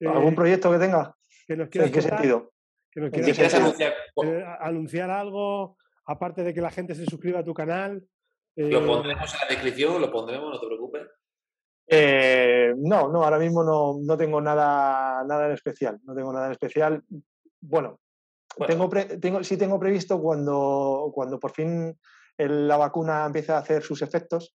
[0.00, 1.14] ¿Algún proyecto que tenga?
[1.46, 2.52] Que nos ¿En qué sentido?
[2.90, 3.92] Que nos quieras anunciar?
[4.24, 8.02] Eh, anunciar algo, aparte de que la gente se suscriba a tu canal.
[8.56, 11.02] Lo eh, pondremos en la descripción, lo pondremos, no te preocupes.
[11.86, 16.00] Eh, no, no, ahora mismo no, no, tengo nada, nada en especial.
[16.04, 17.02] No tengo nada en especial.
[17.60, 18.00] Bueno,
[18.66, 18.88] Tengo,
[19.20, 21.98] tengo sí tengo previsto cuando, cuando por fin
[22.38, 24.54] la vacuna empiece a hacer sus efectos,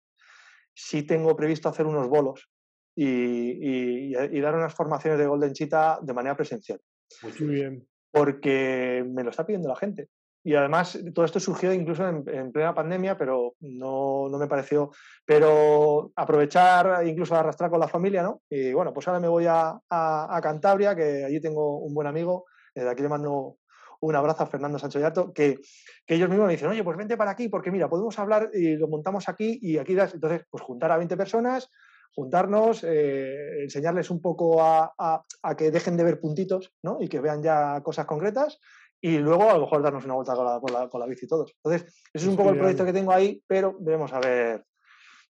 [0.77, 2.49] sí tengo previsto hacer unos bolos
[2.95, 6.81] y, y, dar unas formaciones de Golden Cheetah de manera presencial.
[7.23, 7.89] Muy bien.
[8.11, 10.09] Porque me lo está pidiendo la gente.
[10.45, 14.93] Y además, todo esto surgió incluso en, plena pandemia, pero no, no, me pareció.
[15.25, 18.43] Pero aprovechar, incluso arrastrar con la familia, ¿no?
[18.49, 22.45] Y bueno, pues ahora me voy a, a, Cantabria, que allí tengo un buen amigo.
[22.75, 23.57] Desde aquí le mando
[24.01, 25.61] un abrazo a Fernando Sancho Yarto, que,
[26.07, 28.77] que, ellos mismos me dicen, oye, pues vente para aquí, porque mira, podemos hablar y
[28.77, 30.15] lo montamos aquí y aquí das.
[30.15, 31.71] Entonces, pues juntar a 20 personas,
[32.15, 36.99] juntarnos, eh, enseñarles un poco a, a, a, que dejen de ver puntitos, ¿no?
[37.01, 38.59] Y que vean ya cosas concretas
[39.01, 41.27] y luego a lo mejor darnos una vuelta con la, con la, con la bici
[41.27, 41.55] todos.
[41.63, 41.83] Entonces,
[42.13, 44.65] ese es un poco el proyecto que tengo ahí, pero veremos a ver,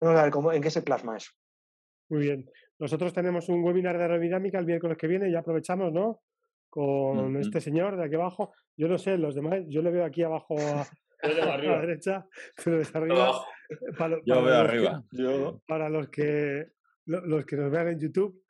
[0.00, 1.32] a ver cómo, en qué se plasma eso.
[2.08, 2.50] Muy bien.
[2.78, 6.20] Nosotros tenemos un webinar de aerodinámica el miércoles que viene, ya aprovechamos, ¿no?
[6.76, 8.52] Con este señor de aquí abajo.
[8.76, 10.82] Yo no sé, los demás, yo le veo aquí abajo a,
[11.22, 12.26] a la derecha,
[12.62, 13.32] pero desde arriba.
[13.96, 15.02] Para, yo veo arriba.
[15.10, 15.62] yo...
[15.66, 16.66] Para los que,
[17.06, 18.44] los que nos vean en YouTube,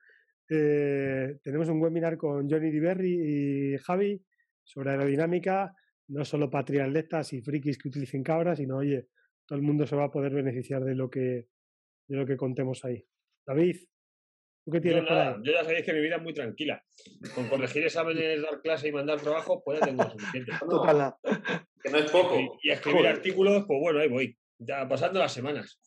[0.51, 4.21] eh, tenemos un webinar con Johnny Diverri y Javi
[4.65, 5.73] sobre aerodinámica,
[6.09, 9.07] no solo para triatletas y frikis que utilicen cabras, sino, oye,
[9.47, 11.47] todo el mundo se va a poder beneficiar de lo que,
[12.09, 13.07] de lo que contemos ahí.
[13.47, 13.77] David,
[14.67, 16.83] ¿tú qué tienes yo, Yo ya sabéis que mi vida es muy tranquila.
[17.35, 20.51] Con corregir exámenes, dar clase y mandar trabajo, pues ya tengo suficiente.
[21.83, 22.59] que no es poco.
[22.63, 24.37] Y, escribir artículos, pues bueno, ahí voy.
[24.59, 25.81] Ya pasando las semanas.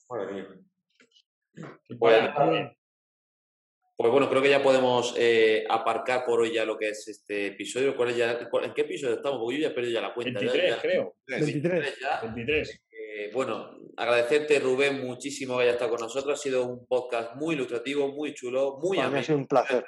[3.97, 7.47] Pues bueno, creo que ya podemos eh, aparcar por hoy ya lo que es este
[7.47, 7.97] episodio.
[7.97, 9.39] ¿Cuál ya, ¿En qué episodio estamos?
[9.41, 10.39] Porque yo ya perdí ya la cuenta.
[10.39, 11.18] 23, creo.
[11.27, 11.99] 23.
[11.99, 12.22] Ya.
[12.22, 12.81] 23.
[13.19, 16.39] Eh, bueno, agradecerte, Rubén, muchísimo que hayas estado con nosotros.
[16.39, 19.85] Ha sido un podcast muy ilustrativo, muy chulo, muy Para mí ha sido un placer.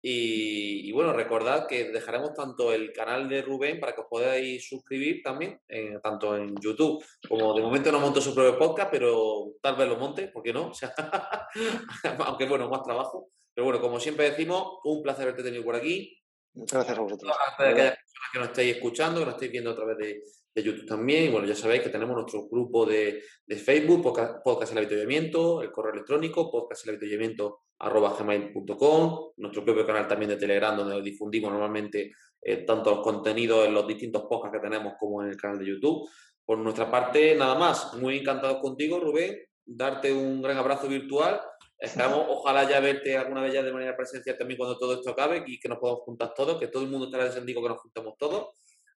[0.00, 5.20] Y, bueno, recordad que dejaremos tanto el canal de Rubén para que os podáis suscribir
[5.24, 9.74] también, eh, tanto en YouTube como de momento no monto su propio podcast, pero tal
[9.74, 10.70] vez lo monte, ¿por qué no?
[12.24, 13.30] aunque bueno, más trabajo.
[13.52, 16.16] Pero bueno, como siempre decimos, un placer haberte tenido por aquí.
[16.54, 17.32] Muchas gracias a vosotros.
[17.36, 20.22] Gracias a aquellas personas que nos estáis escuchando, que nos estáis viendo a través de,
[20.58, 21.24] de YouTube también.
[21.24, 25.62] Y bueno, ya sabéis que tenemos nuestro grupo de, de Facebook, Podcast, podcast el Avituallamiento,
[25.62, 31.00] el correo electrónico, podcast el Avituallamiento arroba gmail.com, nuestro propio canal también de Telegram, donde
[31.00, 32.12] difundimos normalmente
[32.42, 35.66] eh, tanto los contenidos en los distintos podcasts que tenemos como en el canal de
[35.66, 36.08] YouTube.
[36.44, 37.94] Por nuestra parte, nada más.
[37.94, 39.36] Muy encantados contigo, Rubén.
[39.64, 41.40] Darte un gran abrazo virtual.
[41.78, 45.44] Esperamos, ojalá ya verte alguna vez ya de manera presencial también cuando todo esto acabe
[45.46, 48.14] y que nos podamos juntar todos, que todo el mundo estará deseando que nos juntemos
[48.18, 48.48] todos.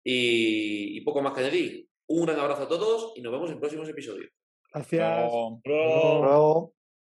[0.04, 1.88] Y, poco más que añadir.
[2.06, 4.30] Un gran abrazo a todos y nos vemos en próximos episodios.
[4.72, 5.30] Gracias.